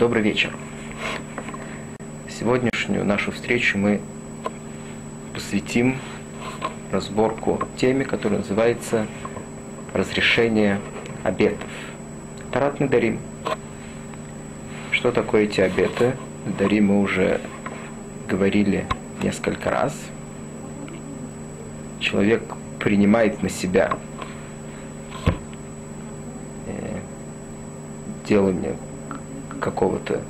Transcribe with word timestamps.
Добрый 0.00 0.22
вечер. 0.22 0.56
Сегодняшнюю 2.26 3.04
нашу 3.04 3.32
встречу 3.32 3.76
мы 3.76 4.00
посвятим 5.34 5.98
разборку 6.90 7.60
теме, 7.76 8.06
которая 8.06 8.38
называется 8.38 9.06
«Разрешение 9.92 10.80
обетов». 11.22 11.68
Тарат 12.50 12.78
Дарим. 12.78 13.18
Что 14.90 15.12
такое 15.12 15.42
эти 15.42 15.60
обеты? 15.60 16.16
Дарим 16.58 16.86
мы 16.86 17.02
уже 17.02 17.42
говорили 18.26 18.86
несколько 19.22 19.68
раз. 19.68 19.94
Человек 22.00 22.42
принимает 22.78 23.42
на 23.42 23.50
себя 23.50 23.98
э, 26.68 27.00
делание 28.26 28.76
какого-то 29.60 30.20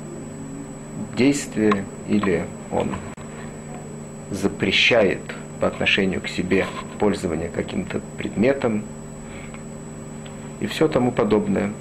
действия 1.15 1.85
или 2.07 2.45
он 2.71 2.91
запрещает 4.29 5.19
по 5.59 5.67
отношению 5.67 6.21
к 6.21 6.27
себе 6.27 6.65
пользование 6.99 7.49
каким-то 7.49 8.01
предметом 8.17 8.83
и 10.59 10.67
все 10.67 10.87
тому 10.87 11.11
подобное. 11.11 11.71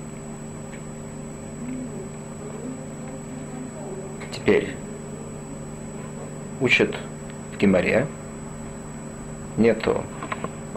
Теперь 4.33 4.75
учат 6.61 6.97
в 7.53 7.59
Гимаре, 7.59 8.07
нету 9.57 10.03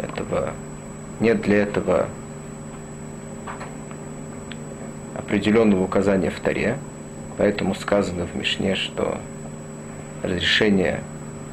этого, 0.02 0.52
нет 1.20 1.42
для 1.42 1.64
этого 1.64 2.08
определенного 5.26 5.84
указания 5.84 6.30
в 6.30 6.40
Таре, 6.40 6.78
поэтому 7.38 7.76
сказано 7.76 8.26
в 8.26 8.36
Мишне, 8.36 8.76
что 8.76 9.18
разрешение 10.22 11.02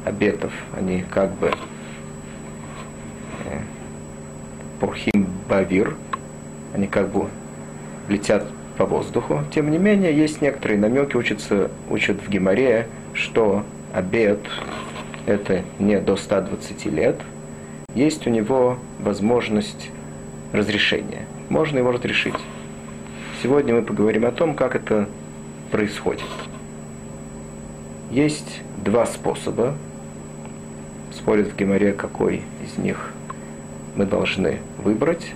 обетов, 0.05 0.51
они 0.77 1.03
как 1.09 1.31
бы 1.33 1.51
э, 3.45 3.59
пурхим 4.79 5.27
бавир, 5.49 5.95
они 6.73 6.87
как 6.87 7.09
бы 7.09 7.27
летят 8.07 8.45
по 8.77 8.85
воздуху. 8.85 9.41
Тем 9.53 9.69
не 9.71 9.77
менее, 9.77 10.15
есть 10.15 10.41
некоторые 10.41 10.79
намеки, 10.79 11.15
учатся, 11.15 11.69
учат 11.89 12.17
в 12.21 12.29
Гимаре, 12.29 12.87
что 13.13 13.63
обед 13.93 14.39
это 15.25 15.63
не 15.79 15.99
до 15.99 16.15
120 16.15 16.85
лет, 16.87 17.17
есть 17.93 18.25
у 18.25 18.29
него 18.29 18.77
возможность 18.99 19.89
разрешения. 20.53 21.25
Можно 21.49 21.79
его 21.79 21.91
разрешить. 21.91 22.33
Сегодня 23.41 23.73
мы 23.73 23.81
поговорим 23.81 24.25
о 24.25 24.31
том, 24.31 24.53
как 24.53 24.75
это 24.75 25.09
происходит. 25.71 26.27
Есть 28.11 28.61
два 28.77 29.07
способа. 29.07 29.73
Спорят 31.11 31.47
в 31.47 31.55
Геморе, 31.55 31.91
какой 31.91 32.43
из 32.63 32.77
них 32.77 33.13
мы 33.95 34.05
должны 34.05 34.59
выбрать 34.77 35.33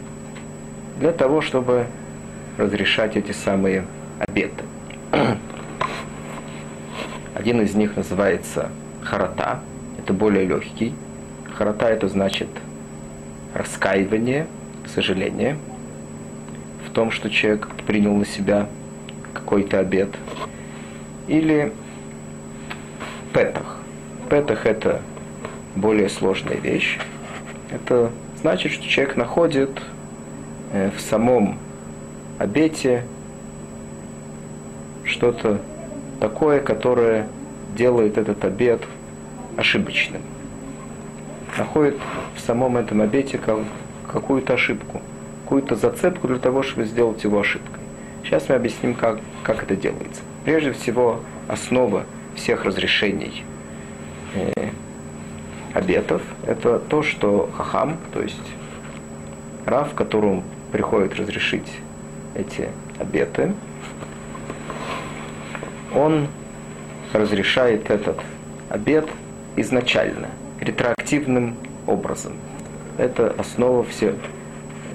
для 0.99 1.13
того, 1.13 1.41
чтобы 1.41 1.87
разрешать 2.59 3.17
эти 3.17 3.31
самые 3.31 3.87
обеты. 4.19 4.63
Один 7.33 7.59
из 7.61 7.73
них 7.73 7.95
называется 7.97 8.69
харата, 9.01 9.61
это 9.97 10.13
более 10.13 10.45
легкий. 10.45 10.93
Харата 11.55 11.87
это 11.87 12.07
значит 12.07 12.49
раскаивание, 13.55 14.45
сожаление– 14.93 15.57
том, 16.95 17.11
что 17.11 17.29
человек 17.29 17.67
принял 17.85 18.15
на 18.15 18.25
себя 18.25 18.67
какой-то 19.33 19.79
обед. 19.79 20.09
Или 21.27 21.71
петах. 23.33 23.79
Петах 24.29 24.65
это 24.65 25.01
более 25.75 26.09
сложная 26.09 26.57
вещь. 26.57 26.99
Это 27.71 28.11
значит, 28.41 28.71
что 28.71 28.87
человек 28.87 29.17
находит 29.17 29.71
э, 30.71 30.91
в 30.95 31.01
самом 31.01 31.57
обете 32.37 33.03
что-то 35.03 35.61
такое, 36.19 36.59
которое 36.59 37.27
делает 37.75 38.17
этот 38.17 38.43
обед 38.45 38.81
ошибочным. 39.57 40.21
Находит 41.57 41.97
в 42.35 42.39
самом 42.39 42.77
этом 42.77 43.01
обете 43.01 43.39
какую-то 44.07 44.53
ошибку 44.53 45.01
какую-то 45.45 45.75
зацепку 45.75 46.27
для 46.27 46.39
того, 46.39 46.63
чтобы 46.63 46.87
сделать 46.87 47.23
его 47.23 47.39
ошибкой. 47.39 47.74
Сейчас 48.25 48.49
мы 48.49 48.55
объясним, 48.55 48.95
как, 48.95 49.19
как 49.43 49.61
это 49.61 49.75
делается. 49.75 50.23
Прежде 50.45 50.71
всего, 50.71 51.19
основа 51.47 52.05
всех 52.35 52.65
разрешений 52.65 53.43
э, 54.33 54.69
обетов– 55.75 56.23
это 56.47 56.79
то, 56.79 57.03
что 57.03 57.51
хахам, 57.55 57.97
то 58.13 58.23
есть 58.23 58.41
Рав, 59.67 59.93
которому 59.93 60.43
приходит 60.71 61.15
разрешить 61.19 61.71
эти 62.33 62.69
обеты, 62.99 63.53
он 65.93 66.27
разрешает 67.13 67.91
этот 67.91 68.19
обет 68.69 69.07
изначально, 69.55 70.29
ретроактивным 70.59 71.57
образом. 71.85 72.33
Это 72.97 73.35
основа 73.37 73.83
всех 73.83 74.15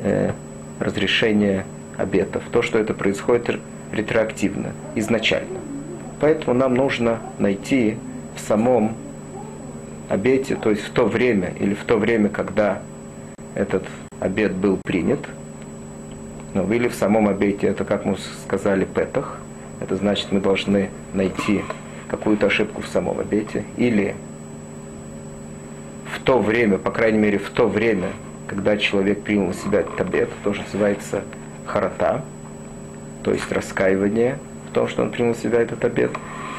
э, 0.03 0.33
разрешения 0.81 1.65
обетов, 2.01 2.43
то, 2.51 2.63
что 2.63 2.79
это 2.79 2.95
происходит 2.95 3.61
ретроактивно, 3.93 4.73
изначально. 4.95 5.61
Поэтому 6.21 6.55
нам 6.55 6.75
нужно 6.75 7.19
найти 7.39 7.97
в 8.37 8.41
самом 8.41 8.95
обете, 10.09 10.57
то 10.57 10.71
есть 10.71 10.83
в 10.83 10.91
то 10.91 11.07
время 11.07 11.53
или 11.59 11.75
в 11.75 11.85
то 11.85 11.97
время, 11.97 12.29
когда 12.29 12.83
этот 13.55 13.85
обет 14.19 14.53
был 14.53 14.77
принят, 14.77 15.21
ну, 16.53 16.71
или 16.73 16.89
в 16.89 16.95
самом 16.95 17.29
обете, 17.29 17.69
это, 17.69 17.85
как 17.85 18.05
мы 18.05 18.17
сказали, 18.45 18.85
петах, 18.85 19.39
это 19.81 19.97
значит, 19.97 20.33
мы 20.33 20.41
должны 20.41 20.91
найти 21.15 21.63
какую-то 22.09 22.47
ошибку 22.47 22.83
в 22.83 22.89
самом 22.89 23.21
обете, 23.21 23.65
или 23.77 24.17
в 26.13 26.21
то 26.23 26.39
время, 26.39 26.77
по 26.77 26.91
крайней 26.91 27.19
мере, 27.19 27.39
в 27.39 27.51
то 27.51 27.69
время, 27.69 28.09
когда 28.49 28.77
человек 28.77 29.23
принял 29.23 29.47
на 29.47 29.55
себя 29.55 29.81
этот 29.81 30.01
обет, 30.01 30.29
тоже 30.43 30.63
называется 30.63 31.23
харата, 31.71 32.23
то 33.23 33.33
есть 33.33 33.51
раскаивание 33.53 34.39
в 34.71 34.73
том, 34.73 34.89
что 34.89 35.03
он 35.03 35.11
принял 35.11 35.31
на 35.31 35.35
себя 35.35 35.61
этот 35.61 35.85
обет, 35.85 36.11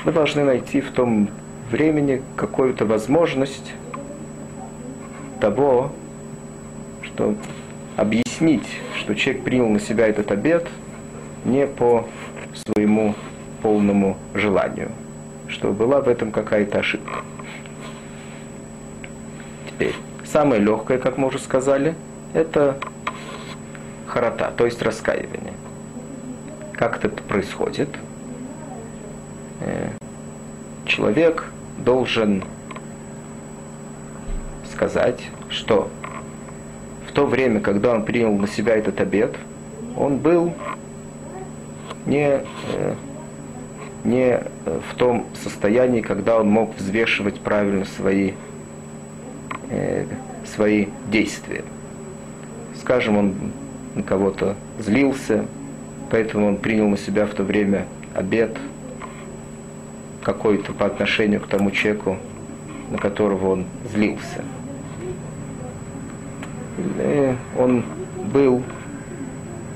мы 0.05 0.11
должны 0.11 0.43
найти 0.43 0.81
в 0.81 0.91
том 0.91 1.29
времени 1.69 2.21
какую-то 2.35 2.85
возможность 2.85 3.73
того, 5.39 5.91
что 7.03 7.35
объяснить, 7.97 8.67
что 8.95 9.15
человек 9.15 9.43
принял 9.43 9.69
на 9.69 9.79
себя 9.79 10.07
этот 10.07 10.31
обет 10.31 10.67
не 11.45 11.67
по 11.67 12.07
своему 12.53 13.15
полному 13.61 14.17
желанию, 14.33 14.91
что 15.47 15.71
была 15.71 16.01
в 16.01 16.07
этом 16.07 16.31
какая-то 16.31 16.79
ошибка. 16.79 17.19
Теперь, 19.67 19.95
Самое 20.31 20.61
легкое, 20.61 20.97
как 20.97 21.17
мы 21.17 21.27
уже 21.27 21.39
сказали, 21.39 21.93
это 22.33 22.77
харата, 24.11 24.51
то 24.55 24.65
есть 24.65 24.81
раскаивание. 24.81 25.53
Как 26.73 27.03
это 27.03 27.09
происходит? 27.23 27.89
Э, 29.61 29.89
человек 30.85 31.45
должен 31.79 32.43
сказать, 34.71 35.21
что 35.49 35.89
в 37.07 37.11
то 37.11 37.25
время, 37.25 37.59
когда 37.59 37.93
он 37.93 38.03
принял 38.03 38.33
на 38.35 38.47
себя 38.47 38.75
этот 38.75 38.99
обед, 39.01 39.35
он 39.97 40.17
был 40.17 40.53
не, 42.05 42.41
э, 42.73 42.95
не 44.03 44.43
в 44.65 44.95
том 44.95 45.25
состоянии, 45.43 46.01
когда 46.01 46.39
он 46.39 46.49
мог 46.49 46.75
взвешивать 46.77 47.39
правильно 47.39 47.85
свои 47.85 48.33
Э, 49.71 50.05
свои 50.53 50.87
действия. 51.09 51.63
Скажем, 52.77 53.17
он 53.17 53.35
на 53.95 54.03
кого-то 54.03 54.55
злился, 54.79 55.45
поэтому 56.09 56.47
он 56.47 56.57
принял 56.57 56.87
на 56.87 56.97
себя 56.97 57.25
в 57.25 57.33
то 57.33 57.43
время 57.43 57.85
обед 58.13 58.57
какой-то 60.23 60.73
по 60.73 60.85
отношению 60.85 61.41
к 61.41 61.47
тому 61.47 61.71
человеку, 61.71 62.17
на 62.89 62.97
которого 62.97 63.51
он 63.51 63.65
злился. 63.91 64.43
И 66.77 67.35
он 67.57 67.83
был, 68.33 68.63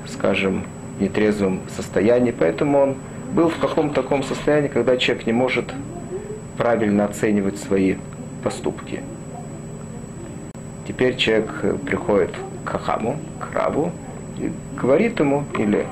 скажем, 0.06 0.64
в 0.98 1.02
нетрезвом 1.02 1.60
состоянии, 1.74 2.32
поэтому 2.36 2.78
он 2.78 2.94
был 3.32 3.48
в 3.48 3.58
каком-то 3.58 4.02
таком 4.02 4.22
состоянии, 4.22 4.68
когда 4.68 4.96
человек 4.96 5.26
не 5.26 5.32
может 5.32 5.72
правильно 6.56 7.04
оценивать 7.04 7.58
свои 7.58 7.96
поступки. 8.42 9.00
Теперь 10.86 11.16
человек 11.16 11.50
приходит 11.84 12.30
к 12.64 12.70
Хахаму, 12.70 13.18
к 13.40 13.54
Раву, 13.54 13.90
и 13.90 14.05
говорит 14.76 15.18
ему 15.20 15.44
или 15.58 15.86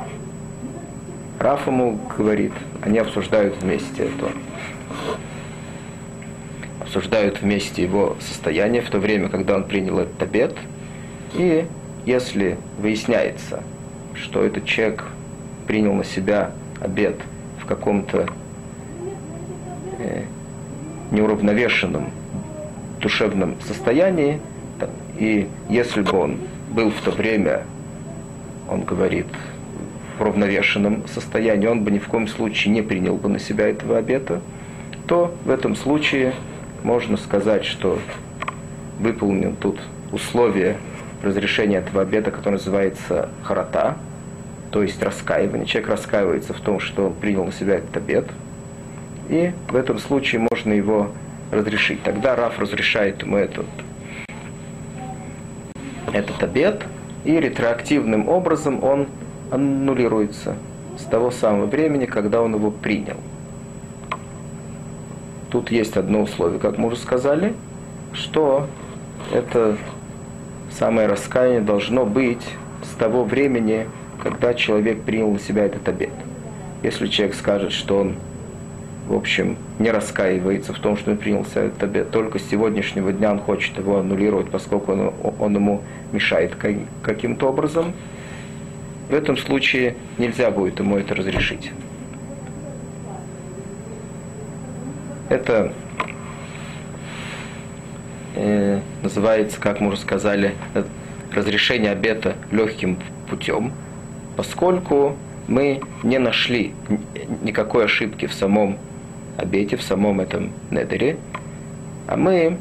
Раф 1.38 1.66
ему 1.66 1.98
говорит, 2.16 2.52
они 2.80 2.98
обсуждают 2.98 3.56
вместе 3.60 4.04
это. 4.04 4.32
Обсуждают 6.80 7.42
вместе 7.42 7.82
его 7.82 8.16
состояние 8.20 8.82
в 8.82 8.88
то 8.88 8.98
время, 8.98 9.28
когда 9.28 9.56
он 9.56 9.64
принял 9.64 9.98
этот 9.98 10.22
обед. 10.22 10.56
И 11.34 11.66
если 12.06 12.56
выясняется, 12.78 13.62
что 14.14 14.44
этот 14.44 14.64
человек 14.64 15.04
принял 15.66 15.92
на 15.92 16.04
себя 16.04 16.52
обед 16.80 17.16
в 17.60 17.66
каком-то 17.66 18.28
э, 19.98 20.22
неуравновешенном 21.10 22.10
душевном 23.00 23.56
состоянии, 23.66 24.40
и 25.18 25.48
если 25.68 26.02
бы 26.02 26.16
он 26.16 26.38
был 26.70 26.90
в 26.90 27.00
то 27.00 27.10
время, 27.10 27.64
он 28.68 28.82
говорит, 28.82 29.26
в 30.18 30.22
равновешенном 30.22 31.06
состоянии, 31.08 31.66
он 31.66 31.82
бы 31.82 31.90
ни 31.90 31.98
в 31.98 32.06
коем 32.06 32.28
случае 32.28 32.72
не 32.72 32.82
принял 32.82 33.16
бы 33.16 33.28
на 33.28 33.38
себя 33.38 33.68
этого 33.68 33.98
обета, 33.98 34.40
то 35.06 35.34
в 35.44 35.50
этом 35.50 35.74
случае 35.76 36.34
можно 36.82 37.16
сказать, 37.16 37.64
что 37.64 37.98
выполнен 38.98 39.56
тут 39.56 39.80
условие 40.12 40.76
разрешения 41.22 41.78
этого 41.78 42.02
обета, 42.02 42.30
которое 42.30 42.56
называется 42.58 43.28
харата, 43.42 43.96
то 44.70 44.82
есть 44.82 45.02
раскаивание. 45.02 45.66
Человек 45.66 45.90
раскаивается 45.90 46.52
в 46.52 46.60
том, 46.60 46.80
что 46.80 47.06
он 47.06 47.14
принял 47.14 47.44
на 47.44 47.52
себя 47.52 47.76
этот 47.76 47.96
обет, 47.96 48.26
и 49.28 49.52
в 49.68 49.76
этом 49.76 49.98
случае 49.98 50.46
можно 50.50 50.72
его 50.72 51.10
разрешить. 51.50 52.02
Тогда 52.02 52.36
Раф 52.36 52.58
разрешает 52.58 53.22
ему 53.22 53.36
этот, 53.36 53.66
этот 56.12 56.42
обед, 56.42 56.82
и 57.24 57.40
ретроактивным 57.40 58.28
образом 58.28 58.82
он 58.84 59.06
аннулируется 59.50 60.56
с 60.98 61.04
того 61.04 61.30
самого 61.30 61.66
времени, 61.66 62.06
когда 62.06 62.42
он 62.42 62.54
его 62.54 62.70
принял. 62.70 63.16
Тут 65.50 65.70
есть 65.70 65.96
одно 65.96 66.22
условие, 66.22 66.58
как 66.58 66.78
мы 66.78 66.88
уже 66.88 66.96
сказали, 66.96 67.54
что 68.12 68.66
это 69.32 69.76
самое 70.70 71.06
раскаяние 71.06 71.60
должно 71.60 72.04
быть 72.04 72.44
с 72.82 72.96
того 72.96 73.24
времени, 73.24 73.86
когда 74.22 74.54
человек 74.54 75.02
принял 75.02 75.30
на 75.30 75.38
себя 75.38 75.64
этот 75.64 75.88
обед. 75.88 76.12
Если 76.82 77.06
человек 77.06 77.36
скажет, 77.36 77.72
что 77.72 77.98
он, 78.00 78.16
в 79.08 79.14
общем, 79.14 79.56
не 79.78 79.90
раскаивается 79.90 80.72
в 80.72 80.78
том, 80.78 80.96
что 80.96 81.12
он 81.12 81.16
принял 81.16 81.42
этот 81.54 81.82
обед, 81.82 82.10
только 82.10 82.38
с 82.38 82.42
сегодняшнего 82.42 83.12
дня 83.12 83.30
он 83.30 83.38
хочет 83.38 83.78
его 83.78 83.98
аннулировать, 83.98 84.50
поскольку 84.50 84.92
он, 84.92 85.12
он 85.38 85.54
ему 85.54 85.82
мешает 86.14 86.56
каким-то 87.02 87.48
образом, 87.48 87.92
в 89.10 89.14
этом 89.14 89.36
случае 89.36 89.96
нельзя 90.16 90.50
будет 90.50 90.78
ему 90.78 90.96
это 90.96 91.14
разрешить. 91.14 91.70
Это 95.28 95.72
э, 98.36 98.80
называется, 99.02 99.60
как 99.60 99.80
мы 99.80 99.88
уже 99.88 99.98
сказали, 99.98 100.54
разрешение 101.32 101.90
обета 101.90 102.36
легким 102.50 102.98
путем, 103.28 103.72
поскольку 104.36 105.16
мы 105.48 105.80
не 106.02 106.18
нашли 106.18 106.72
никакой 107.42 107.84
ошибки 107.84 108.26
в 108.26 108.32
самом 108.32 108.78
обете, 109.36 109.76
в 109.76 109.82
самом 109.82 110.20
этом 110.20 110.52
недере, 110.70 111.16
а 112.06 112.16
мы 112.16 112.58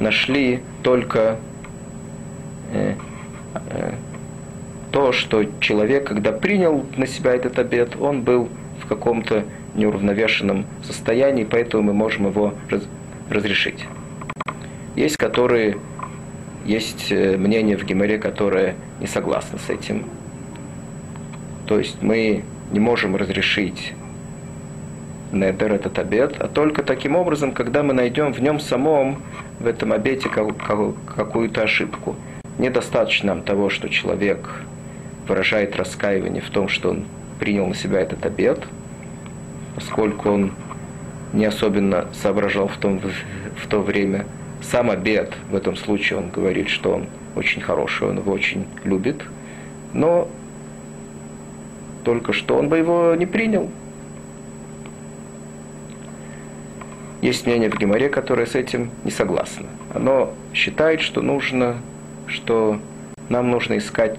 нашли 0.00 0.60
только 0.82 1.38
то, 4.90 5.12
что 5.12 5.44
человек, 5.60 6.06
когда 6.06 6.32
принял 6.32 6.84
на 6.96 7.06
себя 7.06 7.34
этот 7.34 7.58
обет, 7.58 7.96
он 8.00 8.22
был 8.22 8.48
в 8.80 8.86
каком-то 8.86 9.44
неуравновешенном 9.74 10.66
состоянии, 10.84 11.44
поэтому 11.44 11.82
мы 11.82 11.92
можем 11.92 12.26
его 12.28 12.54
раз, 12.70 12.82
разрешить. 13.28 13.86
Есть 14.94 15.16
которые, 15.16 15.78
есть 16.64 17.10
э, 17.10 17.36
мнение 17.36 17.76
в 17.76 17.84
Гимере, 17.84 18.18
которое 18.18 18.76
не 19.00 19.08
согласно 19.08 19.58
с 19.58 19.68
этим. 19.68 20.04
То 21.66 21.78
есть 21.78 22.00
мы 22.00 22.44
не 22.70 22.78
можем 22.78 23.16
разрешить 23.16 23.94
недер, 25.32 25.72
этот 25.72 25.98
обед, 25.98 26.36
а 26.38 26.46
только 26.46 26.82
таким 26.82 27.16
образом, 27.16 27.52
когда 27.52 27.82
мы 27.82 27.92
найдем 27.92 28.32
в 28.32 28.40
нем 28.40 28.60
самом, 28.60 29.22
в 29.58 29.66
этом 29.66 29.92
обете, 29.92 30.28
какую-то 30.28 31.62
ошибку. 31.62 32.14
Недостаточно 32.58 33.40
того, 33.40 33.68
что 33.68 33.88
человек 33.88 34.62
выражает 35.26 35.76
раскаивание 35.76 36.42
в 36.42 36.50
том, 36.50 36.68
что 36.68 36.90
он 36.90 37.04
принял 37.40 37.66
на 37.66 37.74
себя 37.74 38.00
этот 38.00 38.24
обед, 38.24 38.60
поскольку 39.74 40.30
он 40.30 40.52
не 41.32 41.44
особенно 41.44 42.06
соображал 42.12 42.68
в, 42.68 42.76
том, 42.76 43.00
в 43.00 43.66
то 43.66 43.80
время. 43.80 44.26
Сам 44.62 44.90
обед, 44.90 45.34
в 45.50 45.56
этом 45.56 45.76
случае 45.76 46.20
он 46.20 46.30
говорит, 46.30 46.68
что 46.68 46.94
он 46.94 47.06
очень 47.34 47.60
хороший, 47.60 48.08
он 48.08 48.18
его 48.18 48.32
очень 48.32 48.66
любит, 48.84 49.22
но 49.92 50.28
только 52.04 52.32
что 52.32 52.56
он 52.56 52.68
бы 52.68 52.78
его 52.78 53.14
не 53.16 53.26
принял. 53.26 53.70
Есть 57.20 57.46
мнение 57.46 57.70
в 57.70 57.78
Геморе, 57.78 58.10
которое 58.10 58.46
с 58.46 58.54
этим 58.54 58.90
не 59.02 59.10
согласно. 59.10 59.66
Оно 59.94 60.34
считает, 60.52 61.00
что 61.00 61.22
нужно, 61.22 61.76
что 62.26 62.80
нам 63.28 63.50
нужно 63.50 63.78
искать 63.78 64.18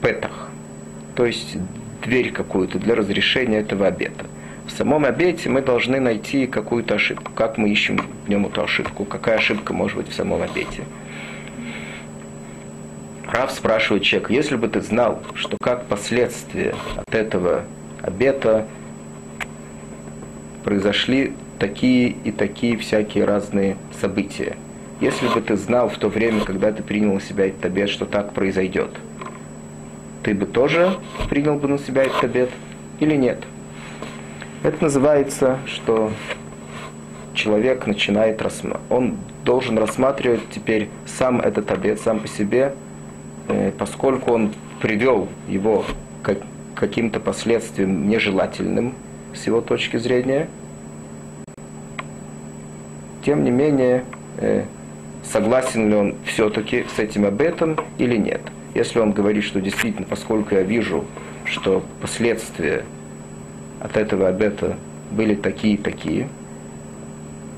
петах, 0.00 0.48
то 1.14 1.26
есть 1.26 1.56
дверь 2.02 2.32
какую-то 2.32 2.78
для 2.78 2.94
разрешения 2.94 3.58
этого 3.58 3.86
обета. 3.86 4.26
В 4.66 4.70
самом 4.70 5.04
обете 5.04 5.48
мы 5.48 5.60
должны 5.60 6.00
найти 6.00 6.46
какую-то 6.46 6.94
ошибку. 6.94 7.32
Как 7.34 7.58
мы 7.58 7.70
ищем 7.70 8.00
в 8.26 8.28
нем 8.28 8.46
эту 8.46 8.62
ошибку? 8.62 9.04
Какая 9.04 9.38
ошибка 9.38 9.74
может 9.74 9.96
быть 9.96 10.08
в 10.08 10.14
самом 10.14 10.42
обете? 10.42 10.84
Рав 13.26 13.50
спрашивает 13.50 14.02
человека, 14.02 14.32
если 14.32 14.56
бы 14.56 14.68
ты 14.68 14.80
знал, 14.80 15.22
что 15.34 15.56
как 15.60 15.86
последствия 15.86 16.74
от 16.96 17.14
этого 17.14 17.64
обета 18.02 18.66
произошли 20.64 21.32
такие 21.58 22.08
и 22.24 22.30
такие 22.30 22.76
всякие 22.76 23.24
разные 23.24 23.76
события. 24.00 24.56
Если 25.02 25.28
бы 25.28 25.42
ты 25.42 25.56
знал 25.56 25.90
в 25.90 25.98
то 25.98 26.08
время, 26.08 26.44
когда 26.44 26.72
ты 26.72 26.82
принял 26.82 27.12
на 27.12 27.20
себя 27.20 27.48
этот 27.48 27.64
обет, 27.66 27.90
что 27.90 28.06
так 28.06 28.32
произойдет– 28.32 28.90
ты 30.22 30.34
бы 30.34 30.46
тоже 30.46 30.98
принял 31.28 31.56
бы 31.56 31.68
на 31.68 31.78
себя 31.78 32.04
этот 32.04 32.24
обед 32.24 32.50
или 33.00 33.16
нет? 33.16 33.42
Это 34.62 34.84
называется, 34.84 35.58
что 35.66 36.12
человек 37.34 37.86
начинает 37.86 38.40
рассматривать, 38.40 38.90
он 38.90 39.16
должен 39.44 39.78
рассматривать 39.78 40.42
теперь 40.50 40.88
сам 41.06 41.40
этот 41.40 41.70
обед, 41.72 42.00
сам 42.00 42.20
по 42.20 42.28
себе, 42.28 42.74
э, 43.48 43.72
поскольку 43.76 44.32
он 44.32 44.54
привел 44.80 45.28
его 45.48 45.84
к 46.22 46.36
каким-то 46.76 47.18
последствиям 47.18 48.08
нежелательным 48.08 48.94
с 49.34 49.46
его 49.46 49.60
точки 49.60 49.96
зрения, 49.96 50.48
тем 53.24 53.42
не 53.42 53.50
менее, 53.50 54.04
э, 54.38 54.64
согласен 55.32 55.88
ли 55.88 55.94
он 55.94 56.14
все-таки 56.26 56.84
с 56.94 56.98
этим 56.98 57.24
обетом 57.24 57.76
или 57.98 58.16
нет. 58.16 58.42
Если 58.74 58.98
он 58.98 59.12
говорит, 59.12 59.44
что 59.44 59.60
действительно, 59.60 60.06
поскольку 60.06 60.54
я 60.54 60.62
вижу, 60.62 61.04
что 61.44 61.82
последствия 62.00 62.84
от 63.80 63.96
этого 63.96 64.28
обета 64.28 64.76
были 65.10 65.34
такие 65.34 65.78
такие, 65.78 66.28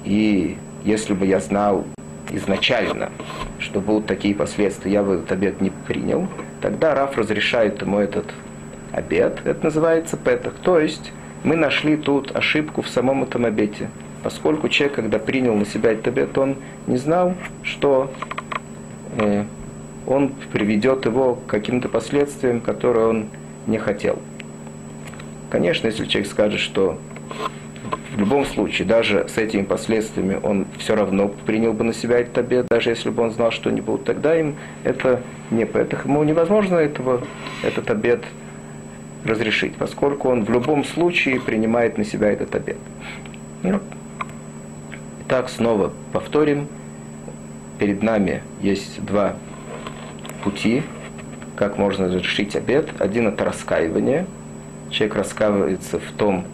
и 0.05 0.57
если 0.85 1.15
бы 1.15 1.27
я 1.27 1.41
знал 1.41 1.85
изначально, 2.31 3.11
что 3.59 3.81
будут 3.81 4.07
такие 4.07 4.35
последствия, 4.35 4.93
я 4.93 5.03
бы 5.03 5.15
этот 5.15 5.33
обед 5.33 5.61
не 5.61 5.71
принял, 5.71 6.29
тогда 6.61 6.95
Раф 6.95 7.17
разрешает 7.17 7.83
ему 7.83 7.99
этот 7.99 8.27
обед. 8.93 9.41
Это 9.45 9.65
называется 9.65 10.17
петах. 10.17 10.55
То 10.63 10.79
есть 10.79 11.13
мы 11.43 11.57
нашли 11.57 11.97
тут 11.97 12.35
ошибку 12.37 12.83
в 12.83 12.89
самом 12.89 13.25
этом 13.25 13.45
обете. 13.45 13.89
Поскольку 14.25 14.71
человек, 14.71 14.97
когда 14.97 15.19
принял 15.19 15.55
на 15.55 15.67
себя 15.67 15.93
этот 15.93 16.09
обет, 16.09 16.37
он 16.39 16.57
не 16.87 16.97
знал, 16.97 17.35
что 17.63 18.11
э, 19.19 19.45
он 20.07 20.31
приведет 20.51 21.05
его 21.05 21.35
к 21.35 21.47
каким-то 21.47 21.91
последствиям, 21.91 22.63
которые 22.63 23.07
он 23.07 23.27
не 23.67 23.77
хотел. 23.77 24.19
Конечно, 25.51 25.89
если 25.89 26.07
человек 26.07 26.31
скажет, 26.31 26.59
что 26.59 26.99
в 28.17 28.19
любом 28.19 28.47
случае, 28.47 28.89
даже 28.89 29.29
с 29.29 29.37
этими 29.37 29.63
последствиями 29.63 30.41
он 30.43 30.67
все 30.79 30.97
равно 30.97 31.29
принял 31.29 31.75
бы 31.75 31.85
на 31.85 31.93
себя 31.93 32.19
этот 32.19 32.39
обед, 32.39 32.67
даже 32.71 32.89
если 32.91 33.11
бы 33.11 33.25
он 33.25 33.31
знал, 33.31 33.51
что 33.51 33.69
они 33.69 33.83
будут, 33.83 34.05
тогда 34.05 34.41
им 34.41 34.57
это 34.85 35.21
не 35.51 35.67
поэтому 35.67 36.25
невозможно 36.25 36.77
этого, 36.77 37.21
этот 37.63 37.91
обед 37.91 38.25
разрешить, 39.27 39.75
поскольку 39.77 40.31
он 40.31 40.47
в 40.47 40.51
любом 40.51 40.83
случае 40.83 41.41
принимает 41.41 41.99
на 41.99 42.05
себя 42.07 42.31
этот 42.31 42.55
обед. 42.55 42.79
Итак, 45.35 45.51
снова 45.51 45.93
повторим. 46.13 46.69
Перед 47.81 48.05
нами 48.05 48.45
есть 48.63 49.05
два 49.05 49.35
пути, 50.45 50.85
как 51.57 51.77
можно 51.77 52.07
разрешить 52.07 52.55
обед. 52.55 52.89
Один 53.01 53.27
это 53.27 53.45
раскаивание. 53.45 54.27
человек 54.93 55.17
раскаивается 55.17 55.99
в 55.99 56.13
том, 56.13 56.45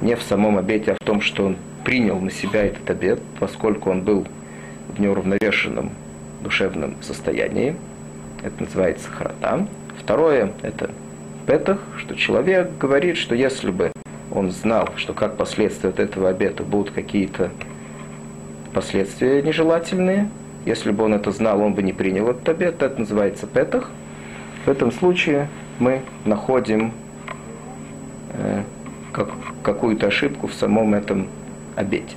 не 0.00 0.14
в 0.14 0.22
самом 0.22 0.56
обете, 0.56 0.92
а 0.92 0.94
в 0.94 1.04
том, 1.04 1.20
что 1.20 1.46
он 1.46 1.56
принял 1.84 2.20
на 2.20 2.30
себя 2.30 2.64
этот 2.64 2.88
обет, 2.88 3.20
поскольку 3.40 3.90
он 3.90 4.02
был 4.02 4.24
в 4.94 5.00
неуравновешенном 5.00 5.90
душевном 6.40 6.94
состоянии. 7.02 7.74
Это 8.44 8.62
называется 8.62 9.10
харата. 9.10 9.66
Второе– 10.00 10.52
это 10.62 10.92
петах, 11.44 11.80
что 11.96 12.14
человек 12.14 12.70
говорит, 12.78 13.16
что 13.16 13.34
если 13.34 13.72
бы 13.72 13.90
он 14.30 14.52
знал, 14.52 14.90
что 14.94 15.12
как 15.12 15.36
последствия 15.36 15.90
от 15.90 15.98
этого 15.98 16.28
обета 16.28 16.62
будут 16.62 16.92
какие-то 16.92 17.50
последствия 18.78 19.42
нежелательные, 19.42 20.30
если 20.64 20.92
бы 20.92 21.02
он 21.02 21.12
это 21.12 21.32
знал, 21.32 21.60
он 21.62 21.74
бы 21.74 21.82
не 21.82 21.92
принял 21.92 22.28
этот 22.28 22.48
обет, 22.48 22.80
это 22.80 23.00
называется 23.00 23.48
петах. 23.48 23.90
В 24.66 24.70
этом 24.70 24.92
случае 24.92 25.48
мы 25.80 26.02
находим 26.24 26.92
э, 28.34 28.62
как, 29.12 29.30
какую-то 29.64 30.06
ошибку 30.06 30.46
в 30.46 30.54
самом 30.54 30.94
этом 30.94 31.26
обете. 31.74 32.14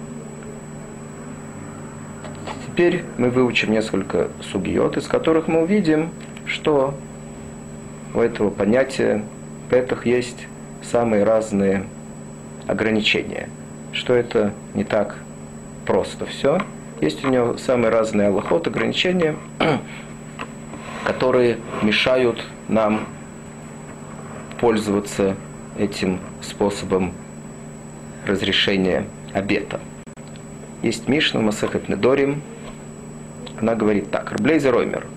Теперь 2.67 3.05
мы 3.17 3.31
выучим 3.31 3.71
несколько 3.71 4.27
сугиот, 4.51 4.97
из 4.97 5.07
которых 5.07 5.47
мы 5.47 5.63
увидим, 5.63 6.11
что 6.45 6.93
у 8.13 8.19
этого 8.19 8.51
понятия 8.51 9.23
петах 9.71 10.05
есть 10.05 10.45
самые 10.83 11.23
разные 11.23 11.85
ограничения, 12.67 13.49
что 13.93 14.13
это 14.13 14.53
не 14.75 14.83
так 14.83 15.17
просто 15.85 16.25
все. 16.25 16.59
Есть 16.99 17.23
у 17.25 17.29
него 17.29 17.57
самые 17.57 17.89
разные 17.89 18.27
аллахот, 18.27 18.67
ограничения, 18.67 19.35
которые 21.03 21.57
мешают 21.81 22.43
нам 22.67 23.07
пользоваться 24.59 25.35
этим 25.77 26.19
способом 26.41 27.13
разрешения 28.25 29.05
обета. 29.33 29.79
Есть 30.83 31.07
Мишна 31.07 31.41
Масахет 31.41 31.89
Недорим, 31.89 32.41
она 33.59 33.75
говорит 33.75 34.11
так, 34.11 34.31
Рблейзер 34.31 34.75
Оймер, 34.75 35.07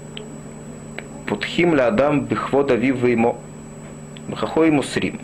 Путхим 1.27 1.75
ля 1.75 1.89
Адам 1.89 2.25
бихвода 2.25 2.75
вива 2.75 3.07
ему, 3.07 3.39
бхахой 4.29 4.71
мусрим. 4.71 5.21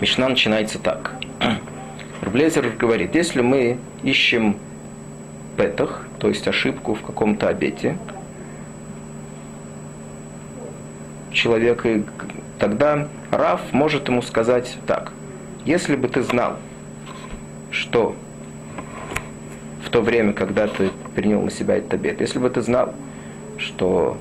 Мишна 0.00 0.28
начинается 0.28 0.78
так. 0.78 1.17
Рублезер 2.28 2.68
говорит, 2.78 3.14
если 3.14 3.40
мы 3.40 3.78
ищем 4.02 4.58
петах, 5.56 6.06
то 6.18 6.28
есть 6.28 6.46
ошибку 6.46 6.92
в 6.92 7.00
каком-то 7.00 7.48
обете, 7.48 7.96
человека, 11.32 12.02
тогда 12.58 13.08
Раф 13.30 13.72
может 13.72 14.08
ему 14.08 14.20
сказать 14.20 14.76
так. 14.86 15.10
Если 15.64 15.96
бы 15.96 16.06
ты 16.08 16.22
знал, 16.22 16.58
что 17.70 18.14
в 19.82 19.88
то 19.88 20.02
время, 20.02 20.34
когда 20.34 20.66
ты 20.66 20.90
принял 21.14 21.40
на 21.40 21.50
себя 21.50 21.78
этот 21.78 21.94
обет, 21.94 22.20
если 22.20 22.40
бы 22.40 22.50
ты 22.50 22.60
знал, 22.60 22.94
что 23.56 24.18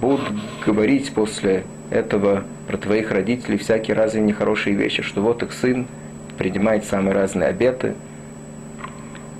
будут 0.00 0.22
говорить 0.64 1.12
после 1.12 1.64
этого 1.90 2.44
про 2.68 2.76
твоих 2.76 3.10
родителей 3.10 3.58
всякие 3.58 3.96
разные 3.96 4.22
нехорошие 4.22 4.76
вещи, 4.76 5.02
что 5.02 5.20
вот 5.20 5.42
их 5.42 5.52
сын 5.52 5.88
принимает 6.38 6.84
самые 6.84 7.14
разные 7.14 7.48
обеты, 7.48 7.94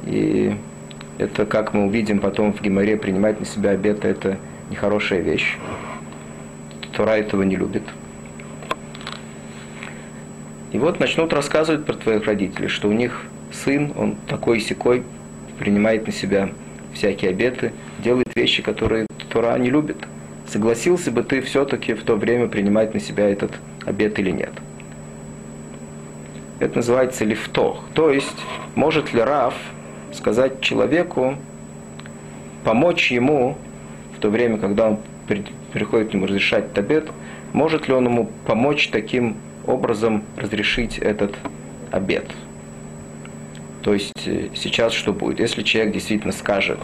и 0.05 0.57
это, 1.19 1.47
как 1.47 1.75
мы 1.75 1.87
увидим 1.87 2.19
потом 2.19 2.53
в 2.53 2.61
Гимаре, 2.61 2.97
принимать 2.97 3.39
на 3.41 3.47
себя 3.47 3.71
обеты– 3.71 4.09
это 4.09 4.37
нехорошая 4.71 5.21
вещь. 5.21 5.57
Тура 6.93 7.13
этого 7.13 7.43
не 7.43 7.57
любит. 7.57 7.83
И 10.73 10.79
вот 10.79 10.99
начнут 10.99 11.33
рассказывать 11.33 11.85
про 11.85 11.95
твоих 11.95 12.27
родителей, 12.27 12.69
что 12.69 12.89
у 12.89 12.93
них 12.93 13.23
сын, 13.53 13.93
он 13.97 14.17
такой 14.27 14.61
секой 14.61 15.05
принимает 15.59 16.07
на 16.07 16.13
себя 16.13 16.51
всякие 16.93 17.31
обеты, 17.31 17.73
делает 18.03 18.35
вещи, 18.35 18.63
которые 18.63 19.07
Тура 19.31 19.57
не 19.59 19.71
любит. 19.71 19.97
Согласился 20.49 21.11
бы 21.11 21.23
ты 21.23 21.41
все-таки 21.43 21.95
в 21.95 22.03
то 22.03 22.17
время 22.17 22.49
принимать 22.49 22.93
на 22.93 23.01
себя 23.01 23.29
этот 23.29 23.53
обет 23.87 24.19
или 24.19 24.31
нет? 24.31 24.53
Это 26.61 26.77
называется 26.77 27.25
лифтох. 27.25 27.85
То 27.95 28.11
есть, 28.11 28.37
может 28.75 29.13
ли 29.13 29.21
Раф 29.21 29.55
сказать 30.13 30.61
человеку, 30.61 31.37
помочь 32.65 33.11
ему 33.11 33.59
в 34.17 34.21
то 34.21 34.31
время, 34.31 34.59
когда 34.59 34.89
он 34.91 34.99
приходит 35.73 36.15
ему 36.15 36.27
разрешать 36.27 36.73
табет, 36.73 37.09
может 37.53 37.89
ли 37.89 37.95
он 37.95 38.07
ему 38.07 38.31
помочь 38.47 38.89
таким 38.89 39.37
образом 39.67 40.23
разрешить 40.37 40.99
этот 40.99 41.35
обед. 41.91 42.27
То 43.83 43.95
есть 43.95 44.13
э, 44.27 44.49
сейчас 44.55 44.93
что 44.93 45.13
будет? 45.13 45.41
Если 45.41 45.63
человек 45.63 45.93
действительно 45.93 46.33
скажет, 46.33 46.79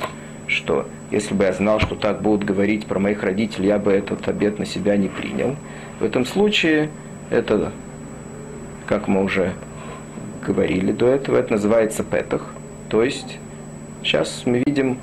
что 0.46 0.86
если 1.10 1.34
бы 1.34 1.44
я 1.44 1.52
знал, 1.52 1.80
что 1.80 1.94
так 1.94 2.22
будут 2.22 2.44
говорить 2.44 2.86
про 2.86 2.98
моих 2.98 3.22
родителей, 3.22 3.68
я 3.68 3.78
бы 3.78 3.92
этот 3.92 4.28
обед 4.28 4.58
на 4.58 4.66
себя 4.66 4.96
не 4.96 5.08
принял. 5.08 5.56
В 5.98 6.04
этом 6.04 6.26
случае 6.26 6.90
это, 7.30 7.72
как 8.90 9.06
мы 9.06 9.22
уже 9.22 9.54
говорили 10.44 10.90
до 10.90 11.06
этого, 11.06 11.36
это 11.36 11.52
называется 11.52 12.02
петах. 12.02 12.44
То 12.88 13.04
есть 13.04 13.38
сейчас 14.02 14.42
мы 14.46 14.64
видим 14.66 14.98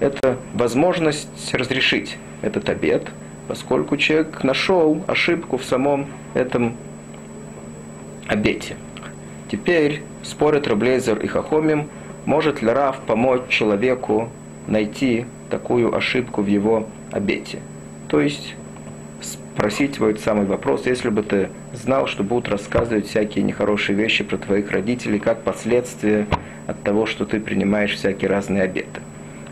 это 0.00 0.36
возможность 0.52 1.54
разрешить 1.54 2.18
этот 2.42 2.68
обед, 2.68 3.08
поскольку 3.48 3.96
человек 3.96 4.44
нашел 4.44 5.02
ошибку 5.06 5.56
в 5.56 5.64
самом 5.64 6.08
этом 6.34 6.76
обете. 8.28 8.76
Теперь 9.50 10.02
спорят 10.22 10.68
Раблейзер 10.68 11.20
и 11.20 11.26
Хахомим, 11.26 11.88
может 12.26 12.60
ли 12.60 12.68
Рав 12.68 13.00
помочь 13.06 13.48
человеку 13.48 14.28
найти 14.66 15.24
такую 15.48 15.96
ошибку 15.96 16.42
в 16.42 16.46
его 16.48 16.86
обете. 17.10 17.60
То 18.08 18.20
есть 18.20 18.56
спросить 19.22 19.98
этот 19.98 20.20
самый 20.20 20.44
вопрос, 20.44 20.84
если 20.84 21.08
бы 21.08 21.22
ты 21.22 21.48
знал, 21.72 22.06
что 22.06 22.22
будут 22.22 22.48
рассказывать 22.48 23.06
всякие 23.06 23.44
нехорошие 23.44 23.96
вещи 23.96 24.24
про 24.24 24.36
твоих 24.36 24.70
родителей, 24.70 25.18
как 25.18 25.42
последствия 25.42 26.26
от 26.66 26.82
того, 26.82 27.06
что 27.06 27.24
ты 27.24 27.40
принимаешь 27.40 27.94
всякие 27.94 28.30
разные 28.30 28.62
обеты. 28.62 29.00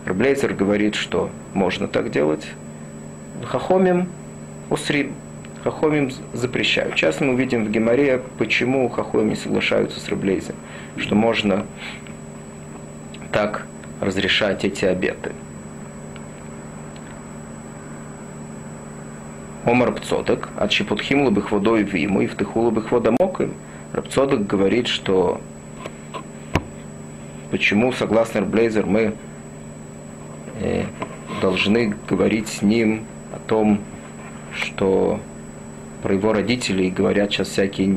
Раблейзер 0.05 0.55
говорит, 0.55 0.95
что 0.95 1.31
можно 1.55 1.89
так 1.89 2.11
делать, 2.11 2.47
Хахомим 3.45 4.09
усрим. 4.71 5.15
Хахомим 5.63 6.11
запрещают. 6.33 6.95
Сейчас 6.95 7.21
мы 7.21 7.35
увидим 7.35 7.65
в 7.65 7.71
Геморе, 7.71 8.23
почему 8.39 8.89
Хахомим 8.89 9.31
не 9.31 9.37
соглашаются 9.37 10.01
с 10.01 10.09
Раблейзем, 10.09 10.55
что 10.97 11.15
можно 11.15 11.67
так 13.33 13.67
разрешать 14.01 14.65
эти 14.65 14.85
обеты. 14.85 15.33
Омар 19.69 19.93
Пцодок, 19.93 20.49
от 20.57 20.73
Шипутхим 20.73 21.25
лабых 21.25 21.53
водой 21.53 21.83
виму 21.83 22.23
и 22.23 22.27
втыху 22.27 22.61
лабых 22.61 22.91
водомоким. 22.91 23.53
Рабцодок 23.93 24.47
говорит, 24.47 24.87
что 24.87 25.43
почему, 27.51 27.93
согласно 27.93 28.41
Рблейзер, 28.41 28.87
мы 28.87 29.13
э, 30.61 30.85
должны 31.43 31.95
говорить 32.09 32.49
с 32.49 32.63
ним 32.63 33.05
о 33.35 33.39
том, 33.47 33.81
что 34.55 35.21
про 36.03 36.15
его 36.15 36.33
родителей 36.33 36.91
говорят 36.91 37.31
сейчас 37.31 37.49
всякие 37.49 37.95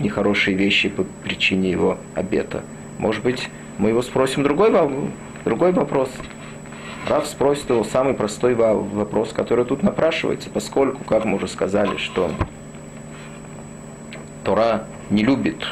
нехорошие 0.00 0.56
вещи 0.56 0.88
по 0.88 1.04
причине 1.22 1.70
его 1.70 1.96
обета. 2.16 2.64
Может 2.98 3.22
быть, 3.22 3.50
мы 3.78 3.90
его 3.90 4.02
спросим 4.02 4.42
другой, 4.42 4.72
другой 5.44 5.70
вопрос. 5.70 6.10
Рав 7.08 7.26
спросит 7.26 7.68
его 7.68 7.84
самый 7.84 8.14
простой 8.14 8.54
вопрос, 8.54 9.32
который 9.32 9.66
тут 9.66 9.82
напрашивается, 9.82 10.48
поскольку, 10.48 11.04
как 11.04 11.26
мы 11.26 11.36
уже 11.36 11.48
сказали, 11.48 11.98
что 11.98 12.30
Тора 14.42 14.84
не 15.10 15.22
любит 15.22 15.66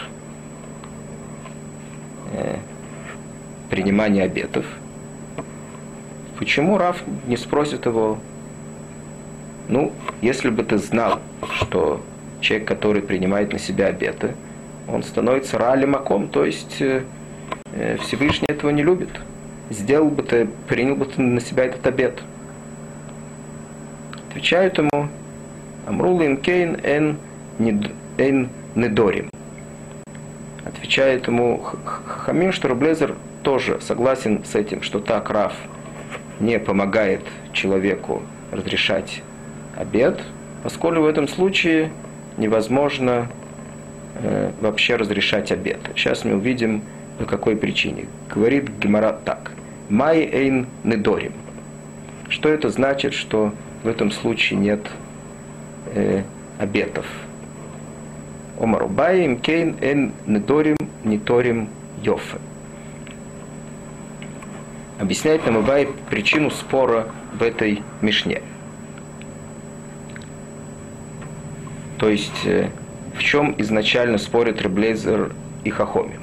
э, 2.35 2.57
принимание 3.71 4.25
обетов. 4.25 4.67
Почему 6.39 6.77
Рав 6.77 7.03
не 7.27 7.39
спросит 7.39 7.87
его, 7.87 8.19
ну, 9.69 9.93
если 10.21 10.51
бы 10.51 10.63
ты 10.65 10.77
знал, 10.77 11.21
что 11.55 12.03
человек, 12.41 12.69
который 12.69 13.01
принимает 13.01 13.55
на 13.55 13.59
себя 13.59 13.87
обеты, 13.87 14.35
он 14.87 15.03
становится 15.03 15.57
ралимаком, 15.59 16.29
то 16.29 16.45
есть 16.45 16.83
э, 16.83 17.05
э, 17.73 17.97
Всевышний 17.99 18.49
этого 18.49 18.71
не 18.71 18.83
любит. 18.83 19.09
Сделал 19.73 20.11
бы 20.11 20.23
ты, 20.23 20.47
принял 20.69 20.97
бы 20.97 21.07
ты 21.07 21.23
на 21.23 21.41
себя 21.41 21.65
этот 21.65 21.87
обет. 21.87 22.23
Отвечают 24.29 24.77
ему, 24.77 25.09
Амрулин 25.87 26.37
Кейн 26.37 26.77
эн 26.83 27.17
эн 28.19 28.49
недорим. 28.75 29.31
Отвечает 30.65 31.27
ему 31.27 31.59
Хамин, 32.05 32.53
что 32.53 32.69
Рублезер 32.69 33.17
тоже 33.43 33.81
согласен 33.81 34.45
с 34.45 34.55
этим, 34.55 34.83
что 34.83 35.01
так 35.01 35.31
Раф 35.31 35.55
не 36.39 36.59
помогает 36.59 37.23
человеку 37.53 38.23
разрешать 38.51 39.23
обед, 39.77 40.21
поскольку 40.63 41.01
в 41.01 41.07
этом 41.07 41.29
случае 41.29 41.91
невозможно 42.37 43.29
э, 44.17 44.51
вообще 44.61 44.97
разрешать 44.97 45.51
обед. 45.51 45.81
Сейчас 45.97 46.25
мы 46.25 46.35
увидим, 46.35 46.83
по 47.19 47.25
какой 47.25 47.57
причине. 47.57 48.07
Говорит 48.29 48.71
Гемара 48.79 49.13
так. 49.25 49.53
Май 49.93 50.21
эйн 50.21 50.69
недорим. 50.85 51.35
Что 52.31 52.49
это 52.49 52.71
значит, 52.71 53.13
что 53.13 53.53
в 53.83 53.89
этом 53.89 54.11
случае 54.11 54.59
нет 54.59 54.81
э, 55.95 56.23
обетов? 56.59 57.05
Омару 58.59 58.89
Баим 58.89 59.39
Кейн 59.39 59.77
Эн 59.83 60.13
Недорим 60.25 60.79
Ниторим 61.05 61.69
Йофе. 62.03 62.39
Объясняет 64.99 65.45
нам 65.45 65.61
Ибай 65.61 65.87
причину 66.09 66.51
спора 66.51 67.09
в 67.39 67.43
этой 67.43 67.83
Мишне. 68.01 68.41
То 71.99 72.09
есть, 72.09 72.47
э, 72.47 72.71
в 73.15 73.23
чем 73.23 73.55
изначально 73.59 74.17
спорят 74.17 74.63
Реблейзер 74.63 75.33
и 75.65 75.69
Хахоми. 75.69 76.19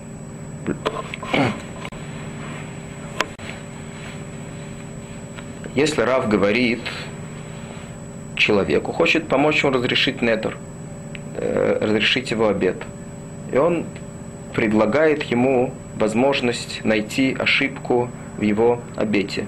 Если 5.79 6.01
Рав 6.01 6.27
говорит 6.27 6.81
человеку, 8.36 8.91
хочет 8.91 9.29
помочь 9.29 9.63
ему 9.63 9.71
разрешить 9.71 10.21
нетер, 10.21 10.57
э, 11.38 11.77
разрешить 11.79 12.31
его 12.31 12.50
обед, 12.50 12.75
и 13.53 13.57
он 13.57 13.86
предлагает 14.53 15.24
ему 15.24 15.74
возможность 15.95 16.83
найти 16.83 17.33
ошибку 17.39 18.09
в 18.38 18.41
его 18.41 18.81
обете. 18.98 19.45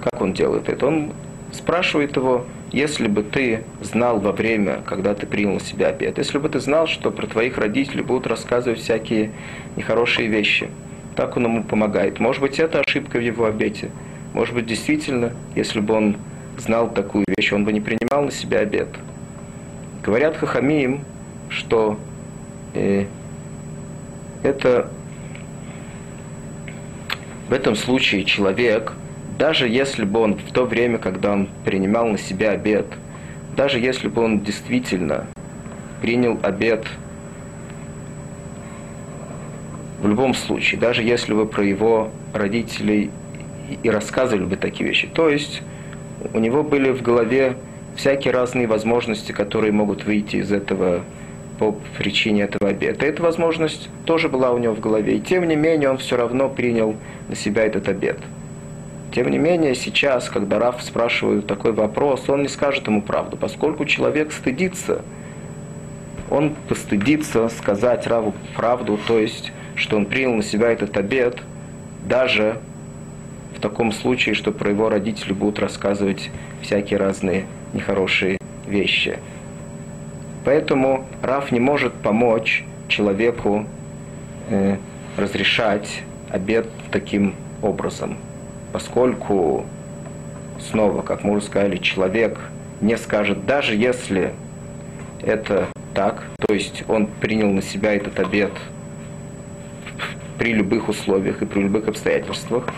Как 0.00 0.18
он 0.22 0.32
делает 0.32 0.70
это? 0.70 0.86
Он 0.86 1.12
спрашивает 1.52 2.16
его, 2.16 2.46
если 2.72 3.06
бы 3.06 3.22
ты 3.22 3.64
знал 3.82 4.20
во 4.20 4.32
время, 4.32 4.80
когда 4.86 5.14
ты 5.14 5.26
принял 5.26 5.52
на 5.52 5.60
себя 5.60 5.88
обед, 5.88 6.16
если 6.16 6.38
бы 6.38 6.48
ты 6.48 6.58
знал, 6.58 6.86
что 6.86 7.10
про 7.10 7.26
твоих 7.26 7.58
родителей 7.58 8.02
будут 8.02 8.26
рассказывать 8.26 8.80
всякие 8.80 9.32
нехорошие 9.76 10.26
вещи, 10.26 10.70
так 11.16 11.36
он 11.36 11.44
ему 11.44 11.64
помогает. 11.64 12.18
Может 12.18 12.40
быть, 12.40 12.58
это 12.58 12.80
ошибка 12.80 13.18
в 13.18 13.22
его 13.22 13.44
обете. 13.44 13.90
Может 14.32 14.54
быть, 14.54 14.66
действительно, 14.66 15.32
если 15.54 15.80
бы 15.80 15.94
он 15.94 16.16
знал 16.58 16.90
такую 16.90 17.24
вещь, 17.36 17.52
он 17.52 17.64
бы 17.64 17.72
не 17.72 17.80
принимал 17.80 18.24
на 18.24 18.30
себя 18.30 18.60
обед. 18.60 18.88
Говорят 20.02 20.36
Хахамиим, 20.36 21.04
что 21.48 21.98
э, 22.74 23.06
это 24.42 24.90
в 27.48 27.52
этом 27.52 27.74
случае 27.76 28.24
человек, 28.24 28.92
даже 29.38 29.68
если 29.68 30.04
бы 30.04 30.20
он 30.20 30.34
в 30.34 30.52
то 30.52 30.64
время, 30.64 30.98
когда 30.98 31.32
он 31.32 31.48
принимал 31.64 32.08
на 32.08 32.18
себя 32.18 32.50
обед, 32.50 32.86
даже 33.56 33.78
если 33.78 34.08
бы 34.08 34.22
он 34.22 34.40
действительно 34.40 35.26
принял 36.00 36.38
обед 36.42 36.86
в 40.00 40.06
любом 40.06 40.34
случае, 40.34 40.80
даже 40.80 41.02
если 41.02 41.34
бы 41.34 41.46
про 41.46 41.64
его 41.64 42.10
родителей 42.32 43.10
и 43.82 43.90
рассказывали 43.90 44.44
бы 44.44 44.56
такие 44.56 44.88
вещи. 44.88 45.08
То 45.08 45.28
есть 45.28 45.62
у 46.32 46.38
него 46.38 46.62
были 46.62 46.90
в 46.90 47.02
голове 47.02 47.56
всякие 47.96 48.32
разные 48.32 48.66
возможности, 48.66 49.32
которые 49.32 49.72
могут 49.72 50.04
выйти 50.04 50.36
из 50.36 50.52
этого 50.52 51.02
по 51.58 51.72
причине 51.98 52.42
этого 52.42 52.70
обета. 52.70 53.04
Эта 53.04 53.22
возможность 53.22 53.88
тоже 54.04 54.28
была 54.28 54.52
у 54.52 54.58
него 54.58 54.74
в 54.74 54.80
голове. 54.80 55.16
И 55.16 55.20
тем 55.20 55.46
не 55.46 55.56
менее 55.56 55.90
он 55.90 55.98
все 55.98 56.16
равно 56.16 56.48
принял 56.48 56.94
на 57.28 57.34
себя 57.34 57.64
этот 57.64 57.88
обет. 57.88 58.18
Тем 59.12 59.30
не 59.30 59.38
менее, 59.38 59.74
сейчас, 59.74 60.28
когда 60.28 60.58
Раф 60.58 60.82
спрашивает 60.82 61.46
такой 61.46 61.72
вопрос, 61.72 62.28
он 62.28 62.42
не 62.42 62.48
скажет 62.48 62.86
ему 62.86 63.02
правду, 63.02 63.36
поскольку 63.36 63.84
человек 63.86 64.32
стыдится, 64.32 65.02
он 66.30 66.54
постыдится 66.68 67.48
сказать 67.48 68.06
Раву 68.06 68.34
правду, 68.54 68.98
то 69.08 69.18
есть, 69.18 69.50
что 69.74 69.96
он 69.96 70.04
принял 70.04 70.34
на 70.34 70.42
себя 70.42 70.70
этот 70.70 70.96
обет, 70.96 71.38
даже 72.06 72.58
в 73.58 73.60
таком 73.60 73.90
случае, 73.90 74.36
что 74.36 74.52
про 74.52 74.70
его 74.70 74.88
родители 74.88 75.32
будут 75.32 75.58
рассказывать 75.58 76.30
всякие 76.62 76.98
разные 76.98 77.44
нехорошие 77.72 78.38
вещи. 78.68 79.18
Поэтому 80.44 81.06
Раф 81.22 81.50
не 81.50 81.58
может 81.58 81.92
помочь 81.92 82.64
человеку 82.86 83.66
э, 84.48 84.76
разрешать 85.16 86.02
обед 86.30 86.68
таким 86.92 87.34
образом, 87.60 88.16
поскольку, 88.72 89.66
снова, 90.60 91.02
как 91.02 91.24
мы 91.24 91.32
уже 91.32 91.46
сказали, 91.46 91.78
человек 91.78 92.38
не 92.80 92.96
скажет, 92.96 93.44
даже 93.44 93.74
если 93.74 94.34
это 95.20 95.66
так, 95.94 96.22
то 96.46 96.54
есть 96.54 96.84
он 96.86 97.08
принял 97.08 97.50
на 97.50 97.62
себя 97.62 97.92
этот 97.92 98.20
обед 98.20 98.52
при 100.38 100.52
любых 100.52 100.88
условиях 100.88 101.42
и 101.42 101.46
при 101.46 101.62
любых 101.62 101.88
обстоятельствах, 101.88 102.68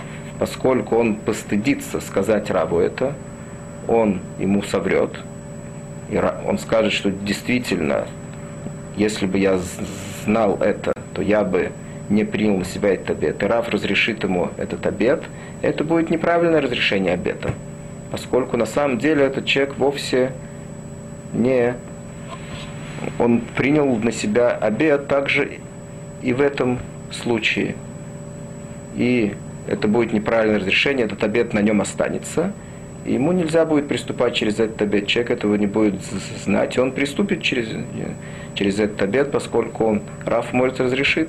поскольку 0.41 0.97
он 0.97 1.17
постыдится 1.17 2.01
сказать 2.01 2.51
рабу 2.51 2.79
это, 2.79 3.13
он 3.87 4.21
ему 4.39 4.63
соврет, 4.63 5.11
и 6.09 6.19
он 6.49 6.59
скажет, 6.59 6.95
что 6.95 7.11
действительно, 7.11 8.07
если 8.97 9.27
бы 9.27 9.39
я 9.39 9.61
знал 10.25 10.57
это, 10.57 10.95
то 11.13 11.21
я 11.21 11.45
бы 11.45 11.73
не 12.09 12.25
принял 12.25 12.57
на 12.57 12.65
себя 12.65 12.95
этот 12.95 13.11
обет. 13.11 13.43
И 13.43 13.47
Рав 13.47 13.69
разрешит 13.69 14.25
ему 14.25 14.49
этот 14.57 14.87
обет, 14.87 15.23
это 15.61 15.85
будет 15.85 16.09
неправильное 16.09 16.63
разрешение 16.63 17.13
обета, 17.13 17.53
поскольку 18.11 18.57
на 18.57 18.67
самом 18.67 18.99
деле 18.99 19.25
этот 19.25 19.45
человек 19.45 19.77
вовсе 19.77 20.33
не... 21.35 21.75
Он 23.19 23.43
принял 23.57 23.95
на 23.97 24.11
себя 24.11 24.51
обет 24.51 25.07
также 25.07 25.59
и 26.23 26.33
в 26.33 26.41
этом 26.41 26.79
случае. 27.11 27.75
И 28.97 29.35
это 29.71 29.87
будет 29.87 30.13
неправильное 30.13 30.59
разрешение, 30.59 31.07
этот 31.07 31.23
обед 31.23 31.55
на 31.55 31.61
нем 31.61 31.81
останется. 31.81 32.53
И 33.07 33.15
ему 33.15 33.33
нельзя 33.33 33.65
будет 33.65 33.89
приступать 33.89 34.35
через 34.35 34.59
этот 34.59 34.83
обед. 34.83 35.07
Человек 35.07 35.31
этого 35.31 35.55
не 35.55 35.67
будет 35.67 35.95
знать. 36.45 36.77
Он 36.77 36.93
приступит 36.93 37.41
через, 37.41 37.69
через 38.55 38.79
этот 38.79 39.01
обед, 39.01 39.31
поскольку 39.31 40.01
Раф 40.27 40.53
может 40.53 40.81
разрешит. 40.81 41.29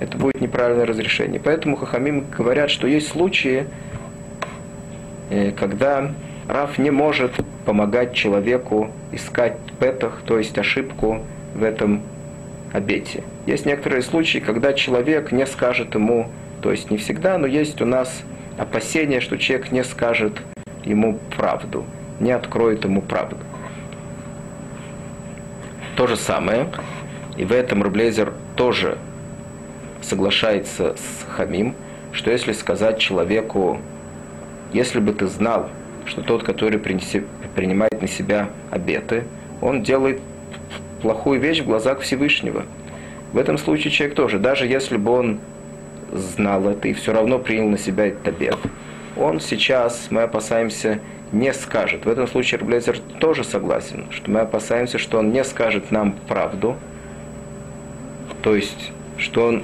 Это 0.00 0.18
будет 0.18 0.40
неправильное 0.40 0.84
разрешение. 0.84 1.40
Поэтому 1.42 1.76
Хахамим 1.76 2.26
говорят, 2.36 2.68
что 2.68 2.88
есть 2.88 3.08
случаи, 3.08 3.66
э, 5.30 5.52
когда 5.52 6.12
Раф 6.48 6.78
не 6.78 6.90
может 6.90 7.32
помогать 7.64 8.12
человеку 8.12 8.90
искать 9.12 9.56
петах, 9.78 10.22
то 10.26 10.36
есть 10.36 10.58
ошибку 10.58 11.24
в 11.54 11.62
этом 11.62 12.02
обете. 12.72 13.22
Есть 13.46 13.66
некоторые 13.66 14.02
случаи, 14.02 14.38
когда 14.38 14.72
человек 14.72 15.30
не 15.30 15.46
скажет 15.46 15.94
ему 15.94 16.28
то 16.62 16.70
есть 16.70 16.90
не 16.90 16.96
всегда, 16.96 17.38
но 17.38 17.46
есть 17.46 17.82
у 17.82 17.86
нас 17.86 18.22
опасение, 18.56 19.20
что 19.20 19.36
человек 19.36 19.72
не 19.72 19.82
скажет 19.82 20.40
ему 20.84 21.18
правду, 21.36 21.84
не 22.20 22.30
откроет 22.30 22.84
ему 22.84 23.02
правду. 23.02 23.36
То 25.96 26.06
же 26.06 26.16
самое, 26.16 26.68
и 27.36 27.44
в 27.44 27.52
этом 27.52 27.82
Рублезер 27.82 28.32
тоже 28.56 28.96
соглашается 30.00 30.94
с 30.96 31.26
Хамим, 31.28 31.74
что 32.12 32.30
если 32.30 32.52
сказать 32.52 32.98
человеку, 32.98 33.78
если 34.72 35.00
бы 35.00 35.12
ты 35.12 35.26
знал, 35.26 35.68
что 36.06 36.22
тот, 36.22 36.44
который 36.44 36.78
принеси, 36.78 37.24
принимает 37.54 38.00
на 38.00 38.08
себя 38.08 38.50
обеты, 38.70 39.24
он 39.60 39.82
делает 39.82 40.20
плохую 41.00 41.40
вещь 41.40 41.60
в 41.60 41.66
глазах 41.66 42.00
Всевышнего. 42.00 42.64
В 43.32 43.38
этом 43.38 43.58
случае 43.58 43.90
человек 43.90 44.16
тоже, 44.16 44.38
даже 44.38 44.66
если 44.66 44.96
бы 44.96 45.10
он 45.10 45.40
знал 46.12 46.68
это 46.68 46.88
и 46.88 46.92
все 46.92 47.12
равно 47.12 47.38
принял 47.38 47.68
на 47.68 47.78
себя 47.78 48.06
этот 48.06 48.28
обед. 48.28 48.56
Он 49.16 49.40
сейчас, 49.40 50.08
мы 50.10 50.22
опасаемся, 50.22 51.00
не 51.32 51.52
скажет. 51.52 52.04
В 52.04 52.08
этом 52.08 52.28
случае 52.28 52.60
Рублезер 52.60 52.98
тоже 53.18 53.44
согласен, 53.44 54.06
что 54.10 54.30
мы 54.30 54.40
опасаемся, 54.40 54.98
что 54.98 55.18
он 55.18 55.32
не 55.32 55.44
скажет 55.44 55.90
нам 55.90 56.12
правду, 56.28 56.76
то 58.42 58.54
есть, 58.54 58.92
что 59.16 59.46
он 59.46 59.62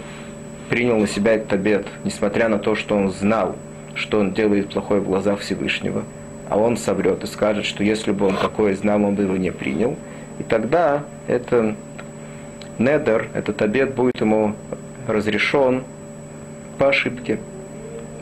принял 0.69 0.99
на 0.99 1.07
себя 1.07 1.35
этот 1.35 1.53
обед, 1.53 1.87
несмотря 2.05 2.49
на 2.49 2.59
то, 2.59 2.75
что 2.75 2.97
он 2.97 3.11
знал, 3.11 3.57
что 3.95 4.21
он 4.21 4.33
делает 4.33 4.71
плохое 4.71 5.01
в 5.01 5.05
глазах 5.05 5.41
Всевышнего, 5.41 6.05
а 6.49 6.59
он 6.59 6.77
соврет 6.77 7.25
и 7.25 7.27
скажет, 7.27 7.65
что 7.65 7.83
если 7.83 8.13
бы 8.13 8.27
он 8.27 8.37
такое 8.37 8.75
знал, 8.75 9.05
он 9.05 9.15
бы 9.15 9.25
его 9.25 9.37
не 9.37 9.51
принял. 9.51 9.97
И 10.39 10.43
тогда 10.43 11.05
это 11.27 11.75
недер, 12.79 13.29
этот 13.35 13.61
обед 13.61 13.95
будет 13.95 14.21
ему 14.21 14.55
разрешен 15.07 15.83
по 16.79 16.89
ошибке. 16.89 17.39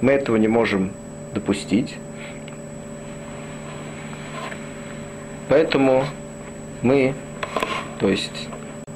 Мы 0.01 0.13
этого 0.13 0.37
не 0.37 0.49
можем 0.49 0.93
допустить. 1.35 1.97
Поэтому 5.49 6.05
мы, 6.83 7.15
то 8.01 8.09
есть 8.09 8.49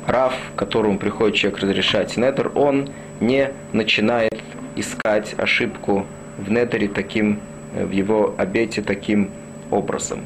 Раф, 0.06 0.34
которому 0.56 0.98
приходит 0.98 1.36
человек 1.36 1.60
разрешать 1.60 2.16
недер, 2.16 2.50
он 2.54 2.88
не 3.20 3.50
начинает 3.72 4.36
искать 4.74 5.34
ошибку 5.38 6.06
в 6.38 6.50
недере 6.50 6.88
таким, 6.88 7.40
в 7.74 7.90
его 7.90 8.34
обете 8.36 8.82
таким 8.82 9.30
образом. 9.70 10.24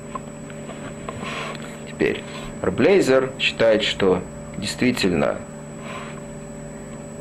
Теперь, 1.88 2.22
Рблейзер 2.62 3.32
считает, 3.38 3.82
что 3.82 4.22
действительно 4.56 5.36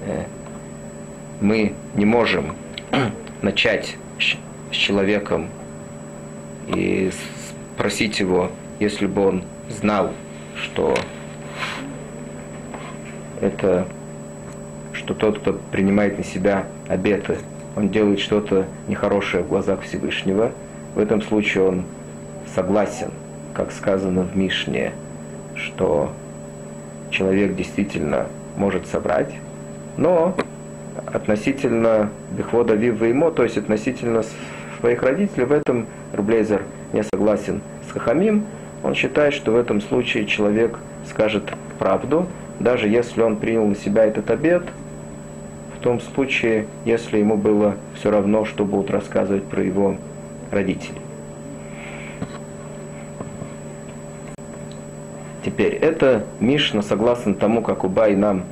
э, 0.06 0.24
мы 1.42 1.74
не 1.96 2.06
можем 2.06 2.56
начать 3.42 3.96
с 4.20 4.76
человеком 4.76 5.48
и 6.68 7.12
спросить 7.76 8.20
его, 8.20 8.52
если 8.80 9.06
бы 9.06 9.28
он 9.28 9.44
знал, 9.70 10.12
что 10.56 10.96
это 13.42 13.88
что 14.94 15.14
тот, 15.14 15.40
кто 15.40 15.54
принимает 15.72 16.18
на 16.18 16.24
себя 16.24 16.66
обеты, 16.88 17.38
он 17.76 17.90
делает 17.90 18.20
что-то 18.20 18.68
нехорошее 18.88 19.44
в 19.44 19.50
глазах 19.50 19.82
Всевышнего, 19.82 20.52
в 20.96 21.00
этом 21.00 21.22
случае 21.22 21.64
он 21.64 21.86
согласен, 22.56 23.12
как 23.54 23.72
сказано 23.72 24.22
в 24.22 24.38
Мишне, 24.38 24.94
что 25.56 26.14
человек 27.10 27.56
действительно 27.56 28.28
может 28.56 28.88
собрать, 28.88 29.34
но 29.98 30.36
относительно 31.12 32.10
Бехвода 32.32 32.74
Вива 32.74 33.06
ему, 33.06 33.32
то 33.32 33.44
есть 33.44 33.58
относительно 33.58 34.24
своих 34.80 35.02
родителей, 35.04 35.46
в 35.46 35.52
этом 35.52 35.88
Рублейзер 36.14 36.64
не 36.92 37.04
согласен 37.04 37.62
с 37.88 37.92
Хахамим. 37.92 38.46
Он 38.84 38.96
считает, 38.96 39.34
что 39.34 39.52
в 39.52 39.56
этом 39.56 39.82
случае 39.82 40.26
человек 40.26 40.78
скажет 41.10 41.44
правду, 41.80 42.28
даже 42.60 42.88
если 42.88 43.22
он 43.22 43.38
принял 43.38 43.66
на 43.66 43.76
себя 43.76 44.06
этот 44.06 44.30
обед, 44.30 44.64
в 45.78 45.84
том 45.84 46.00
случае, 46.00 46.68
если 46.86 47.18
ему 47.18 47.38
было 47.38 47.76
все 47.96 48.12
равно, 48.12 48.46
что 48.46 48.66
будут 48.66 48.92
рассказывать 48.92 49.44
про 49.44 49.64
его 49.64 49.98
родителей. 50.52 51.02
Теперь, 55.44 55.74
эта 55.74 56.26
Мишна, 56.40 56.82
согласно 56.82 57.34
тому, 57.36 57.62
как 57.62 57.84
Убай 57.84 58.16
нам 58.16 58.44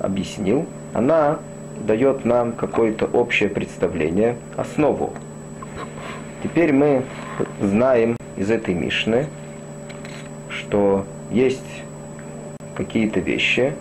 объяснил, 0.00 0.66
она 0.94 1.38
дает 1.80 2.24
нам 2.24 2.52
какое-то 2.52 3.06
общее 3.06 3.48
представление, 3.48 4.36
основу. 4.56 5.12
Теперь 6.42 6.72
мы 6.72 7.02
знаем 7.60 8.16
из 8.36 8.50
этой 8.50 8.74
Мишны, 8.74 9.26
что 10.48 11.04
есть 11.30 11.82
какие-то 12.74 13.20
вещи, 13.20 13.74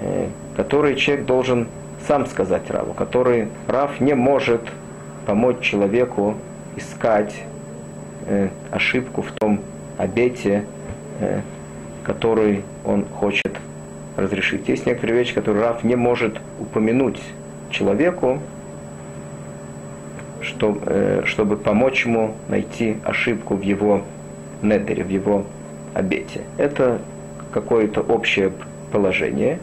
э, 0.00 0.28
которые 0.56 0.96
человек 0.96 1.26
должен 1.26 1.68
сам 2.06 2.26
сказать 2.26 2.70
Раву, 2.70 2.94
которые 2.94 3.48
Рав 3.66 4.00
не 4.00 4.14
может 4.14 4.62
помочь 5.26 5.60
человеку 5.60 6.36
искать 6.76 7.34
э, 8.26 8.48
ошибку 8.70 9.22
в 9.22 9.32
том 9.32 9.60
обете, 9.98 10.64
э, 11.20 11.40
который 12.04 12.64
он 12.84 13.04
хочет 13.04 13.52
разрешить. 14.16 14.68
Есть 14.68 14.86
некоторые 14.86 15.18
вещи, 15.18 15.34
которые 15.34 15.64
Раф 15.64 15.84
не 15.84 15.96
может 15.96 16.38
упомянуть 16.58 17.20
человеку, 17.70 18.40
чтобы, 20.42 20.80
э, 20.86 21.22
чтобы 21.24 21.56
помочь 21.56 22.06
ему 22.06 22.34
найти 22.48 22.96
ошибку 23.04 23.56
в 23.56 23.62
его 23.62 24.02
недере, 24.62 25.04
в 25.04 25.08
его 25.08 25.44
обете. 25.94 26.42
Это 26.56 26.98
какое-то 27.52 28.00
общее 28.00 28.52
положение. 28.92 29.58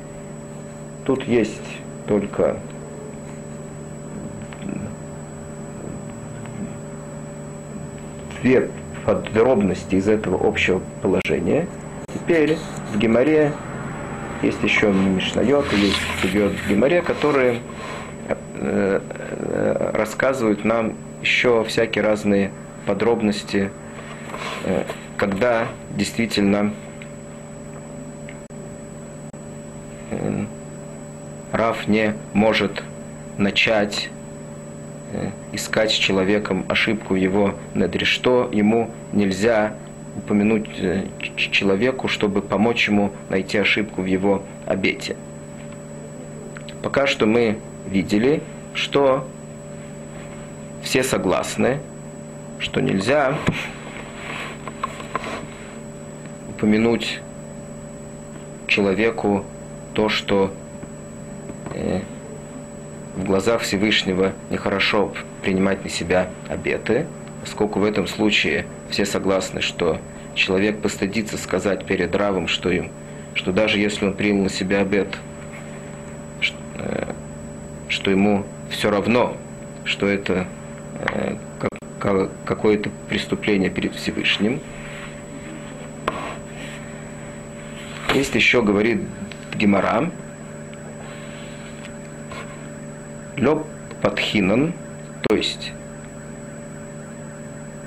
Тут 1.05 1.23
есть 1.23 1.62
только 2.07 2.57
две 8.41 8.69
подробности 9.05 9.95
из 9.95 10.07
этого 10.07 10.47
общего 10.47 10.81
положения. 11.01 11.67
Теперь 12.13 12.57
в 12.93 12.97
Геморе 12.97 13.53
есть 14.41 14.62
еще 14.63 14.91
Мишнайот, 14.91 15.71
есть 15.73 15.97
Сугиот 16.21 16.54
в 16.54 16.69
Геморе, 16.69 17.02
которые 17.02 17.60
э, 18.28 18.36
э, 18.60 19.91
рассказывают 19.93 20.63
нам 20.63 20.93
еще 21.21 21.63
всякие 21.63 22.04
разные 22.04 22.52
подробности, 22.86 23.71
э, 24.65 24.84
когда 25.17 25.67
действительно 25.95 26.73
Раф 31.52 31.88
не 31.88 32.13
может 32.34 32.84
начать 33.38 34.10
искать 35.52 35.91
с 35.91 35.95
человеком 35.95 36.65
ошибку 36.69 37.15
его 37.15 37.56
недре, 37.73 38.06
что 38.06 38.50
ему 38.52 38.91
нельзя 39.12 39.73
упомянуть 40.17 40.67
э, 40.80 41.06
человеку, 41.36 42.08
чтобы 42.08 42.41
помочь 42.41 42.88
ему 42.88 43.12
найти 43.30 43.58
ошибку 43.58 44.01
в 44.01 44.06
его 44.06 44.43
обете. 44.65 45.15
Пока 46.82 47.08
что 47.08 47.25
мы 47.25 47.60
видели, 47.88 48.41
что 48.73 49.27
все 50.82 51.03
согласны, 51.03 51.80
что 52.60 52.82
нельзя 52.82 53.38
упомянуть 56.49 57.19
человеку 58.67 59.45
то, 59.93 60.10
что 60.10 60.51
э, 61.73 62.01
в 63.15 63.23
глазах 63.25 63.62
Всевышнего 63.62 64.34
нехорошо 64.49 65.13
принимать 65.41 65.84
на 65.84 65.89
себя 65.89 66.30
обеты, 66.49 67.08
поскольку 67.41 67.80
в 67.80 67.84
этом 67.84 68.08
случае 68.08 68.65
все 68.89 69.06
согласны, 69.06 69.62
что 69.62 70.00
человек 70.36 70.82
постыдится 70.82 71.38
сказать 71.38 71.86
перед 71.86 72.15
Равом, 72.15 72.47
что 72.47 72.69
им, 72.69 72.91
что 73.34 73.52
даже 73.52 73.80
если 73.80 74.06
он 74.06 74.13
принял 74.13 74.43
на 74.43 74.50
себя 74.50 74.82
обет, 74.82 75.17
э, 76.76 77.13
что 77.89 78.12
ему 78.12 78.45
все 78.69 78.89
равно, 78.89 79.36
что 79.84 80.08
это 80.08 80.47
э, 81.00 81.36
какое-то 82.45 82.89
преступление 83.10 83.69
перед 83.69 83.95
Всевышним. 83.95 84.60
Есть 88.13 88.36
еще, 88.36 88.62
говорит 88.62 89.02
Гемора, 89.56 90.12
Лоб 93.38 93.67
Подхинан, 94.02 94.73
то 95.28 95.36
есть 95.36 95.73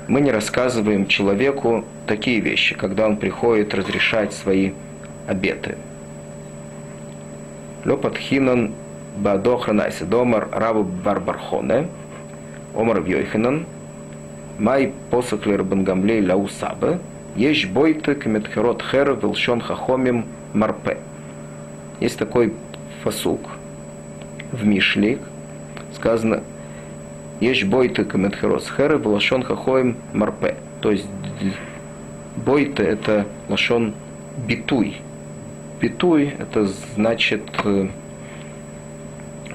мы 0.07 0.21
не 0.21 0.31
рассказываем 0.31 1.07
человеку 1.07 1.85
такие 2.07 2.39
вещи, 2.39 2.75
когда 2.75 3.05
он 3.07 3.17
приходит 3.17 3.73
разрешать 3.73 4.33
свои 4.33 4.71
обеты. 5.27 5.77
Лопат 7.85 8.17
хинан 8.17 8.73
бадохранайся 9.17 10.05
домар 10.05 10.49
раву 10.51 10.83
барбархоне, 10.83 11.87
омар 12.75 13.01
вьойхинан, 13.01 13.65
май 14.59 14.93
посоклер 15.09 15.63
бангамлей 15.63 16.25
лаусабе, 16.25 16.99
ешь 17.35 17.67
бойты 17.67 18.15
кметхерот 18.15 18.83
хер 18.83 19.17
велшон 19.21 19.61
хахомим 19.61 20.25
марпе. 20.53 20.97
Есть 21.99 22.17
такой 22.17 22.53
фасук 23.03 23.41
в 24.51 24.65
Мишлик, 24.65 25.19
сказано 25.93 26.41
есть 27.41 27.63
бойты 27.65 28.05
каметхерос 28.05 28.71
херы, 28.75 28.97
лашон 28.97 29.43
хахоем 29.43 29.97
марпе. 30.13 30.55
То 30.79 30.91
есть 30.91 31.07
бойты 32.37 32.83
это 32.83 33.27
лашон 33.49 33.93
битуй. 34.47 34.97
Битуй 35.81 36.35
это 36.37 36.67
значит 36.95 37.41
э, 37.65 37.87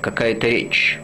какая-то 0.00 0.48
речь. 0.48 1.00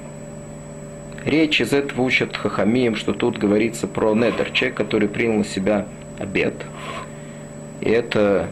Речь 1.25 1.61
из 1.61 1.73
этого 1.73 2.03
учат 2.03 2.37
Хахамием, 2.37 2.97
что 2.97 3.13
тут 3.13 3.39
говорится 3.39 3.87
про 3.87 4.13
недер, 4.13 4.51
человек, 4.51 4.77
который 4.77 5.09
принял 5.09 5.39
на 5.39 5.45
себя 5.45 5.87
обед. 6.19 6.55
И 7.81 7.89
это 7.89 8.49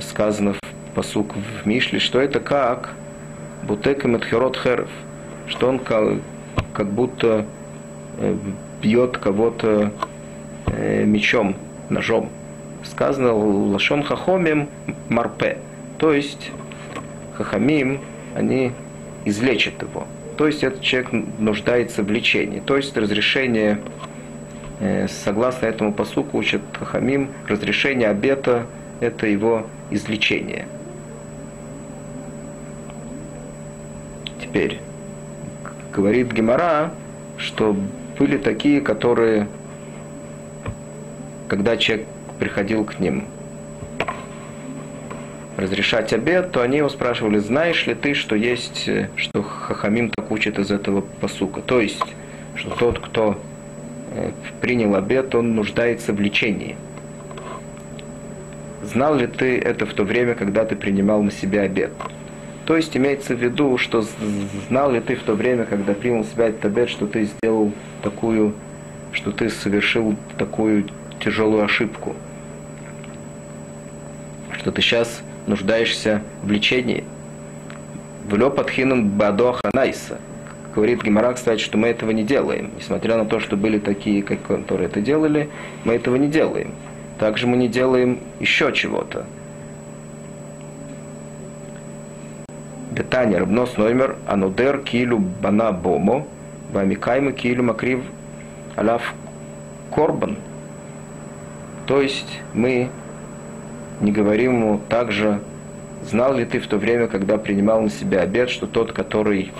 сказано 0.00 0.54
в 0.54 0.60
посук 0.94 1.34
в 1.36 1.66
Мишле, 1.66 1.98
что 1.98 2.20
это 2.20 2.40
как 2.40 2.94
Бутека 3.64 4.08
Медхерот 4.08 4.56
Херов, 4.56 4.88
что 5.46 5.68
он 5.68 5.78
как 6.78 6.92
будто 6.92 7.44
э, 8.18 8.36
бьет 8.80 9.18
кого-то 9.18 9.92
э, 10.66 11.04
мечом, 11.04 11.56
ножом. 11.90 12.30
Сказано 12.84 13.34
лашон 13.34 14.04
хахомим 14.04 14.68
марпе. 15.08 15.58
То 15.98 16.12
есть 16.12 16.52
хахамим, 17.34 18.00
они 18.36 18.70
излечат 19.24 19.82
его. 19.82 20.06
То 20.36 20.46
есть 20.46 20.62
этот 20.62 20.82
человек 20.82 21.10
нуждается 21.40 22.04
в 22.04 22.10
лечении. 22.12 22.60
То 22.60 22.76
есть 22.76 22.96
разрешение, 22.96 23.80
э, 24.78 25.08
согласно 25.08 25.66
этому 25.66 25.92
посуку, 25.92 26.38
учат 26.38 26.62
хахамим, 26.78 27.30
разрешение 27.48 28.08
обета– 28.08 28.66
это 29.00 29.26
его 29.26 29.66
излечение. 29.90 30.68
Теперь, 34.40 34.80
говорит 35.98 36.32
Гемора, 36.32 36.92
что 37.38 37.76
были 38.20 38.38
такие, 38.38 38.80
которые, 38.80 39.48
когда 41.48 41.76
человек 41.76 42.06
приходил 42.38 42.84
к 42.84 43.00
ним 43.00 43.24
разрешать 45.56 46.12
обед, 46.12 46.52
то 46.52 46.62
они 46.62 46.76
его 46.76 46.88
спрашивали, 46.88 47.38
знаешь 47.38 47.84
ли 47.88 47.96
ты, 47.96 48.14
что 48.14 48.36
есть, 48.36 48.86
э, 48.86 49.08
что 49.16 49.42
Хахамим 49.42 50.10
так 50.10 50.30
учит 50.30 50.56
из 50.60 50.70
этого 50.70 51.00
посука. 51.00 51.62
То 51.62 51.80
есть, 51.80 52.00
что 52.54 52.70
тот, 52.76 53.00
кто 53.00 53.36
э, 54.12 54.30
принял 54.60 54.94
обед, 54.94 55.34
он 55.34 55.56
нуждается 55.56 56.12
в 56.12 56.20
лечении. 56.20 56.76
Знал 58.84 59.16
ли 59.16 59.26
ты 59.26 59.58
это 59.58 59.84
в 59.84 59.94
то 59.94 60.04
время, 60.04 60.36
когда 60.36 60.64
ты 60.64 60.76
принимал 60.76 61.24
на 61.24 61.32
себя 61.32 61.62
обед? 61.62 61.90
То 62.68 62.76
есть 62.76 62.94
имеется 62.94 63.34
в 63.34 63.42
виду, 63.42 63.78
что 63.78 64.04
знал 64.68 64.92
ли 64.92 65.00
ты 65.00 65.16
в 65.16 65.22
то 65.22 65.32
время, 65.32 65.64
когда 65.64 65.94
принял 65.94 66.22
себя 66.22 66.48
этот 66.48 66.66
обед, 66.66 66.90
что 66.90 67.06
ты 67.06 67.24
сделал 67.24 67.72
такую, 68.02 68.52
что 69.10 69.32
ты 69.32 69.48
совершил 69.48 70.16
такую 70.36 70.84
тяжелую 71.18 71.64
ошибку, 71.64 72.14
что 74.52 74.70
ты 74.70 74.82
сейчас 74.82 75.22
нуждаешься 75.46 76.22
в 76.42 76.52
лечении. 76.52 77.04
В 78.26 78.36
лепатхинан 78.36 79.08
бадо 79.08 79.54
ханайса. 79.54 80.18
Говорит 80.74 81.02
Гимара, 81.02 81.32
кстати, 81.32 81.62
что 81.62 81.78
мы 81.78 81.88
этого 81.88 82.10
не 82.10 82.22
делаем. 82.22 82.72
Несмотря 82.76 83.16
на 83.16 83.24
то, 83.24 83.40
что 83.40 83.56
были 83.56 83.78
такие, 83.78 84.22
которые 84.22 84.88
это 84.88 85.00
делали, 85.00 85.48
мы 85.84 85.94
этого 85.94 86.16
не 86.16 86.28
делаем. 86.28 86.72
Также 87.18 87.46
мы 87.46 87.56
не 87.56 87.68
делаем 87.68 88.18
еще 88.40 88.74
чего-то. 88.74 89.24
Бетаня, 92.98 93.38
Рабнос 93.38 93.76
номер, 93.76 94.16
Анудер, 94.26 94.78
Килю, 94.78 95.20
Бана, 95.20 95.70
Бомо, 95.70 96.26
Вамикаймы, 96.72 97.30
Килю, 97.30 97.62
Макрив, 97.62 98.00
Алав, 98.74 99.14
Корбан. 99.94 100.36
То 101.86 102.02
есть 102.02 102.40
мы 102.54 102.90
не 104.00 104.10
говорим 104.10 104.54
ему 104.54 104.80
также, 104.88 105.38
знал 106.02 106.34
ли 106.34 106.44
ты 106.44 106.58
в 106.58 106.66
то 106.66 106.76
время, 106.76 107.06
когда 107.06 107.38
принимал 107.38 107.82
на 107.82 107.88
себя 107.88 108.22
обед, 108.22 108.50
что 108.50 108.66
тот, 108.66 108.90
который 108.90 109.52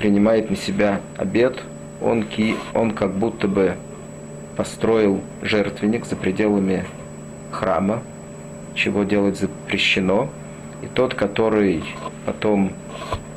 принимает 0.00 0.50
на 0.50 0.56
себя 0.56 1.02
обед, 1.16 1.62
он, 2.02 2.24
ки, 2.24 2.56
он 2.74 2.90
как 2.90 3.12
будто 3.12 3.46
бы 3.46 3.76
построил 4.56 5.20
жертвенник 5.42 6.04
за 6.06 6.16
пределами 6.16 6.86
храма, 7.52 8.02
чего 8.74 9.04
делать 9.04 9.38
запрещено. 9.38 10.28
И 10.82 10.86
тот, 10.86 11.14
который 11.14 11.84
потом 12.24 12.72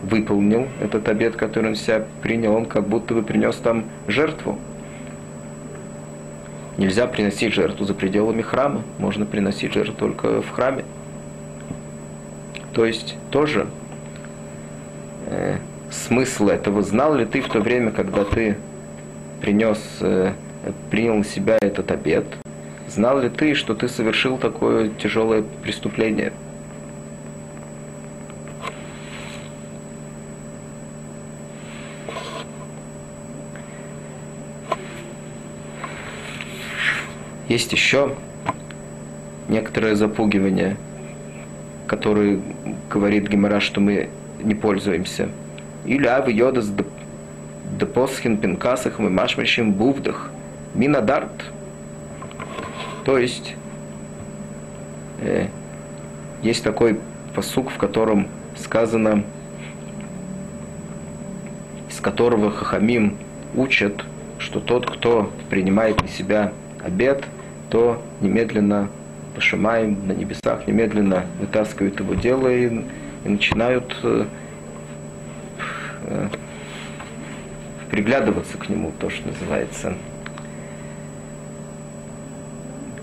выполнил 0.04 0.68
этот 0.82 1.08
обед, 1.08 1.36
который 1.36 1.70
он 1.70 1.76
себя 1.76 2.06
принял, 2.22 2.56
он 2.56 2.66
как 2.66 2.88
будто 2.88 3.14
бы 3.14 3.24
принес 3.24 3.56
там 3.56 3.86
жертву. 4.08 4.58
Нельзя 6.78 7.08
приносить 7.08 7.54
жертву 7.54 7.86
за 7.86 7.94
пределами 7.94 8.42
храма, 8.42 8.84
можно 8.98 9.26
приносить 9.26 9.74
жертву 9.74 9.96
только 9.96 10.42
в 10.42 10.50
храме. 10.50 10.86
То 12.74 12.86
есть 12.86 13.16
тоже 13.32 13.68
э, 15.26 15.58
смысл 15.92 16.48
этого 16.48 16.82
знал 16.82 17.16
ли 17.16 17.26
ты 17.26 17.42
в 17.42 17.50
то 17.50 17.60
время, 17.60 17.92
когда 17.92 18.24
ты 18.24 18.58
принес, 19.42 19.80
э, 20.00 20.34
принял 20.90 21.16
на 21.16 21.26
себя 21.26 21.58
этот 21.60 21.92
обед, 21.92 22.26
знал 22.88 23.20
ли 23.20 23.30
ты, 23.30 23.56
что 23.56 23.74
ты 23.76 23.90
совершил 23.90 24.38
такое 24.38 24.90
тяжелое 24.90 25.44
преступление? 25.64 26.32
Есть 37.50 37.72
еще 37.72 38.16
некоторое 39.48 39.96
запугивание, 39.96 40.78
которое 41.88 42.40
говорит 42.92 43.28
Гемора, 43.28 43.60
что 43.60 43.82
мы 43.82 44.10
не 44.44 44.54
пользуемся. 44.54 45.30
Или 45.84 46.06
авы 46.06 46.32
йодас 46.32 46.72
депосхин 47.80 48.38
пинкасах 48.38 49.00
мы 49.00 49.10
машмащим 49.10 49.74
бувдах 49.74 50.30
минадарт. 50.76 51.32
То 53.04 53.18
есть 53.18 53.56
э, 55.22 55.48
есть 56.44 56.64
такой 56.64 57.00
посук, 57.34 57.72
в 57.72 57.78
котором 57.78 58.28
сказано, 58.58 59.24
из 61.90 62.00
которого 62.00 62.52
Хахамим 62.52 63.18
учат, 63.56 64.06
что 64.38 64.60
тот, 64.60 64.88
кто 64.88 65.32
принимает 65.50 66.00
на 66.04 66.08
себя 66.08 66.54
обед– 66.84 67.24
то 67.70 68.02
немедленно 68.22 68.90
Пашимаем 69.36 70.08
на 70.08 70.12
небесах 70.12 70.68
немедленно 70.68 71.26
вытаскивают 71.40 72.00
его 72.00 72.16
дело 72.16 72.48
и, 72.48 72.84
и 73.24 73.30
начинают 73.30 73.96
э, 74.04 74.26
э, 76.04 76.28
приглядываться 77.92 78.58
к 78.58 78.70
нему, 78.70 78.92
то, 79.00 79.10
что 79.10 79.28
называется. 79.28 79.94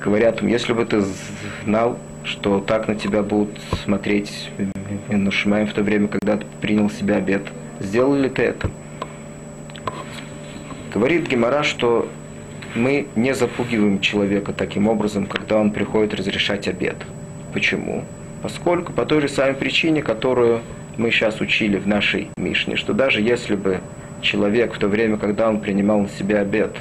Говорят 0.00 0.42
если 0.42 0.72
бы 0.72 0.84
ты 0.84 1.02
знал, 1.64 1.98
что 2.24 2.60
так 2.60 2.88
на 2.88 2.96
тебя 2.96 3.22
будут 3.22 3.58
смотреть 3.84 4.50
на 5.08 5.30
Шимаем 5.30 5.66
в 5.68 5.72
то 5.72 5.82
время, 5.82 6.08
когда 6.08 6.36
ты 6.36 6.46
принял 6.60 6.90
себя 6.90 7.16
обед, 7.16 7.42
сделал 7.80 8.14
ли 8.14 8.28
ты 8.28 8.42
это? 8.42 8.70
Говорит 10.92 11.28
Гемора, 11.28 11.62
что 11.62 12.08
мы 12.76 13.06
не 13.16 13.34
запугиваем 13.34 14.00
человека 14.00 14.52
таким 14.52 14.88
образом, 14.88 15.26
когда 15.26 15.56
он 15.56 15.70
приходит 15.70 16.14
разрешать 16.14 16.68
обед. 16.68 16.96
Почему? 17.52 18.04
Поскольку 18.42 18.92
по 18.92 19.06
той 19.06 19.22
же 19.22 19.28
самой 19.28 19.54
причине, 19.54 20.02
которую 20.02 20.60
мы 20.96 21.10
сейчас 21.10 21.40
учили 21.40 21.78
в 21.78 21.88
нашей 21.88 22.28
Мишне, 22.36 22.76
что 22.76 22.92
даже 22.92 23.20
если 23.20 23.56
бы 23.56 23.80
человек 24.20 24.74
в 24.74 24.78
то 24.78 24.88
время, 24.88 25.16
когда 25.16 25.48
он 25.48 25.60
принимал 25.60 26.00
на 26.00 26.08
себя 26.08 26.40
обед, 26.40 26.76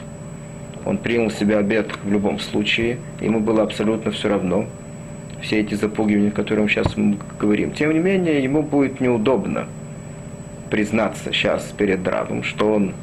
он 0.86 0.98
принял 0.98 1.32
себя 1.32 1.60
обед 1.60 1.90
в 2.04 2.12
любом 2.12 2.40
случае, 2.40 2.98
ему 3.20 3.40
было 3.40 3.64
абсолютно 3.64 4.12
все 4.12 4.30
равно, 4.30 4.68
все 5.42 5.60
эти 5.62 5.76
запугивания, 5.76 6.30
о 6.30 6.32
которых 6.32 6.66
мы 6.66 6.70
сейчас 6.70 6.94
говорим. 7.40 7.72
Тем 7.72 7.94
не 7.94 8.00
менее, 8.00 8.44
ему 8.44 8.62
будет 8.62 9.00
неудобно 9.00 9.68
признаться 10.70 11.32
сейчас 11.32 11.64
перед 11.78 12.04
Дравом, 12.04 12.44
что 12.44 12.74
он, 12.74 12.94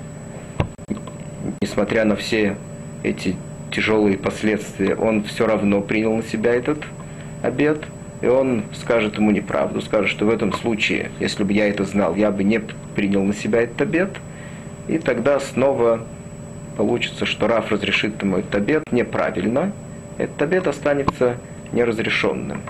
несмотря 1.61 2.05
на 2.05 2.16
все 2.16 2.57
эти 3.02 3.36
тяжелые 3.70 4.18
последствия, 4.18 4.94
он 4.94 5.24
все 5.24 5.46
равно 5.46 5.80
принял 5.80 6.14
на 6.14 6.22
себя 6.22 6.54
этот 6.54 6.78
обед, 7.42 7.82
и 8.20 8.26
он 8.26 8.64
скажет 8.74 9.16
ему 9.16 9.30
неправду, 9.30 9.80
скажет, 9.80 10.10
что 10.10 10.26
в 10.26 10.30
этом 10.30 10.52
случае, 10.52 11.10
если 11.18 11.42
бы 11.42 11.52
я 11.52 11.68
это 11.68 11.84
знал, 11.84 12.14
я 12.14 12.30
бы 12.30 12.44
не 12.44 12.60
принял 12.94 13.24
на 13.24 13.34
себя 13.34 13.62
этот 13.62 13.80
обед, 13.82 14.10
и 14.88 14.98
тогда 14.98 15.40
снова 15.40 16.06
получится, 16.76 17.26
что 17.26 17.48
Раф 17.48 17.70
разрешит 17.72 18.22
ему 18.22 18.38
этот 18.38 18.54
обед 18.54 18.92
неправильно, 18.92 19.72
этот 20.18 20.42
обед 20.42 20.66
останется 20.66 21.36
неразрешенным. 21.72 22.60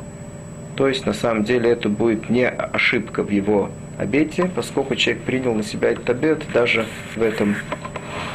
То 0.76 0.88
есть, 0.88 1.04
на 1.04 1.12
самом 1.12 1.44
деле, 1.44 1.70
это 1.70 1.88
будет 1.88 2.30
не 2.30 2.48
ошибка 2.48 3.22
в 3.22 3.30
его 3.30 3.70
обете, 3.98 4.50
поскольку 4.54 4.94
человек 4.96 5.22
принял 5.24 5.54
на 5.54 5.62
себя 5.62 5.90
этот 5.90 6.08
обед 6.10 6.42
даже 6.52 6.86
в 7.14 7.22
этом 7.22 7.56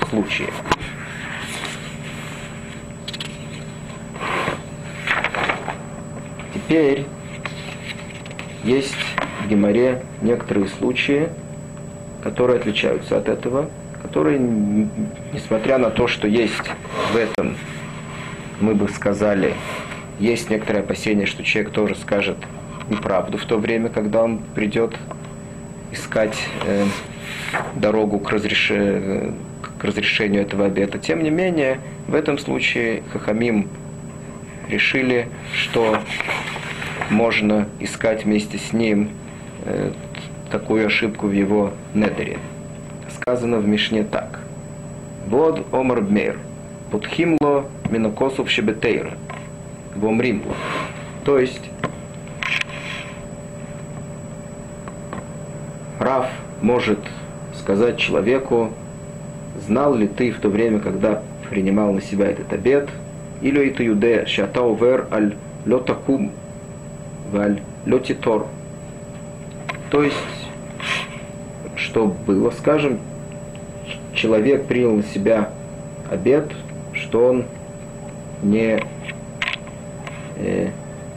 случае. 0.09 0.49
Теперь 6.67 7.05
есть 8.65 8.93
в 9.41 9.47
Геморе 9.47 10.03
некоторые 10.21 10.67
случаи, 10.67 11.29
которые 12.21 12.59
отличаются 12.59 13.17
от 13.17 13.29
этого, 13.29 13.69
которые, 14.01 14.37
несмотря 15.31 15.77
на 15.77 15.91
то, 15.91 16.07
что 16.07 16.27
есть 16.27 16.69
в 17.13 17.15
этом, 17.15 17.55
мы 18.59 18.75
бы 18.75 18.89
сказали, 18.89 19.53
есть 20.19 20.49
некоторые 20.49 20.83
опасения, 20.83 21.25
что 21.25 21.41
человек 21.41 21.71
тоже 21.71 21.95
скажет 21.95 22.35
неправду 22.89 23.37
в 23.37 23.45
то 23.45 23.57
время, 23.57 23.87
когда 23.87 24.23
он 24.23 24.39
придет 24.53 24.93
искать 25.93 26.37
э, 26.65 26.83
дорогу 27.75 28.19
к, 28.19 28.29
разреш... 28.29 28.73
к 29.79 29.83
разрешению 29.85 30.41
этого 30.41 30.65
обета. 30.65 30.99
Тем 30.99 31.23
не 31.23 31.29
менее, 31.29 31.79
в 32.07 32.13
этом 32.13 32.37
случае 32.37 33.03
Хахамим 33.13 33.69
решили, 34.69 35.29
что 35.53 35.99
можно 37.09 37.67
искать 37.79 38.25
вместе 38.25 38.57
с 38.57 38.73
ним 38.73 39.09
э, 39.65 39.91
такую 40.51 40.87
ошибку 40.87 41.27
в 41.27 41.31
его 41.31 41.73
недере. 41.93 42.37
Сказано 43.19 43.57
в 43.59 43.67
Мишне 43.67 44.03
так. 44.03 44.39
Вот 45.27 45.65
омар 45.73 46.01
бмейр, 46.01 46.39
подхимло 46.91 47.65
минокосов 47.89 48.49
шебетейра, 48.49 49.13
вомримло. 49.95 50.55
То 51.25 51.39
есть, 51.39 51.61
Раф 55.99 56.27
может 56.61 56.99
сказать 57.53 57.97
человеку, 57.97 58.71
знал 59.67 59.95
ли 59.95 60.07
ты 60.07 60.31
в 60.31 60.39
то 60.39 60.47
время, 60.49 60.79
когда 60.79 61.21
принимал 61.49 61.91
на 61.91 62.01
себя 62.01 62.27
этот 62.27 62.53
обед, 62.53 62.89
אילו 63.42 63.60
היית 63.60 63.80
יודע 63.80 64.22
שאתה 64.26 64.60
עובר 64.60 64.96
על 65.10 65.32
לא 65.66 65.82
תקום 65.86 66.28
ועל 67.32 67.54
לא 67.86 67.98
תיטור. 67.98 68.42
То 69.90 70.02
есть, 70.02 70.16
что 71.76 72.14
было, 72.26 72.50
скажем, 72.50 72.98
человек 74.14 74.66
принял 74.66 74.96
на 74.96 75.02
себя 75.02 75.50
обед, 76.10 76.50
что 76.94 77.26
он 77.26 77.44
не 78.42 78.80
э, 80.36 80.68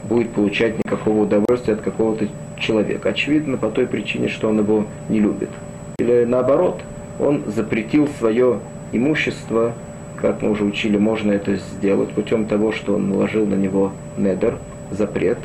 будет 0.04 0.30
получать 0.32 0.76
никакого 0.84 1.22
удовольствия 1.22 1.74
от 1.74 1.80
какого-то 1.80 2.28
человека. 2.58 3.08
Очевидно, 3.08 3.56
по 3.56 3.70
той 3.70 3.86
причине, 3.86 4.28
что 4.28 4.48
он 4.48 4.58
его 4.58 4.86
не 5.08 5.20
любит. 5.20 5.50
Или 5.98 6.24
наоборот, 6.24 6.82
он 7.18 7.44
запретил 7.46 8.08
свое 8.18 8.60
имущество, 8.92 9.72
как 10.21 10.41
мы 10.41 10.51
уже 10.51 10.63
учили, 10.63 10.97
можно 10.97 11.31
это 11.31 11.55
сделать 11.55 12.11
путем 12.11 12.45
того, 12.45 12.71
что 12.71 12.95
он 12.95 13.09
наложил 13.09 13.45
на 13.45 13.55
него 13.55 13.91
недер, 14.17 14.57
запрет. 14.91 15.39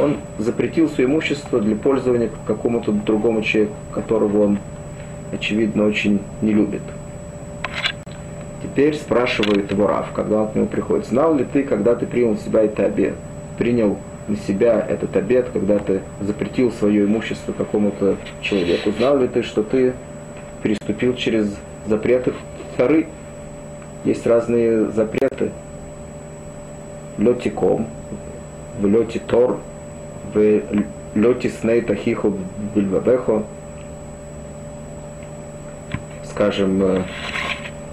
Он 0.00 0.16
запретил 0.38 0.88
свое 0.88 1.08
имущество 1.08 1.60
для 1.60 1.74
пользования 1.74 2.30
какому-то 2.46 2.92
другому 2.92 3.42
человеку, 3.42 3.74
которого 3.92 4.44
он, 4.44 4.58
очевидно, 5.32 5.84
очень 5.86 6.20
не 6.42 6.52
любит. 6.52 6.82
Теперь 8.62 8.94
спрашивает 8.94 9.72
его 9.72 9.86
Рав, 9.88 10.12
когда 10.12 10.42
он 10.42 10.48
к 10.50 10.54
нему 10.54 10.66
приходит, 10.66 11.06
знал 11.06 11.34
ли 11.34 11.44
ты, 11.44 11.64
когда 11.64 11.96
ты 11.96 12.06
принял 12.06 12.30
на 12.32 12.38
себя 12.38 12.62
это 12.62 12.84
обед, 12.84 13.14
принял 13.58 13.98
на 14.28 14.36
себя 14.36 14.86
этот 14.88 15.16
обед, 15.16 15.48
когда 15.52 15.78
ты 15.78 16.02
запретил 16.20 16.70
свое 16.70 17.04
имущество 17.04 17.52
какому-то 17.52 18.16
человеку, 18.42 18.92
знал 18.96 19.18
ли 19.18 19.26
ты, 19.26 19.42
что 19.42 19.64
ты 19.64 19.94
переступил 20.62 21.14
через 21.14 21.52
запреты 21.86 22.32
Тары? 22.76 23.06
Есть 24.04 24.26
разные 24.26 24.86
запреты. 24.90 25.50
Летиком, 27.18 27.86
в 28.80 28.86
лете 28.86 29.20
Тор, 29.26 29.58
в 30.32 30.62
лете 31.14 31.50
Сней 31.50 31.82
Тахихо 31.82 32.32
Бильвабехо. 32.74 33.44
Скажем, 36.24 36.82
э, 36.82 37.02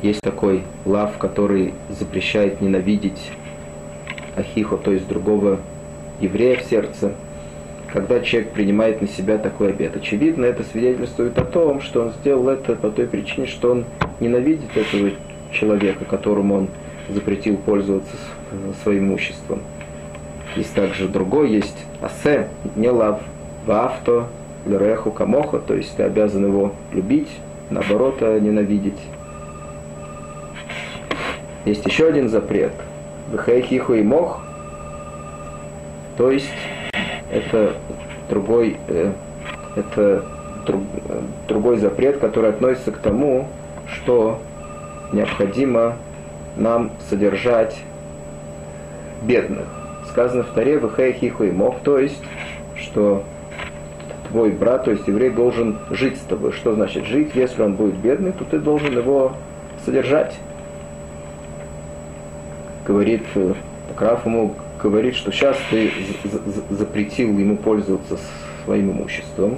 есть 0.01 0.21
такой 0.21 0.63
лав, 0.85 1.17
который 1.17 1.73
запрещает 1.89 2.61
ненавидеть 2.61 3.31
Ахихо, 4.37 4.77
то 4.77 4.91
есть 4.93 5.07
другого 5.07 5.59
еврея 6.21 6.57
в 6.57 6.63
сердце, 6.63 7.11
когда 7.91 8.21
человек 8.21 8.51
принимает 8.51 9.01
на 9.01 9.07
себя 9.07 9.37
такой 9.37 9.71
обет. 9.71 9.97
Очевидно, 9.97 10.45
это 10.45 10.63
свидетельствует 10.63 11.37
о 11.37 11.43
том, 11.43 11.81
что 11.81 12.03
он 12.03 12.13
сделал 12.21 12.47
это 12.47 12.75
по 12.75 12.89
той 12.89 13.07
причине, 13.07 13.47
что 13.47 13.71
он 13.71 13.85
ненавидит 14.21 14.77
этого 14.77 15.11
человека, 15.51 16.05
которому 16.05 16.55
он 16.55 16.67
запретил 17.09 17.57
пользоваться 17.57 18.15
своим 18.83 19.05
имуществом. 19.05 19.61
Есть 20.55 20.73
также 20.73 21.07
другой, 21.07 21.51
есть 21.51 21.77
асе, 22.01 22.47
не 22.75 22.89
лав, 22.89 23.19
ваавто, 23.65 24.27
лереху, 24.65 25.11
камоха, 25.11 25.59
то 25.59 25.73
есть 25.73 25.95
ты 25.95 26.03
обязан 26.03 26.45
его 26.45 26.73
любить, 26.91 27.29
наоборот, 27.69 28.17
а 28.21 28.39
ненавидеть. 28.39 28.99
Есть 31.65 31.85
еще 31.85 32.07
один 32.07 32.29
запрет. 32.29 32.73
Вехейхиху 33.31 33.93
и 33.95 34.03
мох. 34.03 34.41
То 36.17 36.31
есть 36.31 36.49
это 37.29 37.73
другой, 38.29 38.77
э, 38.87 39.11
это 39.75 40.25
друг, 40.65 40.81
другой 41.47 41.77
запрет, 41.77 42.19
который 42.19 42.49
относится 42.49 42.91
к 42.91 42.97
тому, 42.97 43.47
что 43.87 44.39
необходимо 45.11 45.95
нам 46.55 46.91
содержать 47.09 47.77
бедных. 49.21 49.67
Сказано 50.09 50.43
в 50.43 50.47
Таре 50.47 50.77
Вехейхиху 50.79 51.43
и 51.43 51.51
мох, 51.51 51.79
то 51.83 51.99
есть, 51.99 52.23
что 52.75 53.23
твой 54.29 54.51
брат, 54.51 54.85
то 54.85 54.91
есть 54.91 55.07
еврей, 55.07 55.29
должен 55.29 55.79
жить 55.89 56.17
с 56.17 56.21
тобой. 56.21 56.51
Что 56.51 56.73
значит 56.73 57.05
жить? 57.05 57.31
Если 57.35 57.61
он 57.61 57.73
будет 57.73 57.95
бедный, 57.95 58.31
то 58.31 58.43
ты 58.45 58.59
должен 58.59 58.97
его 58.97 59.33
содержать 59.85 60.33
говорит, 62.87 63.23
Раф 63.97 64.25
ему 64.25 64.53
говорит, 64.81 65.15
что 65.15 65.31
сейчас 65.31 65.57
ты 65.69 65.91
запретил 66.69 67.37
ему 67.37 67.57
пользоваться 67.57 68.17
своим 68.63 68.91
имуществом, 68.91 69.55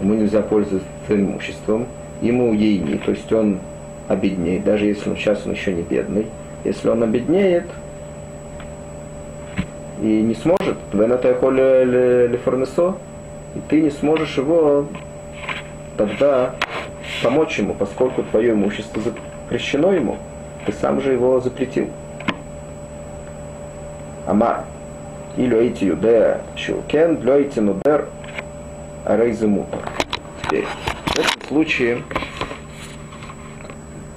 ему 0.00 0.14
нельзя 0.14 0.42
пользоваться 0.42 0.88
своим 1.06 1.30
имуществом, 1.30 1.86
ему 2.20 2.52
ейни, 2.54 2.96
то 2.98 3.12
есть 3.12 3.32
он 3.32 3.60
обеднеет, 4.08 4.64
даже 4.64 4.86
если 4.86 5.10
он 5.10 5.16
сейчас 5.16 5.44
он 5.46 5.52
еще 5.52 5.72
не 5.72 5.82
бедный. 5.82 6.26
Если 6.64 6.88
он 6.88 7.02
обеднеет 7.02 7.66
и 10.00 10.22
не 10.22 10.34
сможет, 10.34 10.76
и 13.54 13.60
ты 13.68 13.80
не 13.80 13.90
сможешь 13.90 14.36
его 14.36 14.86
тогда 15.96 16.54
помочь 17.22 17.58
ему, 17.58 17.74
поскольку 17.74 18.22
твое 18.24 18.52
имущество 18.52 19.00
запрещено 19.02 19.92
ему, 19.92 20.18
ты 20.66 20.72
сам 20.72 21.00
же 21.00 21.12
его 21.12 21.40
запретил. 21.40 21.88
Ама, 24.26 24.64
или 25.36 25.56
эти 25.56 25.84
юдея, 25.84 26.40
шилкен, 26.56 27.22
лёйте 27.22 27.60
нудер, 27.60 28.08
арейзе 29.04 29.46
мутер. 29.46 29.80
Теперь, 30.42 30.64
в 31.06 31.18
этом 31.18 31.48
случае 31.48 32.02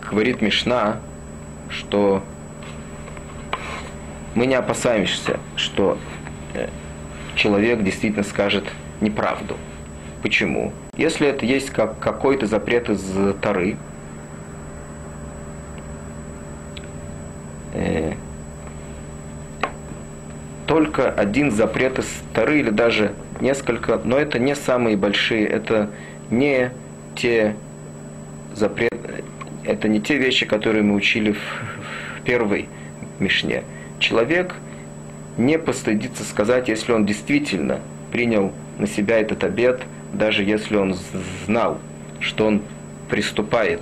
говорит 0.10 0.42
Мишна, 0.42 0.98
что 1.70 2.24
мы 4.36 4.46
не 4.46 4.56
опасаемся, 4.56 5.40
что 5.56 5.98
человек 7.36 7.84
действительно 7.84 8.24
скажет 8.24 8.66
неправду. 9.02 9.56
Почему? 10.22 10.74
Если 10.98 11.28
это 11.28 11.46
есть 11.46 11.70
как 11.70 12.00
какой-то 12.00 12.46
запрет 12.46 12.90
из 12.90 13.02
Тары, 13.42 13.78
э, 17.74 18.14
только 20.68 21.10
один 21.10 21.52
запрет 21.52 22.00
из 22.00 22.08
Тары 22.34 22.60
или 22.60 22.70
даже 22.70 23.14
несколько, 23.40 24.02
но 24.04 24.18
это 24.18 24.40
не 24.40 24.56
самые 24.56 24.98
большие, 24.98 25.48
это 25.48 25.90
не 26.30 26.72
те 27.16 27.56
запреты, 28.54 28.99
это 29.72 29.88
не 29.88 30.02
те 30.02 30.18
вещи, 30.18 30.46
которые 30.46 30.84
мы 30.84 30.96
учили 30.96 31.32
в, 31.32 32.22
первой 32.26 32.68
Мишне. 33.20 33.64
Человек 34.00 34.56
не 35.38 35.58
постыдится 35.58 36.24
сказать, 36.24 36.68
если 36.68 36.92
он 36.92 37.06
действительно 37.06 37.80
принял 38.12 38.52
на 38.78 38.88
себя 38.88 39.20
этот 39.20 39.44
обет, 39.44 39.82
даже 40.14 40.44
если 40.44 40.76
он 40.76 40.96
знал, 41.46 41.80
что 42.20 42.46
он 42.46 42.62
приступает 43.10 43.82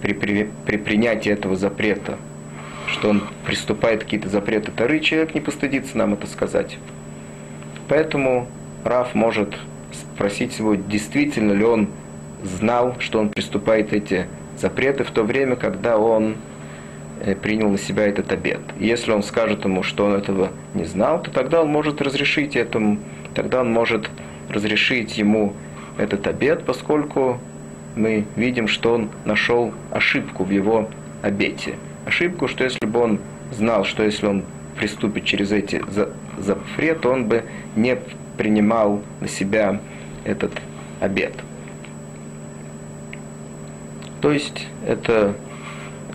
при, 0.00 0.12
при, 0.12 0.48
при 0.66 0.76
принятии 0.76 1.30
этого 1.30 1.56
запрета 1.56 2.18
что 2.86 3.08
он 3.08 3.22
приступает 3.44 4.04
какие-то 4.04 4.28
запреты 4.28 4.70
Тары, 4.70 5.00
человек 5.00 5.34
не 5.34 5.40
постыдится 5.40 5.96
нам 5.96 6.14
это 6.14 6.26
сказать. 6.26 6.78
Поэтому 7.88 8.46
Раф 8.84 9.14
может 9.14 9.54
спросить 9.92 10.58
его, 10.58 10.74
действительно 10.74 11.52
ли 11.52 11.64
он 11.64 11.88
знал, 12.44 12.96
что 12.98 13.18
он 13.18 13.30
приступает 13.30 13.92
эти 13.92 14.26
запреты 14.58 15.04
в 15.04 15.10
то 15.10 15.24
время, 15.24 15.56
когда 15.56 15.98
он 15.98 16.36
э, 17.20 17.34
принял 17.34 17.68
на 17.70 17.78
себя 17.78 18.06
этот 18.06 18.30
обет. 18.32 18.60
И 18.78 18.86
если 18.86 19.10
он 19.10 19.22
скажет 19.22 19.64
ему, 19.64 19.82
что 19.82 20.06
он 20.06 20.14
этого 20.14 20.50
не 20.74 20.84
знал, 20.84 21.22
то 21.22 21.30
тогда 21.30 21.62
он 21.62 21.68
может 21.68 22.00
разрешить 22.00 22.54
этому, 22.54 22.98
тогда 23.34 23.62
он 23.62 23.72
может 23.72 24.08
разрешить 24.48 25.18
ему 25.18 25.54
этот 25.98 26.26
обет, 26.26 26.64
поскольку 26.64 27.40
мы 27.96 28.26
видим, 28.36 28.68
что 28.68 28.94
он 28.94 29.10
нашел 29.24 29.72
ошибку 29.90 30.44
в 30.44 30.50
его 30.50 30.88
обете 31.22 31.74
ошибку, 32.04 32.48
что 32.48 32.64
если 32.64 32.86
бы 32.86 33.00
он 33.00 33.18
знал, 33.52 33.84
что 33.84 34.02
если 34.02 34.26
он 34.26 34.44
приступит 34.76 35.24
через 35.24 35.52
эти 35.52 35.82
запреты, 36.38 37.08
он 37.08 37.26
бы 37.26 37.44
не 37.76 37.96
принимал 38.36 39.00
на 39.20 39.28
себя 39.28 39.80
этот 40.24 40.52
обед. 41.00 41.32
То 44.24 44.32
есть 44.32 44.68
это 44.86 45.34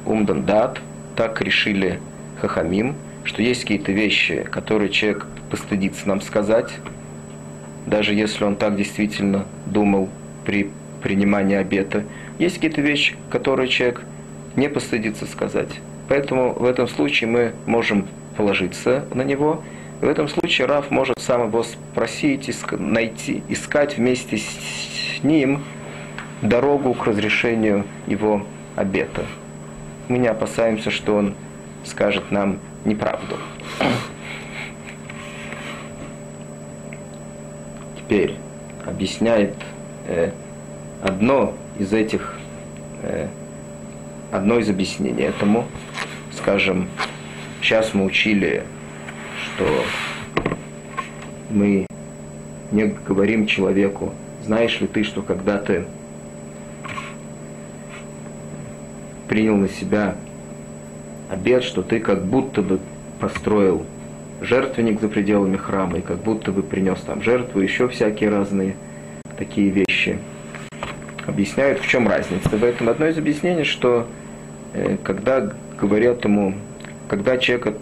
умдан 0.04 0.44
дат, 0.44 0.82
так 1.16 1.40
решили 1.42 2.00
хахамим, 2.42 2.96
что 3.24 3.44
есть 3.44 3.62
какие-то 3.62 3.92
вещи, 3.92 4.48
которые 4.52 4.90
человек 4.90 5.28
постыдится 5.52 6.08
нам 6.08 6.20
сказать, 6.20 6.72
даже 7.86 8.16
если 8.16 8.46
он 8.46 8.56
так 8.56 8.76
действительно 8.76 9.46
думал 9.68 10.10
при 10.44 10.72
принимании 11.04 11.56
обета. 11.56 12.04
Есть 12.40 12.56
какие-то 12.56 12.82
вещи, 12.82 13.16
которые 13.30 13.68
человек 13.68 14.02
не 14.56 14.70
постыдится 14.70 15.28
сказать. 15.28 15.70
Поэтому 16.08 16.54
в 16.54 16.66
этом 16.66 16.88
случае 16.88 17.30
мы 17.30 17.54
можем 17.68 18.08
положиться 18.36 19.06
на 19.14 19.22
него. 19.22 19.62
В 20.02 20.08
этом 20.08 20.28
случае 20.30 20.66
Раф 20.66 20.90
может 20.90 21.20
сам 21.20 21.50
его 21.50 21.62
спросить, 21.62 22.50
найти, 22.72 23.44
искать 23.50 23.98
вместе 23.98 24.40
с 24.40 25.24
ним 25.24 25.62
дорогу 26.42 26.94
к 26.94 27.06
разрешению 27.06 27.86
его 28.08 28.46
обета. 28.76 29.26
Мы 30.08 30.18
не 30.18 30.28
опасаемся, 30.28 30.90
что 30.92 31.16
он 31.16 31.36
скажет 31.86 32.32
нам 32.32 32.60
неправду. 32.86 33.38
Теперь 37.98 38.36
объясняет 38.86 39.54
э, 40.08 40.32
одно 41.04 41.54
из 41.78 41.94
этих, 41.94 42.36
э, 43.04 43.28
одно 44.32 44.58
из 44.58 44.70
объяснений 44.70 45.24
этому, 45.24 45.66
скажем, 46.36 46.88
сейчас 47.62 47.94
мы 47.94 48.06
учили, 48.06 48.64
что 49.44 49.66
мы 51.52 51.86
не 52.72 52.86
говорим 52.86 53.46
человеку, 53.46 54.14
знаешь 54.44 54.80
ли 54.80 54.88
ты, 54.88 55.04
что 55.04 55.22
когда 55.22 55.58
ты 55.58 55.86
принял 59.30 59.56
на 59.56 59.70
себя 59.70 60.16
обед, 61.30 61.64
что 61.64 61.84
ты 61.84 62.00
как 62.00 62.26
будто 62.26 62.62
бы 62.62 62.80
построил 63.20 63.86
жертвенник 64.42 65.00
за 65.00 65.08
пределами 65.08 65.56
храма, 65.56 66.00
и 66.00 66.02
как 66.02 66.18
будто 66.18 66.52
бы 66.52 66.64
принес 66.64 67.00
там 67.02 67.22
жертву, 67.22 67.62
еще 67.62 67.88
всякие 67.88 68.30
разные 68.30 68.76
такие 69.38 69.70
вещи. 69.70 70.18
Объясняют, 71.28 71.80
в 71.80 71.88
чем 71.88 72.08
разница. 72.08 72.50
В 72.50 72.64
этом 72.64 72.90
одно 72.90 73.08
из 73.08 73.18
объяснений, 73.18 73.64
что 73.64 74.08
э, 74.74 74.98
когда 75.04 75.54
говорят 75.80 76.26
ему, 76.26 76.56
когда 77.08 77.38
человека 77.38 77.76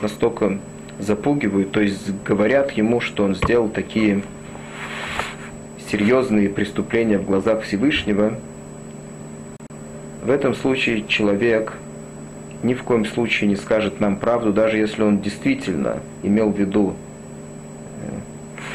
настолько 0.00 0.58
запугивают, 1.00 1.72
то 1.72 1.80
есть 1.80 2.12
говорят 2.24 2.70
ему, 2.72 3.00
что 3.00 3.24
он 3.24 3.34
сделал 3.34 3.68
такие 3.68 4.22
серьезные 5.90 6.48
преступления 6.48 7.18
в 7.18 7.24
глазах 7.24 7.62
Всевышнего, 7.62 8.38
в 10.22 10.30
этом 10.30 10.54
случае 10.54 11.04
человек 11.06 11.74
ни 12.62 12.74
в 12.74 12.84
коем 12.84 13.04
случае 13.04 13.50
не 13.50 13.56
скажет 13.56 14.00
нам 14.00 14.16
правду, 14.16 14.52
даже 14.52 14.78
если 14.78 15.02
он 15.02 15.20
действительно 15.20 15.96
имел 16.22 16.50
в 16.50 16.58
виду, 16.58 16.94
э, 18.00 18.18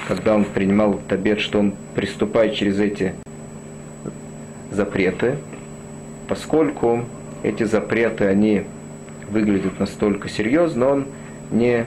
когда 0.10 0.36
он 0.36 0.44
принимал 0.44 0.96
этот 0.96 1.14
обед, 1.14 1.40
что 1.40 1.60
он 1.60 1.74
приступает 1.96 2.54
через 2.54 2.80
эти 2.80 3.16
запреты, 4.72 5.38
поскольку 6.28 7.06
эти 7.44 7.64
запреты, 7.64 8.26
они 8.26 8.64
выглядят 9.30 9.80
настолько 9.80 10.28
серьезно, 10.28 10.90
он 10.90 11.06
не, 11.52 11.86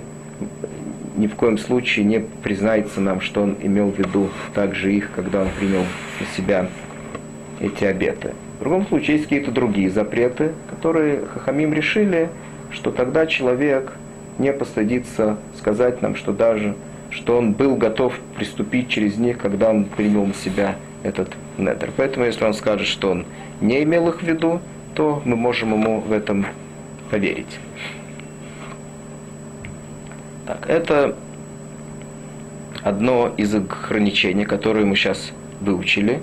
ни 1.18 1.26
в 1.26 1.34
коем 1.34 1.58
случае 1.58 2.06
не 2.06 2.20
признается 2.20 3.02
нам, 3.02 3.20
что 3.20 3.42
он 3.42 3.56
имел 3.60 3.90
в 3.90 3.98
виду 3.98 4.30
также 4.54 4.94
их, 4.94 5.10
когда 5.14 5.42
он 5.42 5.48
принял 5.58 5.84
на 6.18 6.26
себя 6.34 6.70
эти 7.60 7.84
обеты. 7.84 8.32
В 8.60 8.62
другом 8.62 8.86
случае 8.86 9.16
есть 9.16 9.24
какие-то 9.24 9.52
другие 9.52 9.88
запреты, 9.88 10.52
которые 10.68 11.24
Хахамим 11.24 11.72
решили, 11.72 12.28
что 12.70 12.90
тогда 12.90 13.26
человек 13.26 13.94
не 14.38 14.52
постыдится 14.52 15.38
сказать 15.56 16.02
нам, 16.02 16.14
что 16.14 16.32
даже 16.32 16.76
что 17.08 17.38
он 17.38 17.52
был 17.52 17.74
готов 17.76 18.14
приступить 18.36 18.88
через 18.88 19.16
них, 19.16 19.38
когда 19.38 19.70
он 19.70 19.86
принял 19.86 20.26
на 20.26 20.34
себя 20.34 20.76
этот 21.02 21.30
недр. 21.56 21.90
Поэтому, 21.96 22.26
если 22.26 22.44
он 22.44 22.52
скажет, 22.52 22.86
что 22.86 23.10
он 23.10 23.24
не 23.62 23.82
имел 23.82 24.08
их 24.10 24.20
в 24.20 24.26
виду, 24.26 24.60
то 24.94 25.22
мы 25.24 25.36
можем 25.36 25.72
ему 25.72 26.00
в 26.00 26.12
этом 26.12 26.46
поверить. 27.10 27.58
Так, 30.46 30.68
это 30.68 31.16
одно 32.82 33.32
из 33.38 33.54
ограничений, 33.54 34.44
которые 34.44 34.84
мы 34.84 34.96
сейчас 34.96 35.32
выучили, 35.60 36.20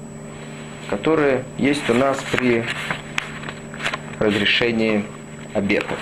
которые 0.90 1.44
есть 1.58 1.90
у 1.90 1.94
нас 1.94 2.18
при 2.32 2.64
разрешении 4.20 5.04
обетов. 5.54 5.98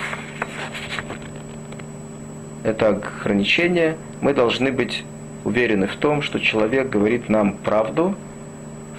Это 2.62 2.88
ограничение. 2.88 3.96
Мы 4.20 4.34
должны 4.34 4.72
быть 4.72 5.04
уверены 5.44 5.86
в 5.86 5.96
том, 5.96 6.22
что 6.22 6.40
человек 6.40 6.88
говорит 6.88 7.28
нам 7.28 7.56
правду, 7.58 8.16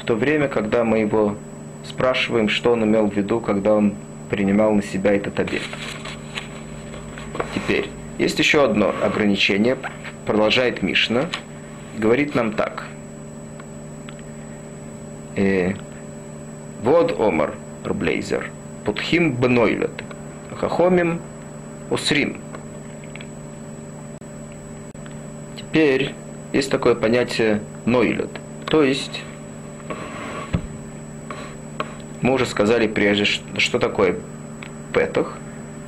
в 0.02 0.06
то 0.06 0.16
время, 0.16 0.48
когда 0.48 0.84
мы 0.84 1.00
его 1.00 1.36
спрашиваем, 1.84 2.48
что 2.48 2.72
он 2.72 2.84
имел 2.84 3.08
в 3.08 3.14
виду, 3.14 3.40
когда 3.42 3.74
он 3.74 3.96
принимал 4.30 4.74
на 4.74 4.84
себя 4.84 5.14
этот 5.14 5.40
обет. 5.40 5.62
Теперь, 7.54 7.90
есть 8.18 8.40
еще 8.40 8.64
одно 8.64 8.94
ограничение, 9.02 9.78
продолжает 10.26 10.82
Мишна, 10.82 11.26
говорит 11.98 12.36
нам 12.36 12.54
так. 12.54 12.86
Э, 15.38 15.74
вот 16.82 17.20
Омар 17.20 17.54
Рублейзер, 17.84 18.50
Путхим 18.86 19.34
Бенойлет, 19.34 19.92
Хахомим 20.56 21.22
Усрим. 21.92 22.42
Теперь 25.56 26.16
есть 26.54 26.72
такое 26.72 26.96
понятие 26.96 27.62
Нойлет, 27.86 28.32
то 28.66 28.82
есть 28.82 29.22
мы 32.22 32.34
уже 32.34 32.48
сказали 32.48 32.88
прежде, 32.88 33.26
что 33.26 33.78
такое 33.78 34.16
петах. 34.92 35.38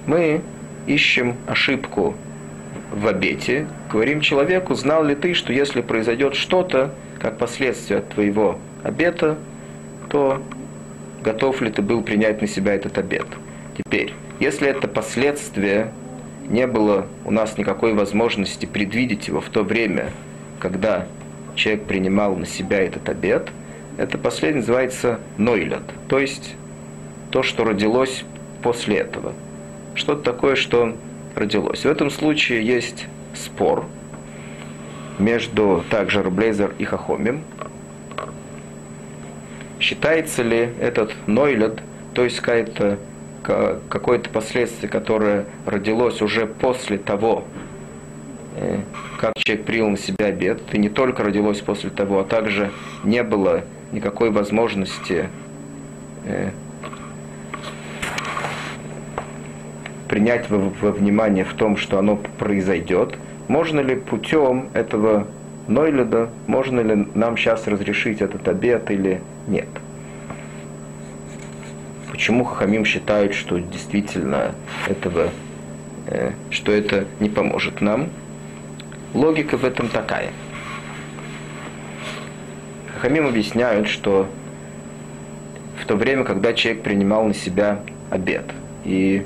Мы 0.05 0.41
ищем 0.85 1.37
ошибку 1.47 2.13
в 2.91 3.07
обете, 3.07 3.65
говорим 3.91 4.21
человеку, 4.21 4.75
знал 4.75 5.03
ли 5.03 5.15
ты, 5.15 5.33
что 5.33 5.51
если 5.51 5.81
произойдет 5.81 6.35
что-то, 6.35 6.93
как 7.19 7.39
последствие 7.39 7.99
от 7.99 8.09
твоего 8.09 8.59
обета, 8.83 9.37
то 10.09 10.41
готов 11.23 11.61
ли 11.61 11.71
ты 11.71 11.81
был 11.81 12.01
принять 12.01 12.41
на 12.41 12.47
себя 12.47 12.73
этот 12.73 12.97
обет. 12.97 13.27
Теперь, 13.77 14.13
если 14.39 14.67
это 14.67 14.87
последствие, 14.87 15.91
не 16.47 16.65
было 16.67 17.07
у 17.25 17.31
нас 17.31 17.57
никакой 17.57 17.93
возможности 17.93 18.65
предвидеть 18.65 19.27
его 19.27 19.41
в 19.41 19.49
то 19.49 19.63
время, 19.63 20.11
когда 20.59 21.07
человек 21.55 21.85
принимал 21.85 22.35
на 22.35 22.45
себя 22.45 22.79
этот 22.79 23.07
обет, 23.09 23.49
это 23.97 24.17
последнее 24.17 24.61
называется 24.61 25.19
нойлят, 25.37 25.83
то 26.07 26.19
есть 26.19 26.55
то, 27.31 27.43
что 27.43 27.65
родилось 27.65 28.23
после 28.61 28.97
этого– 28.97 29.33
что-то 29.99 30.23
такое, 30.23 30.55
что 30.55 30.95
родилось. 31.35 31.81
В 31.81 31.85
этом 31.85 32.09
случае 32.09 32.65
есть 32.65 33.07
спор 33.35 33.85
между 35.19 35.83
также 35.89 36.23
Рублейзер 36.23 36.73
и 36.79 36.85
Хахомим. 36.85 37.43
Считается 39.79 40.43
ли 40.43 40.69
этот 40.79 41.13
Нойлет, 41.27 41.81
то 42.13 42.23
есть 42.23 42.39
какое-то 42.39 42.97
какое-то 43.41 44.29
последствие, 44.29 44.89
которое 44.89 45.45
родилось 45.65 46.21
уже 46.21 46.45
после 46.45 46.97
того, 46.97 47.45
э, 48.57 48.79
как 49.17 49.33
человек 49.37 49.65
принял 49.65 49.89
на 49.89 49.97
себя 49.97 50.27
обед, 50.27 50.61
и 50.73 50.77
не 50.77 50.89
только 50.89 51.23
родилось 51.23 51.61
после 51.61 51.89
того, 51.89 52.19
а 52.19 52.23
также 52.25 52.71
не 53.03 53.23
было 53.23 53.63
никакой 53.91 54.29
возможности 54.29 55.29
э, 56.25 56.51
принять 60.07 60.49
во, 60.49 60.57
внимание 60.91 61.45
в 61.45 61.53
том, 61.53 61.77
что 61.77 61.99
оно 61.99 62.17
произойдет, 62.37 63.15
можно 63.47 63.79
ли 63.79 63.95
путем 63.95 64.69
этого 64.73 65.27
Нойледа, 65.67 66.29
можно 66.47 66.79
ли 66.79 67.07
нам 67.13 67.37
сейчас 67.37 67.67
разрешить 67.67 68.21
этот 68.21 68.47
обед 68.47 68.89
или 68.91 69.21
нет? 69.47 69.67
Почему 72.11 72.43
Хахамим 72.43 72.85
считают, 72.85 73.33
что 73.33 73.59
действительно 73.59 74.53
этого, 74.87 75.29
э, 76.07 76.31
что 76.49 76.71
это 76.71 77.05
не 77.19 77.29
поможет 77.29 77.81
нам? 77.81 78.09
Логика 79.13 79.57
в 79.57 79.63
этом 79.63 79.87
такая. 79.87 80.31
Хахамим 82.93 83.27
объясняют, 83.27 83.87
что 83.87 84.27
в 85.81 85.85
то 85.85 85.95
время, 85.95 86.25
когда 86.25 86.53
человек 86.53 86.83
принимал 86.83 87.25
на 87.25 87.33
себя 87.33 87.79
обед, 88.09 88.45
и 88.83 89.25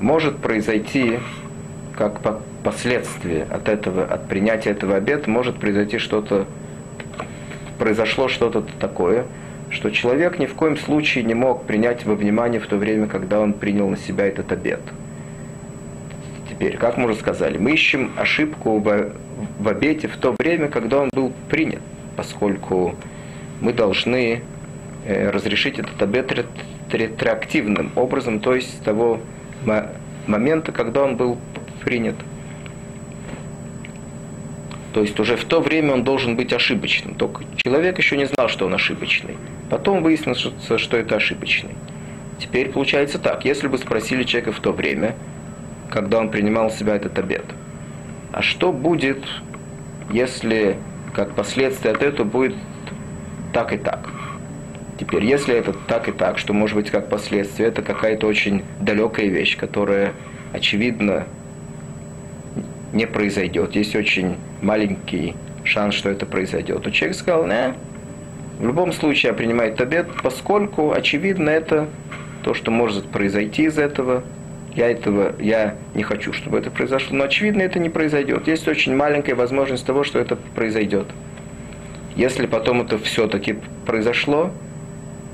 может 0.00 0.38
произойти, 0.38 1.18
как 1.96 2.20
последствие 2.64 3.44
от 3.44 3.68
этого, 3.68 4.04
от 4.04 4.26
принятия 4.26 4.70
этого 4.70 4.96
обета, 4.96 5.28
может 5.28 5.58
произойти 5.58 5.98
что-то, 5.98 6.46
произошло 7.80 8.28
что-то 8.28 8.62
такое, 8.78 9.24
что 9.70 9.90
человек 9.90 10.38
ни 10.38 10.44
в 10.44 10.54
коем 10.54 10.76
случае 10.76 11.24
не 11.24 11.32
мог 11.32 11.64
принять 11.64 12.04
во 12.04 12.14
внимание 12.14 12.60
в 12.60 12.66
то 12.66 12.76
время, 12.76 13.06
когда 13.06 13.40
он 13.40 13.54
принял 13.54 13.88
на 13.88 13.96
себя 13.96 14.26
этот 14.26 14.52
обет. 14.52 14.80
Теперь, 16.50 16.76
как 16.76 16.98
мы 16.98 17.06
уже 17.06 17.14
сказали, 17.14 17.56
мы 17.56 17.72
ищем 17.72 18.12
ошибку 18.16 18.78
в, 18.80 19.68
обете 19.68 20.08
в 20.08 20.16
то 20.18 20.36
время, 20.38 20.68
когда 20.68 20.98
он 20.98 21.08
был 21.10 21.32
принят, 21.48 21.80
поскольку 22.16 22.96
мы 23.62 23.72
должны 23.72 24.42
э, 25.06 25.30
разрешить 25.30 25.78
этот 25.78 26.02
обет 26.02 26.32
ретроактивным 26.92 27.92
образом, 27.96 28.40
то 28.40 28.54
есть 28.54 28.74
с 28.74 28.84
того 28.84 29.20
момента, 30.26 30.70
когда 30.72 31.04
он 31.04 31.16
был 31.16 31.38
принят. 31.82 32.16
То 34.92 35.02
есть 35.02 35.18
уже 35.20 35.36
в 35.36 35.44
то 35.44 35.60
время 35.60 35.92
он 35.94 36.04
должен 36.04 36.36
быть 36.36 36.52
ошибочным. 36.52 37.14
Только 37.14 37.44
человек 37.56 37.98
еще 37.98 38.16
не 38.16 38.26
знал, 38.26 38.48
что 38.48 38.66
он 38.66 38.74
ошибочный. 38.74 39.36
Потом 39.68 40.02
выяснилось, 40.02 40.46
что 40.80 40.96
это 40.96 41.16
ошибочный. 41.16 41.74
Теперь 42.38 42.70
получается 42.70 43.18
так. 43.18 43.44
Если 43.44 43.68
бы 43.68 43.78
спросили 43.78 44.24
человека 44.24 44.52
в 44.52 44.60
то 44.60 44.72
время, 44.72 45.14
когда 45.90 46.18
он 46.18 46.30
принимал 46.30 46.70
в 46.70 46.72
себя 46.72 46.96
этот 46.96 47.18
обед. 47.18 47.44
А 48.32 48.42
что 48.42 48.72
будет, 48.72 49.24
если 50.10 50.76
как 51.14 51.34
последствие 51.34 51.94
от 51.94 52.02
этого 52.02 52.26
будет 52.26 52.54
так 53.52 53.72
и 53.72 53.76
так? 53.76 54.08
Теперь, 54.98 55.24
если 55.24 55.54
это 55.54 55.72
так 55.72 56.08
и 56.08 56.12
так, 56.12 56.38
что 56.38 56.52
может 56.52 56.76
быть 56.76 56.90
как 56.90 57.08
последствие, 57.08 57.68
это 57.68 57.82
какая-то 57.82 58.26
очень 58.26 58.62
далекая 58.80 59.26
вещь, 59.26 59.56
которая, 59.56 60.12
очевидно, 60.52 61.26
не 62.92 63.06
произойдет. 63.06 63.74
Есть 63.76 63.94
очень 63.94 64.36
маленький 64.62 65.34
шанс, 65.64 65.94
что 65.94 66.10
это 66.10 66.26
произойдет. 66.26 66.82
То 66.82 66.90
человек 66.90 67.16
сказал, 67.16 67.46
не, 67.46 67.74
в 68.58 68.66
любом 68.66 68.92
случае 68.92 69.30
я 69.30 69.34
принимаю 69.34 69.74
обед, 69.78 70.08
поскольку, 70.22 70.92
очевидно, 70.92 71.50
это 71.50 71.88
то, 72.42 72.54
что 72.54 72.70
может 72.70 73.06
произойти 73.06 73.64
из 73.64 73.78
этого. 73.78 74.22
Я 74.74 74.90
этого, 74.90 75.34
я 75.40 75.74
не 75.94 76.02
хочу, 76.02 76.32
чтобы 76.32 76.58
это 76.58 76.70
произошло, 76.70 77.16
но 77.16 77.24
очевидно 77.24 77.62
это 77.62 77.78
не 77.78 77.88
произойдет. 77.88 78.46
Есть 78.46 78.68
очень 78.68 78.94
маленькая 78.94 79.34
возможность 79.34 79.84
того, 79.84 80.04
что 80.04 80.18
это 80.18 80.36
произойдет. 80.54 81.06
Если 82.16 82.46
потом 82.46 82.82
это 82.82 82.98
все-таки 82.98 83.56
произошло, 83.86 84.50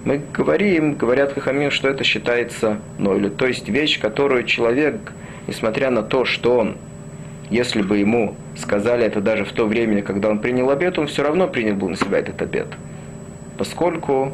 мы 0.05 0.23
говорим, 0.33 0.95
говорят 0.95 1.33
Хахамин, 1.33 1.71
что 1.71 1.89
это 1.89 2.05
считается 2.05 2.79
нойлю. 2.99 3.31
То 3.31 3.47
есть 3.47 3.69
вещь, 3.69 4.01
которую 4.01 4.45
человек, 4.45 5.13
несмотря 5.49 5.91
на 5.91 6.03
то, 6.03 6.25
что 6.25 6.59
он, 6.59 6.77
если 7.51 7.83
бы 7.83 7.99
ему 7.99 8.35
сказали 8.57 9.05
это 9.05 9.21
даже 9.21 9.45
в 9.45 9.53
то 9.53 9.67
время, 9.67 10.03
когда 10.03 10.29
он 10.29 10.39
принял 10.39 10.71
обед, 10.71 10.99
он 10.99 11.07
все 11.07 11.23
равно 11.23 11.49
принял 11.49 11.75
бы 11.75 11.89
на 11.89 11.97
себя 11.97 12.19
этот 12.19 12.41
обед. 12.43 12.69
Поскольку 13.59 14.33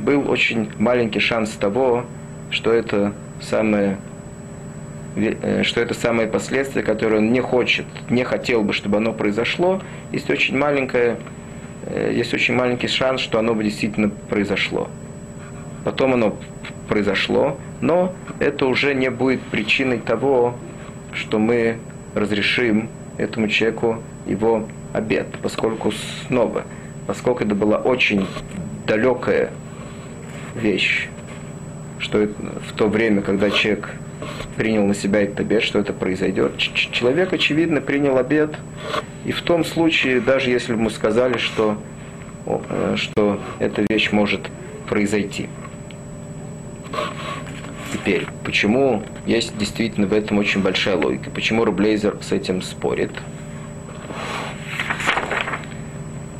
был 0.00 0.30
очень 0.30 0.70
маленький 0.78 1.20
шанс 1.20 1.50
того, 1.50 2.04
что 2.50 2.72
это 2.72 3.12
самое 3.40 3.98
э, 5.16 5.62
что 5.62 5.80
это 5.80 5.94
самые 5.94 6.28
последствия, 6.28 6.82
которые 6.82 7.20
он 7.20 7.32
не 7.32 7.40
хочет, 7.40 7.86
не 8.10 8.24
хотел 8.24 8.62
бы, 8.62 8.72
чтобы 8.72 8.98
оно 8.98 9.12
произошло, 9.12 9.80
есть 10.12 10.30
очень 10.30 10.56
маленькая, 10.56 11.18
э, 11.86 12.12
есть 12.14 12.34
очень 12.34 12.54
маленький 12.54 12.88
шанс, 12.88 13.20
что 13.20 13.38
оно 13.38 13.54
бы 13.54 13.64
действительно 13.64 14.08
произошло 14.08 14.88
потом 15.88 16.12
оно 16.12 16.36
произошло, 16.86 17.56
но 17.80 18.12
это 18.40 18.66
уже 18.66 18.94
не 18.94 19.10
будет 19.10 19.40
причиной 19.40 19.98
того, 19.98 20.54
что 21.14 21.38
мы 21.38 21.78
разрешим 22.18 22.88
этому 23.16 23.48
человеку 23.48 24.02
его 24.26 24.68
обед, 24.92 25.26
поскольку 25.42 25.92
снова, 26.26 26.64
поскольку 27.06 27.44
это 27.44 27.54
была 27.54 27.78
очень 27.78 28.26
далекая 28.86 29.50
вещь, 30.54 31.08
что 31.98 32.28
в 32.66 32.72
то 32.76 32.88
время, 32.88 33.22
когда 33.22 33.50
человек 33.50 33.90
принял 34.56 34.84
на 34.84 34.94
себя 34.94 35.22
этот 35.22 35.40
обед, 35.40 35.62
что 35.62 35.78
это 35.78 35.92
произойдет. 35.92 36.56
Человек, 36.58 37.32
очевидно, 37.32 37.80
принял 37.80 38.18
обед, 38.18 38.56
и 39.24 39.32
в 39.32 39.42
том 39.42 39.64
случае, 39.64 40.20
даже 40.20 40.50
если 40.50 40.74
бы 40.74 40.82
мы 40.82 40.90
сказали, 40.90 41.38
что, 41.38 41.80
э, 42.46 42.94
что 42.96 43.40
эта 43.58 43.84
вещь 43.88 44.10
может 44.10 44.40
произойти. 44.88 45.48
Теперь, 47.98 48.26
почему 48.44 49.02
есть 49.26 49.56
действительно 49.58 50.06
в 50.06 50.12
этом 50.12 50.38
очень 50.38 50.62
большая 50.62 50.96
логика? 50.96 51.30
Почему 51.30 51.64
Рублейзер 51.64 52.18
с 52.22 52.32
этим 52.32 52.62
спорит? 52.62 53.10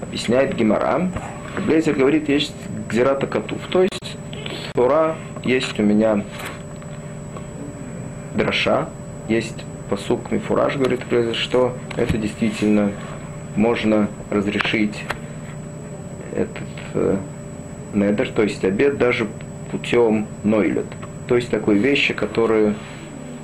Объясняет 0.02 0.54
Гимара. 0.54 1.10
Рублейзер 1.56 1.94
говорит, 1.94 2.28
есть 2.28 2.54
гзирата 2.88 3.26
котув. 3.26 3.58
То 3.70 3.82
есть, 3.82 4.16
Тура 4.72 5.16
есть 5.42 5.78
у 5.80 5.82
меня 5.82 6.24
дроша, 8.34 8.88
есть 9.28 9.64
посук 9.90 10.30
мифураж, 10.30 10.76
говорит 10.76 11.02
Рублейзер, 11.02 11.34
что 11.34 11.76
это 11.96 12.16
действительно 12.16 12.92
можно 13.56 14.08
разрешить 14.30 14.96
этот 16.36 16.62
э, 16.94 17.16
недер, 17.94 18.30
то 18.30 18.42
есть 18.42 18.64
обед 18.64 18.96
даже 18.96 19.26
путем 19.72 20.28
нойлет. 20.44 20.86
То 21.28 21.36
есть 21.36 21.50
такой 21.50 21.76
вещи, 21.76 22.14
которые 22.14 22.74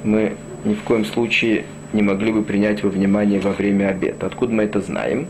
мы 0.02 0.36
ни 0.64 0.72
в 0.72 0.82
коем 0.82 1.04
случае 1.04 1.66
не 1.92 2.02
могли 2.02 2.32
бы 2.32 2.42
принять 2.42 2.82
во 2.82 2.88
внимание 2.88 3.40
во 3.40 3.52
время 3.52 3.88
обеда. 3.88 4.26
Откуда 4.26 4.54
мы 4.54 4.62
это 4.62 4.80
знаем? 4.80 5.28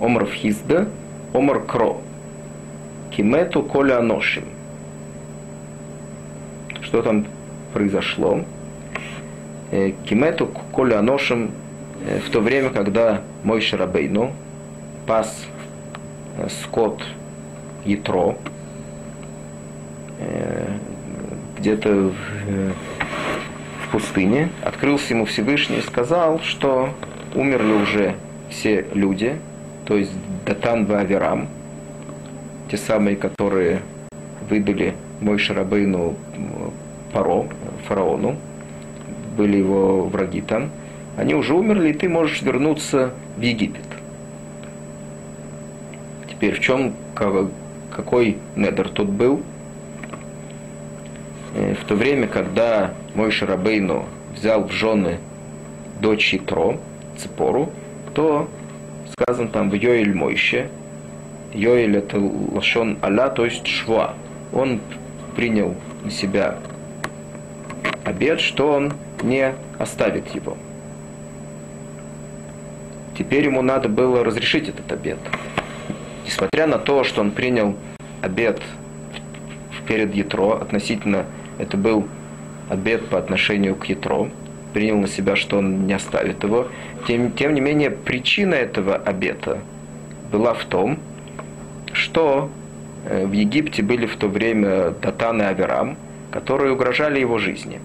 Омар 0.00 0.26
Хизда, 0.26 0.88
Омар 1.34 1.62
Кро. 1.64 2.00
Кимету 3.10 3.62
коля 3.62 3.98
аношим. 3.98 4.44
Что 6.80 7.02
там 7.02 7.26
произошло? 7.74 8.40
Э, 9.70 9.92
Кимету 10.08 10.46
коля 10.46 10.98
аношим 10.98 11.50
э, 12.06 12.20
в 12.20 12.30
то 12.30 12.40
время, 12.40 12.70
когда 12.70 13.20
мой 13.44 13.60
Шарабейну 13.60 14.32
пас 15.06 15.46
э, 16.38 16.48
скот 16.48 17.02
Ятро, 17.84 18.38
где-то 21.58 21.88
в, 21.88 22.14
э, 22.48 22.72
в 23.84 23.92
пустыне, 23.92 24.48
открылся 24.62 25.14
ему 25.14 25.24
Всевышний 25.26 25.78
и 25.78 25.82
сказал, 25.82 26.40
что 26.40 26.90
умерли 27.34 27.72
уже 27.72 28.14
все 28.50 28.86
люди, 28.92 29.36
то 29.86 29.96
есть 29.96 30.12
Датан 30.44 30.86
Ваверам, 30.86 31.48
те 32.70 32.76
самые, 32.76 33.16
которые 33.16 33.80
выдали 34.48 34.94
мой 35.20 35.38
Шарабейну 35.38 36.16
Паро, 37.12 37.46
фараону, 37.86 38.36
были 39.36 39.58
его 39.58 40.04
враги 40.04 40.40
там, 40.40 40.70
они 41.16 41.34
уже 41.34 41.54
умерли, 41.54 41.90
и 41.90 41.92
ты 41.92 42.08
можешь 42.08 42.42
вернуться 42.42 43.12
в 43.36 43.40
Египет. 43.40 43.84
Теперь 46.28 46.54
в 46.54 46.60
чем 46.60 46.94
какой 47.14 48.38
недер 48.56 48.88
тут 48.88 49.10
был. 49.10 49.42
Э, 51.54 51.74
в 51.74 51.84
то 51.84 51.94
время, 51.94 52.26
когда 52.26 52.94
мой 53.14 53.30
Шарабейну 53.30 54.06
взял 54.34 54.64
в 54.64 54.72
жены 54.72 55.18
дочь 56.00 56.34
Итро, 56.34 56.78
Цепору, 57.16 57.70
то 58.14 58.48
сказано 59.12 59.48
там 59.48 59.70
в 59.70 59.74
Йоэль 59.74 60.14
Мойще, 60.14 60.68
Йоэль 61.52 61.96
это 61.96 62.18
лашон 62.18 62.98
аля, 63.02 63.28
то 63.28 63.44
есть 63.44 63.66
шва. 63.66 64.14
Он 64.52 64.80
принял 65.36 65.74
на 66.02 66.10
себя 66.10 66.56
обед, 68.04 68.40
что 68.40 68.72
он 68.72 68.92
не 69.22 69.54
оставит 69.78 70.34
его. 70.34 70.56
Теперь 73.16 73.44
ему 73.44 73.62
надо 73.62 73.88
было 73.88 74.24
разрешить 74.24 74.68
этот 74.68 74.90
обед 74.90 75.18
несмотря 76.32 76.66
на 76.66 76.78
то, 76.78 77.04
что 77.04 77.20
он 77.20 77.30
принял 77.30 77.76
обед 78.22 78.60
перед 79.86 80.14
Ятро, 80.14 80.54
относительно 80.54 81.26
это 81.58 81.76
был 81.76 82.06
обед 82.68 83.08
по 83.08 83.18
отношению 83.18 83.74
к 83.74 83.86
Ятро, 83.86 84.28
принял 84.72 84.98
на 84.98 85.08
себя, 85.08 85.36
что 85.36 85.58
он 85.58 85.86
не 85.86 85.92
оставит 85.92 86.42
его. 86.42 86.68
Тем, 87.06 87.32
тем 87.32 87.54
не 87.54 87.60
менее, 87.60 87.90
причина 87.90 88.54
этого 88.54 88.96
обета 88.96 89.58
была 90.30 90.54
в 90.54 90.64
том, 90.64 90.98
что 91.92 92.50
э, 93.04 93.26
в 93.26 93.32
Египте 93.32 93.82
были 93.82 94.06
в 94.06 94.16
то 94.16 94.28
время 94.28 94.90
Датан 94.90 95.42
и 95.42 95.44
Аверам, 95.44 95.96
которые 96.30 96.72
угрожали 96.72 97.20
его 97.20 97.38
жизни. 97.38 97.80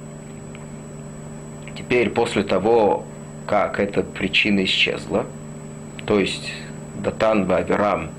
Теперь, 1.78 2.10
после 2.10 2.44
того, 2.44 3.06
как 3.46 3.80
эта 3.80 4.04
причина 4.04 4.64
исчезла, 4.64 5.26
то 6.06 6.20
есть 6.20 6.52
Датан 7.04 7.50
и 7.50 7.54
Аверам 7.54 8.10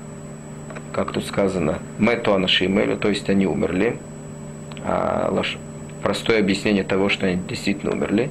как 0.91 1.11
тут 1.11 1.25
сказано, 1.25 1.79
мету 1.97 2.33
анашимелю, 2.33 2.97
то 2.97 3.09
есть 3.09 3.29
они 3.29 3.45
умерли. 3.45 3.97
А. 4.83 5.43
Простое 6.01 6.39
объяснение 6.39 6.83
того, 6.83 7.09
что 7.09 7.27
они 7.27 7.41
действительно 7.47 7.91
умерли. 7.91 8.29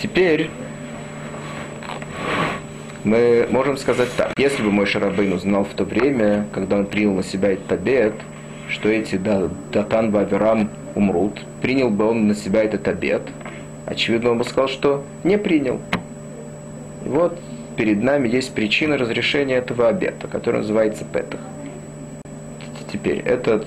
Теперь 0.00 0.48
мы 3.04 3.48
можем 3.50 3.76
сказать 3.76 4.08
так. 4.16 4.32
Если 4.36 4.62
бы 4.62 4.70
мой 4.70 4.86
Шарабейн 4.86 5.32
узнал 5.32 5.64
в 5.64 5.74
то 5.74 5.84
время, 5.84 6.46
когда 6.52 6.76
он 6.76 6.86
принял 6.86 7.14
на 7.14 7.24
себя 7.24 7.52
этот 7.52 7.72
обед, 7.72 8.14
что 8.68 8.88
эти 8.88 9.16
Датан 9.16 10.10
Ваверам 10.10 10.70
умрут, 10.94 11.40
принял 11.62 11.90
бы 11.90 12.04
он 12.04 12.28
на 12.28 12.34
себя 12.34 12.62
этот 12.62 12.86
обед, 12.86 13.22
очевидно, 13.86 14.30
он 14.30 14.38
бы 14.38 14.44
сказал, 14.44 14.68
что 14.68 15.04
не 15.24 15.38
принял. 15.38 15.80
И 17.04 17.08
вот 17.08 17.38
перед 17.76 18.02
нами 18.02 18.28
есть 18.28 18.54
причина 18.54 18.98
разрешения 18.98 19.56
этого 19.56 19.88
обета, 19.88 20.28
которая 20.28 20.62
называется 20.62 21.04
Петах. 21.04 21.40
Теперь, 22.92 23.18
этот, 23.18 23.66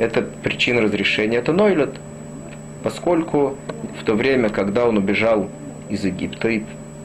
эта 0.00 0.22
причина 0.22 0.80
разрешения, 0.80 1.36
это 1.36 1.52
Нойлет, 1.52 1.94
поскольку 2.82 3.56
в 4.00 4.04
то 4.04 4.14
время, 4.14 4.48
когда 4.48 4.86
он 4.86 4.96
убежал 4.96 5.48
из 5.88 6.04
Египта 6.04 6.48
и 6.48 6.62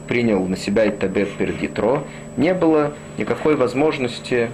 принял 0.08 0.44
на 0.46 0.56
себя 0.56 0.82
обет 0.82 1.30
перед 1.34 1.60
Ятро, 1.60 2.02
не 2.36 2.54
было 2.54 2.94
никакой 3.18 3.54
возможности 3.54 4.50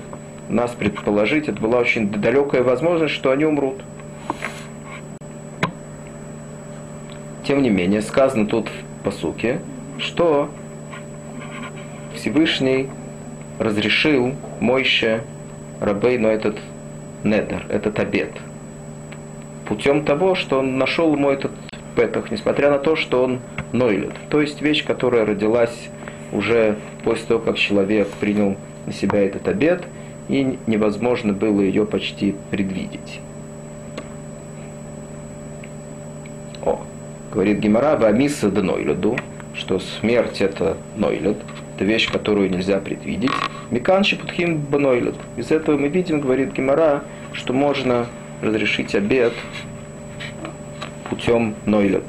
нас 0.49 0.73
предположить, 0.73 1.49
это 1.49 1.61
была 1.61 1.79
очень 1.79 2.11
далекая 2.11 2.63
возможность, 2.63 3.15
что 3.15 3.31
они 3.31 3.45
умрут. 3.45 3.81
тем 7.45 7.63
не 7.63 7.71
менее, 7.71 8.03
сказано 8.03 8.47
тут 8.47 8.69
в 8.69 9.05
посуке, 9.05 9.61
что 9.99 10.49
Всевышний 12.15 12.89
разрешил 13.59 14.35
Мойше 14.61 15.23
Рабейну 15.81 16.29
этот 16.29 16.57
недер, 17.25 17.67
этот 17.69 17.99
обед. 17.99 18.31
Путем 19.67 20.05
того, 20.05 20.35
что 20.35 20.59
он 20.59 20.79
нашел 20.79 21.15
ему 21.15 21.31
этот 21.31 21.53
петах, 21.95 22.31
несмотря 22.31 22.71
на 22.71 22.79
то, 22.79 22.97
что 22.97 23.25
он 23.25 23.41
нойлет. 23.73 24.13
То 24.31 24.41
есть 24.41 24.61
вещь, 24.61 24.85
которая 24.85 25.25
родилась 25.25 25.89
уже 26.33 26.77
после 27.05 27.27
того, 27.27 27.41
как 27.41 27.57
человек 27.57 28.09
принял 28.21 28.57
на 28.87 28.93
себя 28.93 29.21
этот 29.21 29.47
обед, 29.49 29.85
и 30.29 30.59
невозможно 30.67 31.33
было 31.33 31.61
ее 31.61 31.85
почти 31.85 32.35
предвидеть. 32.51 33.21
О, 36.65 36.81
говорит 37.31 37.59
Гимара, 37.59 37.97
Вамиса 37.97 38.51
да 38.51 38.63
нойледу, 38.63 39.17
что 39.55 39.79
смерть 39.79 40.41
это 40.41 40.77
нойлед, 40.97 41.37
это 41.83 41.91
вещь, 41.91 42.11
которую 42.11 42.49
нельзя 42.49 42.79
предвидеть. 42.79 43.33
Микан 43.71 44.05
шипутхим 44.05 44.59
банойлет. 44.59 45.17
Из 45.37 45.51
этого 45.51 45.77
мы 45.77 45.89
видим, 45.89 46.21
говорит 46.21 46.53
Гимара, 46.53 47.03
что 47.33 47.53
можно 47.53 48.07
разрешить 48.41 48.95
обед 48.95 49.33
путем 51.11 51.55
нойлет. 51.67 52.05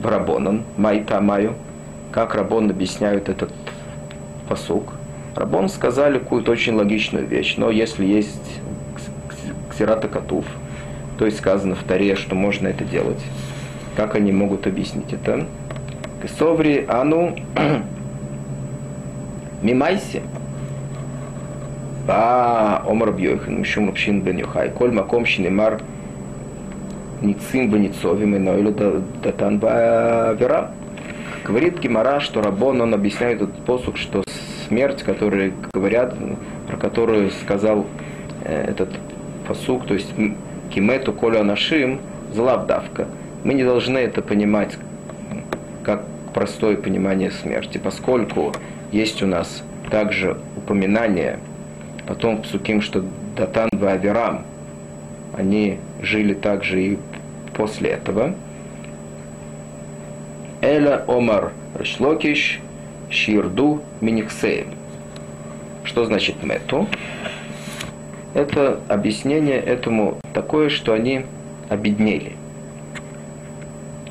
Барабонан, 0.00 0.62
майта 0.76 1.20
маю. 1.20 1.54
Как 2.12 2.34
Рабон 2.34 2.70
объясняют 2.70 3.28
этот 3.28 3.52
посук. 4.48 4.92
Рабон 5.34 5.68
сказали 5.68 6.18
какую-то 6.18 6.52
очень 6.52 6.74
логичную 6.74 7.26
вещь, 7.26 7.56
но 7.56 7.70
если 7.70 8.04
есть 8.04 8.60
ксерата 9.70 10.08
котов, 10.08 10.44
то 11.18 11.26
есть 11.26 11.38
сказано 11.38 11.74
в 11.74 11.82
Таре, 11.82 12.14
что 12.14 12.34
можно 12.34 12.68
это 12.68 12.84
делать. 12.84 13.20
Как 13.96 14.14
они 14.14 14.32
могут 14.32 14.66
объяснить 14.66 15.12
это? 15.12 15.46
Кесоври 16.22 16.84
ану 16.88 17.36
мимайси. 19.62 20.22
Ба 22.06 22.82
омар 22.86 23.12
бьёйхан 23.12 23.60
мишум 23.60 23.88
рабшин 23.88 24.22
бен 24.22 24.38
юхай. 24.38 24.70
Коль 24.70 24.92
маком 24.92 25.26
шинемар 25.26 25.80
ницим 27.20 27.70
беницовим 27.70 28.34
и 28.36 28.38
нойлю 28.38 28.74
датан 29.22 29.58
вера. 29.58 30.70
Говорит 31.44 31.80
Гимара, 31.80 32.20
что 32.20 32.42
Рабон, 32.42 32.80
он 32.80 32.94
объясняет 32.94 33.42
этот 33.42 33.56
посух, 33.64 33.96
что 33.96 34.22
смерть, 34.68 35.02
которые 35.02 35.52
говорят, 35.72 36.14
про 36.68 36.76
которую 36.76 37.30
сказал 37.30 37.86
э, 38.44 38.66
этот 38.68 38.90
посук, 39.48 39.86
то 39.86 39.94
есть 39.94 40.12
кимету 40.72 41.12
коля 41.12 41.42
нашим, 41.42 42.00
злавдавка. 42.34 43.08
Мы 43.42 43.54
не 43.54 43.64
должны 43.64 43.98
это 43.98 44.22
понимать 44.22 44.76
как 45.82 46.04
простое 46.34 46.76
понимание 46.76 47.30
смерти, 47.30 47.78
поскольку 47.78 48.52
есть 48.92 49.22
у 49.22 49.26
нас 49.26 49.62
также 49.90 50.36
упоминание 50.56 51.38
потом 52.06 52.38
в 52.38 52.42
Псуким, 52.42 52.80
что 52.80 53.04
Датан 53.36 53.68
и 53.72 53.84
Аверам, 53.84 54.44
они 55.36 55.78
жили 56.02 56.34
также 56.34 56.82
и 56.82 56.98
после 57.54 57.90
этого. 57.90 58.34
Эля 60.60 61.04
Омар 61.06 61.52
Рашлокиш 61.74 62.60
Ширду 63.08 63.82
Минихсеем. 64.00 64.68
Что 65.84 66.04
значит 66.04 66.42
мету? 66.42 66.86
Это 68.34 68.80
объяснение 68.88 69.58
этому 69.58 70.18
такое, 70.34 70.68
что 70.68 70.92
они 70.92 71.24
обеднели. 71.68 72.32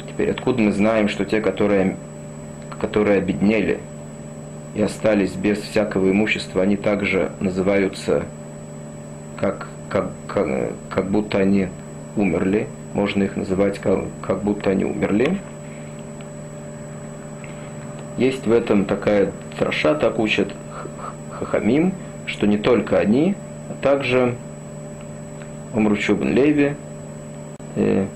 Теперь 0.07 0.31
откуда 0.31 0.61
мы 0.61 0.71
знаем, 0.71 1.07
что 1.07 1.25
те, 1.25 1.39
которые, 1.41 1.97
которые 2.81 3.17
обеднели 3.19 3.79
и 4.75 4.81
остались 4.81 5.33
без 5.33 5.59
всякого 5.59 6.11
имущества, 6.11 6.61
они 6.61 6.77
также 6.77 7.31
называются 7.39 8.23
как, 9.37 9.67
как, 9.89 10.09
как, 10.27 10.71
как 10.89 11.09
будто 11.09 11.39
они 11.39 11.69
умерли. 12.15 12.67
Можно 12.93 13.23
их 13.23 13.35
называть 13.35 13.79
как, 13.79 13.99
как 14.21 14.43
будто 14.43 14.69
они 14.71 14.85
умерли. 14.85 15.39
Есть 18.17 18.45
в 18.45 18.51
этом 18.51 18.85
такая 18.85 19.31
траша, 19.57 19.95
так 19.95 20.19
учат 20.19 20.53
хахамим, 21.31 21.93
что 22.25 22.47
не 22.47 22.57
только 22.57 22.99
они, 22.99 23.35
а 23.69 23.81
также 23.81 24.35
Умручубн 25.73 26.27
Леви, 26.27 26.75
э, 27.75 28.07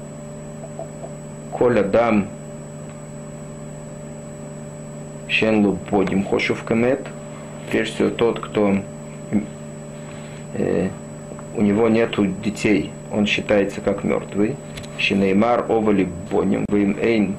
Коля 1.51 1.83
Дам 1.83 2.27
Шенлу 5.33 5.77
Подим. 5.89 6.23
Хошев 6.23 6.63
Камет, 6.63 7.01
прежде 7.71 7.95
всего 7.95 8.09
тот, 8.09 8.39
кто 8.39 8.77
э, 10.53 10.89
у 11.55 11.61
него 11.61 11.89
нету 11.89 12.27
детей, 12.27 12.91
он 13.11 13.25
считается 13.25 13.81
как 13.81 14.03
мертвый. 14.03 14.55
Шинеймар 14.99 15.65
Овали 15.69 16.07
Боним 16.29 16.65
Вим 16.69 16.97
Эйн 17.01 17.35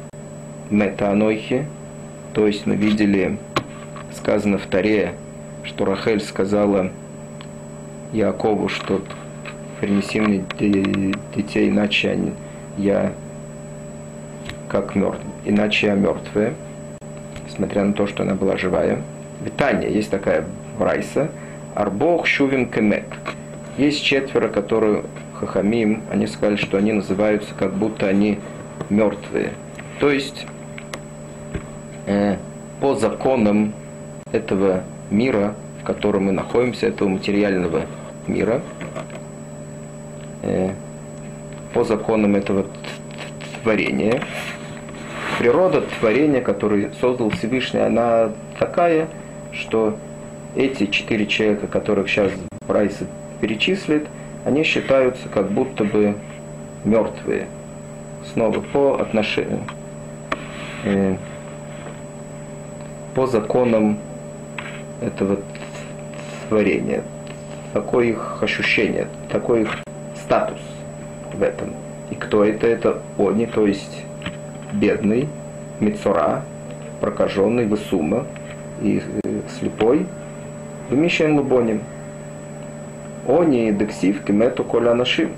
Метанойхи, 0.70 1.66
то 2.32 2.48
есть 2.48 2.66
мы 2.66 2.74
видели, 2.74 3.38
сказано 4.12 4.58
в 4.58 4.66
Таре, 4.66 5.14
что 5.62 5.84
Рахель 5.84 6.20
сказала 6.20 6.90
Якову, 8.12 8.68
что 8.68 9.02
принеси 9.80 10.20
мне 10.20 10.44
детей, 10.58 11.68
иначе 11.68 12.10
они, 12.10 12.32
я 12.76 13.12
как 14.68 14.96
мертв, 14.96 15.20
иначе 15.44 15.86
я 15.86 15.94
мертвая, 15.94 16.54
несмотря 17.54 17.84
на 17.84 17.92
то, 17.92 18.06
что 18.06 18.24
она 18.24 18.34
была 18.34 18.56
живая. 18.56 18.98
Витания, 19.40 19.88
есть 19.88 20.10
такая 20.10 20.44
Райса, 20.78 21.30
Арбох 21.74 22.26
Шувим 22.26 22.68
Кемет. 22.68 23.04
Есть 23.78 24.02
четверо, 24.02 24.48
которые 24.48 25.04
Хахамим, 25.34 26.02
они 26.10 26.26
сказали, 26.26 26.56
что 26.56 26.78
они 26.78 26.92
называются 26.92 27.54
как 27.54 27.74
будто 27.74 28.06
они 28.06 28.38
мертвые. 28.90 29.52
То 30.00 30.10
есть 30.10 30.46
э, 32.06 32.36
по 32.80 32.94
законам 32.94 33.72
этого 34.32 34.82
мира, 35.10 35.54
в 35.80 35.84
котором 35.84 36.24
мы 36.24 36.32
находимся, 36.32 36.86
этого 36.86 37.08
материального 37.08 37.82
мира, 38.26 38.62
э, 40.42 40.70
по 41.72 41.84
законам 41.84 42.34
этого 42.34 42.66
творения, 43.62 44.22
природа 45.44 45.82
творения, 45.82 46.40
который 46.40 46.88
создал 47.02 47.28
Всевышний, 47.28 47.80
она 47.80 48.30
такая, 48.58 49.08
что 49.52 49.98
эти 50.56 50.86
четыре 50.86 51.26
человека, 51.26 51.66
которых 51.66 52.08
сейчас 52.08 52.32
Брайс 52.66 52.96
перечислит, 53.42 54.06
они 54.46 54.62
считаются 54.62 55.28
как 55.28 55.50
будто 55.50 55.84
бы 55.84 56.14
мертвые. 56.82 57.46
Снова 58.32 58.58
по 58.60 58.98
отношению, 58.98 59.60
э, 60.84 61.16
по 63.14 63.26
законам 63.26 63.98
этого 65.02 65.40
творения. 66.48 67.02
Такое 67.74 68.06
их 68.06 68.38
ощущение, 68.40 69.08
такой 69.30 69.64
их 69.64 69.76
статус 70.16 70.60
в 71.34 71.42
этом. 71.42 71.74
И 72.10 72.14
кто 72.14 72.42
это? 72.42 72.66
Это 72.66 73.02
они, 73.18 73.44
то 73.44 73.66
есть 73.66 74.04
бедный, 74.74 75.28
Мицура, 75.80 76.42
прокаженный, 77.00 77.66
Высума 77.66 78.26
и 78.82 79.02
э, 79.24 79.40
слепой, 79.58 80.06
Вымещен 80.90 81.36
Лубоним. 81.36 81.80
Они 83.26 83.72
дексив 83.72 84.22
кемету 84.22 84.64
коля 84.64 84.94
нашим. 84.94 85.30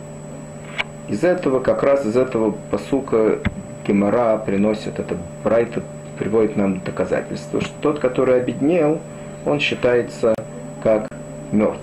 Из 1.09 1.22
этого, 1.22 1.61
как 1.61 1.82
раз 1.82 2.05
из 2.05 2.16
этого 2.16 2.55
посука 2.70 3.39
Гемора 3.87 4.39
приносит 4.39 4.99
это 4.99 5.16
Брайта 5.45 5.82
приводит 6.18 6.57
нам 6.57 6.80
доказательство, 6.80 7.61
что 7.61 7.72
тот, 7.80 7.99
который 8.01 8.41
обеднел, 8.41 9.01
он 9.45 9.61
считается 9.61 10.34
как 10.82 11.09
мертвым. 11.53 11.80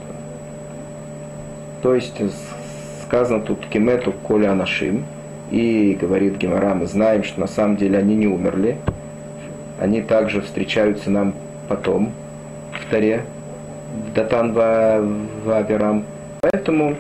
То 1.82 1.96
есть 1.96 2.20
сказано 3.06 3.42
тут 3.42 3.66
кемету 3.68 4.12
коля 4.12 4.54
нашим, 4.54 5.06
и 5.52 5.98
говорит 6.00 6.38
Гемора, 6.38 6.74
мы 6.74 6.88
знаем, 6.88 7.24
что 7.24 7.40
на 7.40 7.48
самом 7.48 7.78
деле 7.78 7.98
они 7.98 8.16
не 8.16 8.28
умерли. 8.28 8.78
Они 9.80 10.02
также 10.02 10.42
встречаются 10.42 11.10
нам 11.10 11.34
потом 11.68 12.12
в 12.74 12.90
Таре, 12.90 13.26
в 14.08 14.14
Датан 14.14 14.54
Ваверам. 14.54 16.06
Поэтому, 16.42 16.98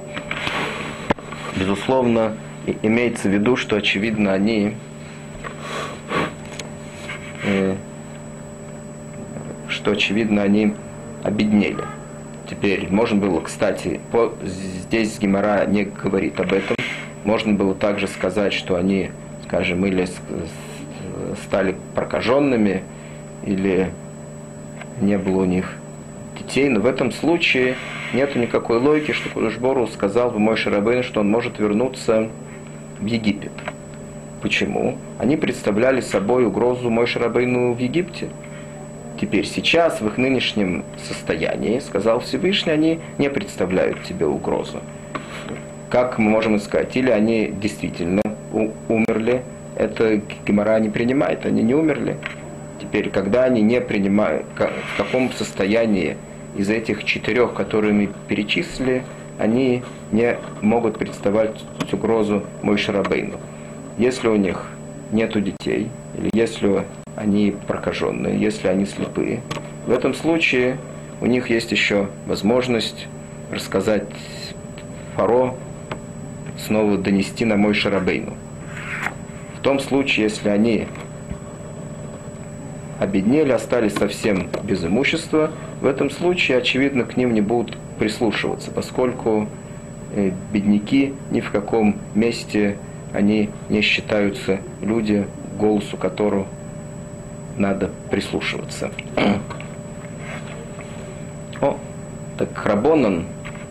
безусловно, 1.56 2.34
имеется 2.82 3.28
в 3.28 3.32
виду, 3.32 3.56
что 3.56 3.76
очевидно 3.76 4.34
они 4.34 4.76
э, 7.44 7.76
что 9.68 9.92
очевидно 9.92 10.44
они 10.44 10.74
обеднели. 11.24 11.84
Теперь 12.50 12.88
можно 12.90 13.18
было, 13.20 13.42
кстати, 13.42 14.00
по, 14.12 14.34
здесь 14.44 15.18
Гимара 15.20 15.66
не 15.66 15.84
говорит 15.84 16.40
об 16.40 16.54
этом, 16.54 16.76
можно 17.26 17.54
было 17.54 17.76
также 17.76 18.08
сказать, 18.08 18.54
что 18.54 18.76
они 18.76 19.12
скажем, 19.54 19.86
или 19.86 20.08
стали 21.46 21.76
прокаженными, 21.94 22.82
или 23.46 23.92
не 25.00 25.18
было 25.20 25.42
у 25.42 25.46
них 25.46 25.74
детей, 26.40 26.70
но 26.70 26.80
в 26.80 26.88
этом 26.88 27.12
случае 27.12 27.76
нет 28.14 28.36
никакой 28.36 28.80
логики, 28.80 29.12
что 29.12 29.30
Кудышбору 29.30 29.86
сказал 29.88 30.32
бы 30.32 30.40
мой 30.40 30.56
Шарабейн, 30.56 31.04
что 31.04 31.20
он 31.20 31.30
может 31.30 31.60
вернуться 31.60 32.30
в 33.00 33.06
Египет. 33.06 33.52
Почему? 34.42 34.98
Они 35.20 35.38
представляли 35.38 36.02
собой 36.02 36.46
угрозу 36.46 36.90
мой 36.90 37.06
Шарабейну 37.06 37.74
в 37.74 37.80
Египте. 37.80 38.30
Теперь 39.22 39.46
сейчас, 39.46 40.02
в 40.02 40.08
их 40.08 40.18
нынешнем 40.18 40.84
состоянии, 41.08 41.80
сказал 41.80 42.20
Всевышний, 42.22 42.74
они 42.74 43.00
не 43.20 43.30
представляют 43.30 44.04
тебе 44.04 44.26
угрозу. 44.26 44.82
Как 45.94 46.18
мы 46.18 46.32
можем 46.32 46.60
сказать? 46.60 46.98
Или 46.98 47.12
они 47.12 47.54
действительно 47.62 48.24
умерли, 48.90 49.44
это 49.76 50.20
Гемора 50.44 50.80
не 50.80 50.90
принимает, 50.90 51.46
они 51.46 51.62
не 51.62 51.76
умерли. 51.76 52.18
Теперь, 52.82 53.12
когда 53.12 53.44
они 53.44 53.62
не 53.62 53.80
принимают, 53.80 54.48
в 54.56 54.98
каком 54.98 55.32
состоянии 55.32 56.18
из 56.58 56.72
этих 56.72 57.04
четырех, 57.04 57.54
которые 57.54 57.94
мы 57.94 58.10
перечислили, 58.28 59.04
они 59.38 59.84
не 60.12 60.38
могут 60.62 60.98
представлять 60.98 61.64
угрозу 61.92 62.42
Мой 62.64 62.80
Шарабейну. 62.80 63.36
Если 64.00 64.28
у 64.30 64.36
них 64.36 64.66
нету 65.12 65.42
детей, 65.42 65.90
или 66.18 66.32
если 66.34 66.86
они 67.16 67.54
прокаженные, 67.68 68.42
если 68.42 68.68
они 68.68 68.88
слепые, 68.88 69.42
в 69.86 69.92
этом 69.92 70.16
случае 70.16 70.78
у 71.22 71.28
них 71.28 71.52
есть 71.52 71.72
еще 71.72 72.08
возможность 72.26 73.06
рассказать 73.52 74.08
Фаро, 75.16 75.54
снова 76.66 76.98
донести 76.98 77.46
на 77.46 77.58
мой 77.58 77.74
Шарабейну. 77.74 78.34
В 79.58 79.62
том 79.62 79.80
случае, 79.80 80.26
если 80.26 80.50
они 80.50 80.88
обеднели, 83.00 83.52
остались 83.52 83.94
совсем 83.94 84.48
без 84.64 84.84
имущества, 84.84 85.52
в 85.82 85.86
этом 85.86 86.10
случае, 86.10 86.58
очевидно, 86.58 87.04
к 87.04 87.18
ним 87.18 87.34
не 87.34 87.42
будут 87.42 87.78
прислушиваться, 88.00 88.72
поскольку 88.72 89.48
э, 90.16 90.32
бедняки 90.52 91.14
ни 91.32 91.42
в 91.42 91.52
каком 91.52 91.98
месте 92.16 92.78
они 93.14 93.50
не 93.70 93.82
считаются 93.82 94.60
люди, 94.82 95.28
голосу 95.60 95.98
которого 95.98 96.48
надо 97.58 97.92
прислушиваться. 98.10 98.92
О, 101.62 101.78
так 102.38 102.66
Рабонан, 102.66 103.26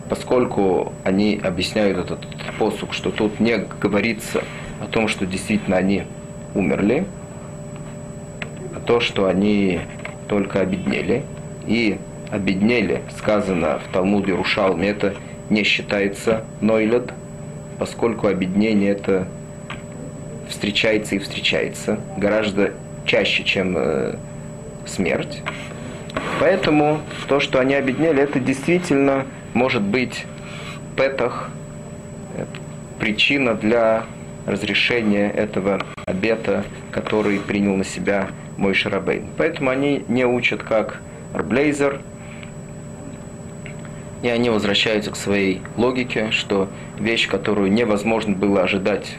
поскольку 0.09 0.93
они 1.03 1.39
объясняют 1.41 1.97
этот 1.97 2.19
посук, 2.57 2.93
что 2.93 3.11
тут 3.11 3.39
не 3.39 3.57
говорится 3.57 4.43
о 4.81 4.87
том, 4.87 5.07
что 5.07 5.25
действительно 5.25 5.77
они 5.77 6.03
умерли, 6.53 7.05
а 8.75 8.79
то, 8.79 8.99
что 8.99 9.27
они 9.27 9.81
только 10.27 10.61
обеднели, 10.61 11.23
и 11.67 11.97
обеднели, 12.31 13.01
сказано 13.17 13.79
в 13.79 13.93
Талмуде 13.93 14.33
Рушалме, 14.33 14.89
это 14.89 15.13
не 15.49 15.63
считается 15.63 16.43
нойлед, 16.61 17.13
поскольку 17.79 18.27
обеднение 18.27 18.91
это 18.91 19.27
встречается 20.49 21.15
и 21.15 21.19
встречается 21.19 21.99
гораздо 22.17 22.73
чаще, 23.05 23.43
чем 23.43 23.75
э, 23.77 24.15
смерть. 24.85 25.41
Поэтому 26.39 26.99
то, 27.27 27.39
что 27.39 27.59
они 27.59 27.73
обеднели, 27.73 28.21
это 28.21 28.39
действительно 28.39 29.25
может 29.53 29.81
быть 29.81 30.25
петах, 30.95 31.49
причина 32.99 33.53
для 33.53 34.05
разрешения 34.45 35.29
этого 35.29 35.81
обета, 36.05 36.63
который 36.91 37.39
принял 37.39 37.75
на 37.75 37.83
себя 37.83 38.29
мой 38.57 38.73
Шарабейн. 38.73 39.27
Поэтому 39.37 39.69
они 39.69 40.03
не 40.07 40.25
учат 40.25 40.63
как 40.63 41.01
Арблейзер, 41.33 41.99
и 44.21 44.29
они 44.29 44.49
возвращаются 44.49 45.11
к 45.11 45.15
своей 45.15 45.61
логике, 45.75 46.31
что 46.31 46.69
вещь, 46.97 47.27
которую 47.27 47.71
невозможно 47.71 48.35
было 48.35 48.63
ожидать 48.63 49.17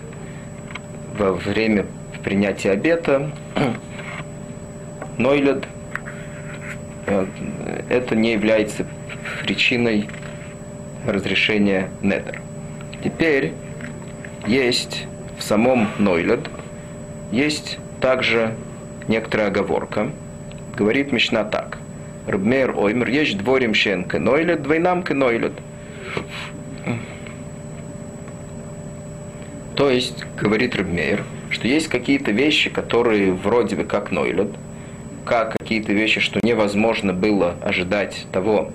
во 1.18 1.32
время 1.32 1.86
принятия 2.22 2.70
обета, 2.70 3.30
Нойлед, 5.18 5.64
э, 7.06 7.26
это 7.90 8.16
не 8.16 8.32
является 8.32 8.86
причиной 9.42 10.08
разрешения 11.06 11.88
недер. 12.02 12.40
Теперь 13.02 13.52
есть 14.46 15.06
в 15.38 15.42
самом 15.42 15.88
Нойлед, 15.98 16.48
есть 17.32 17.78
также 18.00 18.54
некоторая 19.08 19.48
оговорка. 19.48 20.10
Говорит 20.76 21.12
Мишна 21.12 21.44
так. 21.44 21.78
Рабмейр 22.26 22.76
оймер, 22.76 23.08
есть 23.08 23.36
дворим 23.36 23.74
щен 23.74 24.06
нойлет, 24.12 24.62
двойнам 24.62 25.04
нойлет. 25.08 25.52
То 29.76 29.90
есть, 29.90 30.24
говорит 30.40 30.76
Рабмейр, 30.76 31.24
что 31.50 31.66
есть 31.68 31.88
какие-то 31.88 32.30
вещи, 32.30 32.70
которые 32.70 33.32
вроде 33.32 33.76
бы 33.76 33.84
как 33.84 34.10
нойлет, 34.10 34.48
как 35.24 35.56
какие-то 35.58 35.92
вещи, 35.92 36.20
что 36.20 36.40
невозможно 36.42 37.12
было 37.12 37.56
ожидать 37.60 38.26
того, 38.32 38.70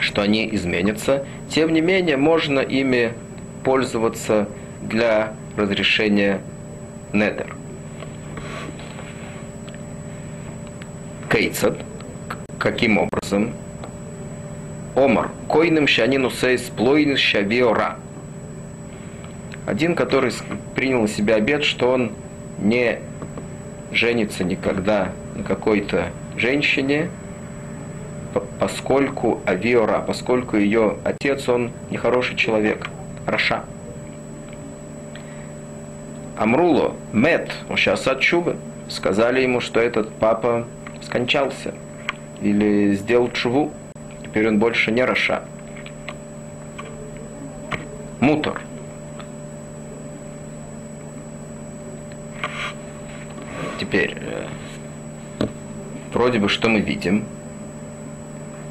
что 0.00 0.22
они 0.22 0.48
изменятся, 0.52 1.24
тем 1.50 1.72
не 1.72 1.80
менее 1.80 2.16
можно 2.16 2.60
ими 2.60 3.12
пользоваться 3.64 4.48
для 4.82 5.34
разрешения 5.56 6.40
недер. 7.12 7.54
Кейцад, 11.30 11.78
каким 12.58 12.98
образом? 12.98 13.52
Омар, 14.94 15.30
койным 15.46 15.86
шанину 15.86 16.30
сейс 16.30 16.62
плойн 16.62 17.16
шавиора. 17.16 17.96
Один, 19.66 19.94
который 19.94 20.32
принял 20.74 21.02
на 21.02 21.08
себя 21.08 21.36
обед, 21.36 21.62
что 21.62 21.92
он 21.92 22.12
не 22.58 22.98
женится 23.92 24.42
никогда 24.42 25.12
на 25.36 25.44
какой-то 25.44 26.10
женщине, 26.36 27.10
поскольку 28.58 29.40
Авиора, 29.46 30.00
поскольку 30.00 30.56
ее 30.56 30.96
отец, 31.04 31.48
он 31.48 31.72
нехороший 31.90 32.36
человек, 32.36 32.88
Раша. 33.26 33.64
Амруло, 36.36 36.94
Мет, 37.12 37.52
Ушасад 37.68 38.20
Чубы, 38.20 38.56
сказали 38.88 39.40
ему, 39.40 39.60
что 39.60 39.80
этот 39.80 40.12
папа 40.14 40.66
скончался 41.02 41.74
или 42.40 42.94
сделал 42.94 43.30
чуву, 43.30 43.72
теперь 44.22 44.48
он 44.48 44.58
больше 44.58 44.92
не 44.92 45.04
Раша. 45.04 45.42
Мутор. 48.20 48.60
Теперь, 53.78 54.16
э, 54.20 54.46
вроде 56.12 56.38
бы, 56.40 56.48
что 56.48 56.68
мы 56.68 56.80
видим, 56.80 57.24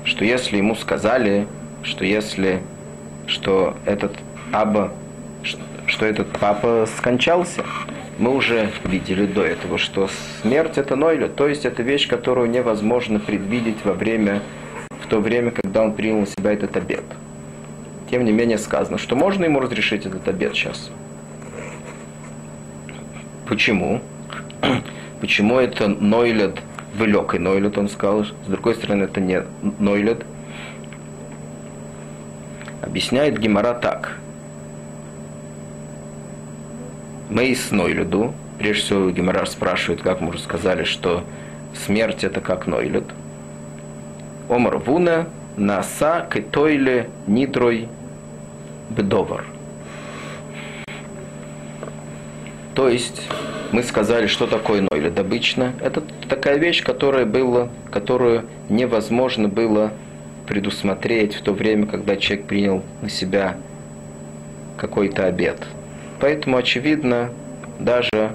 что 0.08 0.24
если 0.24 0.58
ему 0.58 0.74
сказали, 0.76 1.47
что 1.84 2.05
если, 2.05 2.62
что 3.28 3.76
этот 3.86 4.14
Аба, 4.53 4.93
что 5.86 6.05
этот 6.05 6.32
папа 6.32 6.88
скончался, 6.97 7.64
мы 8.18 8.34
уже 8.34 8.72
видели 8.86 9.26
до 9.26 9.43
этого, 9.43 9.78
что 9.78 10.10
смерть 10.41 10.78
это 10.78 10.95
нойля, 10.95 11.28
то 11.28 11.47
есть 11.47 11.66
это 11.66 11.84
вещь, 11.84 12.08
которую 12.08 12.49
невозможно 12.49 13.20
предвидеть 13.20 13.84
во 13.84 13.93
время, 13.93 14.41
в 15.03 15.08
то 15.08 15.20
время, 15.20 15.51
когда 15.51 15.84
он 15.84 15.91
принял 15.91 16.22
на 16.22 16.26
себя 16.26 16.53
этот 16.53 16.78
обед. 16.78 17.03
Тем 18.10 18.24
не 18.24 18.32
менее 18.32 18.58
сказано, 18.58 18.97
что 18.97 19.18
можно 19.18 19.43
ему 19.43 19.60
разрешить 19.60 20.05
этот 20.05 20.26
обед 20.30 20.55
сейчас. 20.55 20.89
Почему? 23.45 24.01
Почему 25.20 25.60
это 25.60 25.89
нойлет, 25.89 26.60
вылегкий 26.97 27.39
нойлет, 27.39 27.77
он 27.77 27.89
сказал, 27.89 28.25
с 28.25 28.47
другой 28.47 28.75
стороны, 28.75 29.03
это 29.03 29.21
не 29.21 29.43
нойлет. 29.79 30.25
Объясняет 32.81 33.39
Гимара 33.39 33.73
так– 33.73 34.17
Мейс 37.29 37.71
Нойлюду, 37.71 38.33
прежде 38.57 38.83
всего 38.83 39.09
Геморраж 39.09 39.49
спрашивает, 39.49 40.01
как 40.01 40.21
мы 40.21 40.29
уже 40.29 40.39
сказали, 40.39 40.85
что 40.85 41.25
смерть 41.75 42.23
это 42.23 42.39
как 42.39 42.67
Нойлюд. 42.67 43.03
Омар 44.49 44.77
Вуна 44.77 45.27
Наса 45.57 46.25
Кетойле 46.31 47.09
Нидрой 47.27 47.89
Бедовар. 48.89 49.43
То 52.78 52.88
есть 52.88 53.21
мы 53.73 53.84
сказали, 53.84 54.28
что 54.28 54.47
такое 54.47 54.88
Нойлед 54.89 55.19
обычно. 55.19 55.73
Это 55.82 56.01
такая 56.30 56.57
вещь, 56.57 56.82
которая 56.82 57.25
была, 57.25 57.67
которую 57.91 58.45
невозможно 58.69 59.49
было 59.49 59.91
предусмотреть 60.47 61.36
в 61.36 61.41
то 61.41 61.51
время, 61.51 61.88
когда 61.88 62.15
человек 62.15 62.45
принял 62.45 62.84
на 63.01 63.09
себя 63.09 63.57
какой-то 64.78 65.25
обед– 65.25 65.57
Поэтому, 66.19 66.57
очевидно, 66.57 67.30
даже 67.80 68.32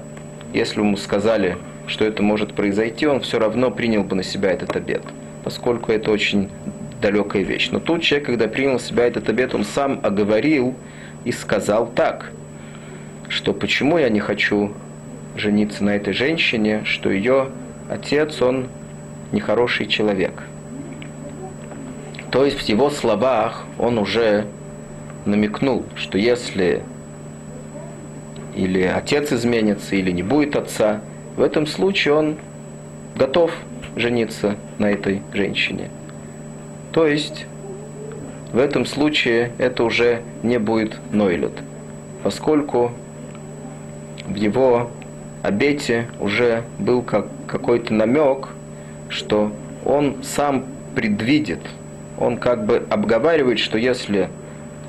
если 0.53 0.79
ему 0.79 0.95
сказали, 0.97 1.57
что 1.87 2.05
это 2.05 2.23
может 2.23 2.53
произойти, 2.53 3.05
он 3.05 3.19
все 3.19 3.39
равно 3.39 3.71
принял 3.71 4.03
бы 4.03 4.15
на 4.15 4.23
себя 4.23 4.51
этот 4.51 4.75
обед, 4.75 5.03
поскольку 5.43 5.91
это 5.91 6.11
очень 6.11 6.49
далекая 7.01 7.43
вещь. 7.43 7.69
Но 7.71 7.79
тут 7.79 8.01
человек, 8.01 8.27
когда 8.27 8.47
принял 8.47 8.73
на 8.73 8.79
себя 8.79 9.05
этот 9.05 9.27
обед, 9.27 9.53
он 9.53 9.65
сам 9.65 9.99
оговорил 10.01 10.75
и 11.25 11.33
сказал 11.33 11.87
так, 11.87 12.31
что 13.33 13.51
почему 13.51 13.97
я 13.97 14.09
не 14.09 14.19
хочу 14.19 14.73
жениться 15.35 15.83
на 15.83 15.95
этой 15.95 16.13
женщине, 16.13 16.83
что 16.85 17.09
ее 17.09 17.49
отец, 17.89 18.41
он 18.41 18.67
нехороший 19.31 19.87
человек. 19.87 20.43
То 22.31 22.45
есть 22.45 22.59
в 22.59 22.69
его 22.69 22.89
словах 22.89 23.65
он 23.79 23.97
уже 23.97 24.45
намекнул, 25.25 25.83
что 25.95 26.17
если 26.17 26.83
или 28.55 28.83
отец 28.83 29.33
изменится, 29.33 29.95
или 29.95 30.11
не 30.11 30.21
будет 30.21 30.55
отца, 30.55 31.01
в 31.35 31.41
этом 31.41 31.65
случае 31.65 32.13
он 32.13 32.35
готов 33.15 33.51
жениться 33.95 34.57
на 34.77 34.91
этой 34.91 35.23
женщине. 35.33 35.89
То 36.91 37.07
есть 37.07 37.47
в 38.51 38.59
этом 38.59 38.85
случае 38.85 39.51
это 39.57 39.83
уже 39.83 40.21
не 40.43 40.59
будет 40.59 40.99
Нойлет, 41.11 41.53
поскольку 42.21 42.91
в 44.27 44.35
его 44.35 44.91
обете 45.41 46.07
уже 46.19 46.63
был 46.79 47.01
как 47.01 47.27
какой-то 47.47 47.93
намек, 47.93 48.49
что 49.09 49.51
он 49.85 50.23
сам 50.23 50.65
предвидит, 50.95 51.59
он 52.17 52.37
как 52.37 52.65
бы 52.65 52.85
обговаривает, 52.89 53.59
что 53.59 53.77
если 53.77 54.29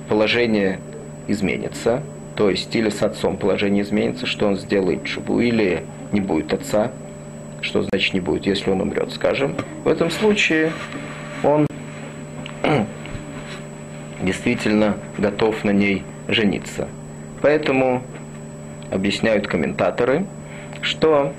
положение 0.08 0.78
изменится, 1.26 2.02
то 2.36 2.50
есть 2.50 2.74
или 2.74 2.90
с 2.90 3.02
отцом 3.02 3.36
положение 3.36 3.82
изменится, 3.82 4.26
что 4.26 4.46
он 4.46 4.56
сделает 4.56 5.04
чубу, 5.04 5.40
или 5.40 5.84
не 6.12 6.20
будет 6.20 6.52
отца, 6.52 6.92
что 7.60 7.82
значит 7.82 8.14
не 8.14 8.20
будет, 8.20 8.46
если 8.46 8.70
он 8.70 8.80
умрет, 8.80 9.12
скажем. 9.12 9.56
В 9.84 9.88
этом 9.88 10.10
случае 10.10 10.72
он 11.42 11.66
действительно 14.22 14.96
готов 15.18 15.64
на 15.64 15.70
ней 15.70 16.04
жениться. 16.28 16.88
Поэтому 17.40 18.02
объясняют 18.90 19.46
комментаторы, 19.46 20.24
что 20.80 21.32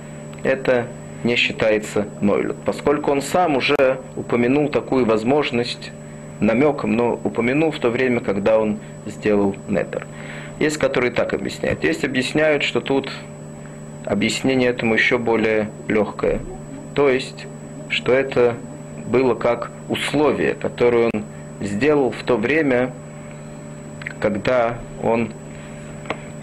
это 0.44 0.88
не 1.24 1.36
считается 1.36 2.08
Нойлет, 2.22 2.58
поскольку 2.66 3.12
он 3.12 3.22
сам 3.22 3.58
уже 3.58 4.00
упомянул 4.16 4.70
такую 4.70 5.06
возможность 5.06 5.92
намеком, 6.40 6.96
но 6.96 7.20
упомянул 7.24 7.72
в 7.72 7.80
то 7.80 7.90
время, 7.90 8.20
когда 8.20 8.60
он 8.60 8.80
сделал 9.06 9.56
Нетер. 9.68 10.06
Есть, 10.60 10.78
которые 10.78 11.12
так 11.12 11.34
объясняют. 11.34 11.84
Есть 11.84 12.04
объясняют, 12.04 12.64
что 12.64 12.80
тут 12.80 13.10
объяснение 14.06 14.70
этому 14.70 14.94
еще 14.94 15.18
более 15.18 15.70
легкое. 15.88 16.40
То 16.94 17.10
есть, 17.10 17.48
что 17.90 18.14
это 18.14 18.56
было 19.08 19.36
как 19.36 19.72
условие, 19.90 20.54
которое 20.54 21.10
он 21.14 21.24
сделал 21.60 22.12
в 22.12 22.24
то 22.24 22.38
время, 22.38 22.92
когда 24.20 24.78
он 25.04 25.32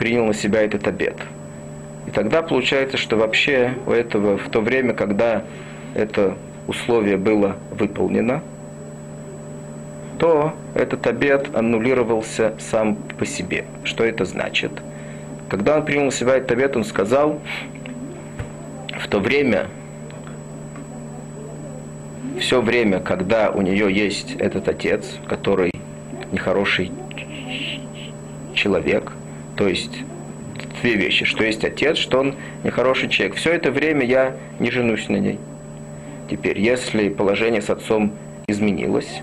принял 0.02 0.24
на 0.26 0.34
себя 0.34 0.62
этот 0.62 0.88
обед. 0.88 1.14
И 2.08 2.10
тогда 2.10 2.42
получается, 2.42 2.96
что 2.96 3.16
вообще 3.16 3.74
у 3.86 3.92
этого 3.92 4.36
в 4.36 4.48
то 4.48 4.60
время, 4.60 4.94
когда 4.94 5.44
это 5.94 6.36
условие 6.66 7.16
было 7.16 7.54
выполнено, 7.70 8.42
то 10.18 10.54
этот 10.74 11.06
обед 11.06 11.54
аннулировался 11.54 12.54
сам 12.58 12.96
по 12.96 13.24
себе. 13.24 13.64
Что 13.84 14.02
это 14.02 14.24
значит? 14.24 14.72
Когда 15.48 15.76
он 15.76 15.84
принял 15.84 16.06
на 16.06 16.10
себя 16.10 16.34
этот 16.34 16.50
обед, 16.50 16.76
он 16.76 16.82
сказал, 16.82 17.40
в 18.98 19.06
то 19.06 19.20
время, 19.20 19.68
все 22.40 22.60
время, 22.60 22.98
когда 22.98 23.52
у 23.52 23.62
нее 23.62 23.94
есть 23.94 24.34
этот 24.40 24.66
отец, 24.66 25.06
который 25.28 25.70
нехороший 26.32 26.90
человек, 28.52 29.11
то 29.56 29.68
есть 29.68 30.04
две 30.80 30.94
вещи, 30.94 31.24
что 31.24 31.44
есть 31.44 31.64
отец, 31.64 31.96
что 31.96 32.20
он 32.20 32.34
нехороший 32.64 33.08
человек. 33.08 33.36
Все 33.36 33.52
это 33.52 33.70
время 33.70 34.04
я 34.04 34.36
не 34.58 34.70
женусь 34.70 35.08
на 35.08 35.16
ней. 35.16 35.38
Теперь, 36.30 36.58
если 36.60 37.08
положение 37.08 37.62
с 37.62 37.70
отцом 37.70 38.12
изменилось, 38.48 39.20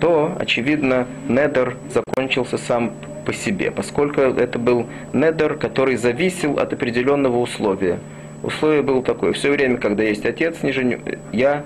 то, 0.00 0.34
очевидно, 0.38 1.06
недер 1.28 1.76
закончился 1.92 2.56
сам 2.56 2.92
по 3.26 3.32
себе, 3.32 3.70
поскольку 3.70 4.20
это 4.20 4.58
был 4.58 4.86
недер, 5.12 5.56
который 5.56 5.96
зависел 5.96 6.58
от 6.58 6.72
определенного 6.72 7.38
условия. 7.38 7.98
Условие 8.42 8.82
было 8.82 9.02
такое, 9.02 9.32
все 9.32 9.50
время, 9.50 9.76
когда 9.76 10.02
есть 10.02 10.24
отец, 10.24 10.62
не 10.62 10.72
женю, 10.72 11.00
я 11.32 11.64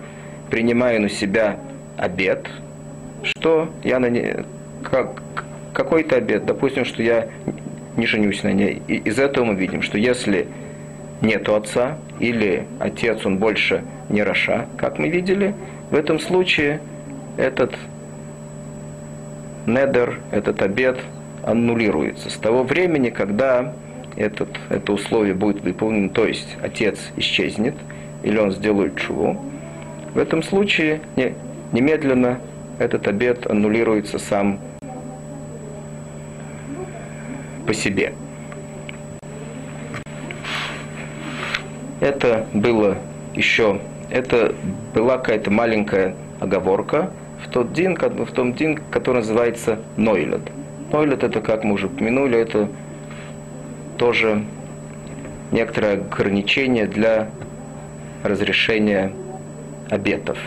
принимаю 0.50 1.00
на 1.00 1.08
себя 1.08 1.58
обед, 1.96 2.48
что 3.22 3.70
я 3.84 4.00
на 4.00 4.10
не, 4.10 4.44
как, 4.82 5.22
какой-то 5.74 6.16
обед, 6.16 6.46
допустим, 6.46 6.84
что 6.84 7.02
я 7.02 7.28
не 7.96 8.06
женюсь 8.06 8.42
на 8.42 8.52
ней. 8.52 8.80
И 8.88 8.96
из 8.96 9.18
этого 9.18 9.44
мы 9.44 9.54
видим, 9.54 9.82
что 9.82 9.98
если 9.98 10.46
нету 11.20 11.54
отца, 11.54 11.98
или 12.20 12.66
отец, 12.80 13.26
он 13.26 13.38
больше 13.38 13.84
не 14.08 14.22
Раша, 14.22 14.66
как 14.76 14.98
мы 14.98 15.08
видели, 15.08 15.54
в 15.90 15.94
этом 15.94 16.18
случае 16.18 16.80
этот 17.36 17.74
недер, 19.66 20.20
этот 20.30 20.62
обед 20.62 20.98
аннулируется. 21.42 22.30
С 22.30 22.34
того 22.34 22.62
времени, 22.62 23.10
когда 23.10 23.74
этот, 24.16 24.48
это 24.70 24.92
условие 24.92 25.34
будет 25.34 25.62
выполнено, 25.62 26.08
то 26.08 26.26
есть 26.26 26.56
отец 26.62 26.98
исчезнет, 27.16 27.74
или 28.22 28.38
он 28.38 28.52
сделает 28.52 28.96
чего, 28.96 29.40
в 30.14 30.18
этом 30.18 30.42
случае 30.42 31.00
не, 31.16 31.34
немедленно 31.72 32.38
этот 32.78 33.08
обед 33.08 33.50
аннулируется 33.50 34.18
сам 34.18 34.60
по 37.66 37.74
себе. 37.74 38.14
Это 42.00 42.46
было 42.52 42.98
еще, 43.34 43.80
это 44.10 44.54
была 44.94 45.16
какая-то 45.18 45.50
маленькая 45.50 46.14
оговорка, 46.40 47.10
в 47.44 47.50
тот 47.50 47.72
день, 47.72 47.94
в 47.94 48.32
том 48.32 48.54
день, 48.54 48.78
который 48.90 49.16
называется 49.16 49.78
Нойлет. 49.96 50.42
Нойлет 50.92 51.24
это, 51.24 51.40
как 51.40 51.64
мы 51.64 51.74
уже 51.74 51.86
упомянули, 51.86 52.38
это 52.38 52.68
тоже 53.98 54.44
некоторое 55.52 55.94
ограничение 55.94 56.86
для 56.86 57.28
разрешения 58.22 59.12
обетов. 59.90 60.38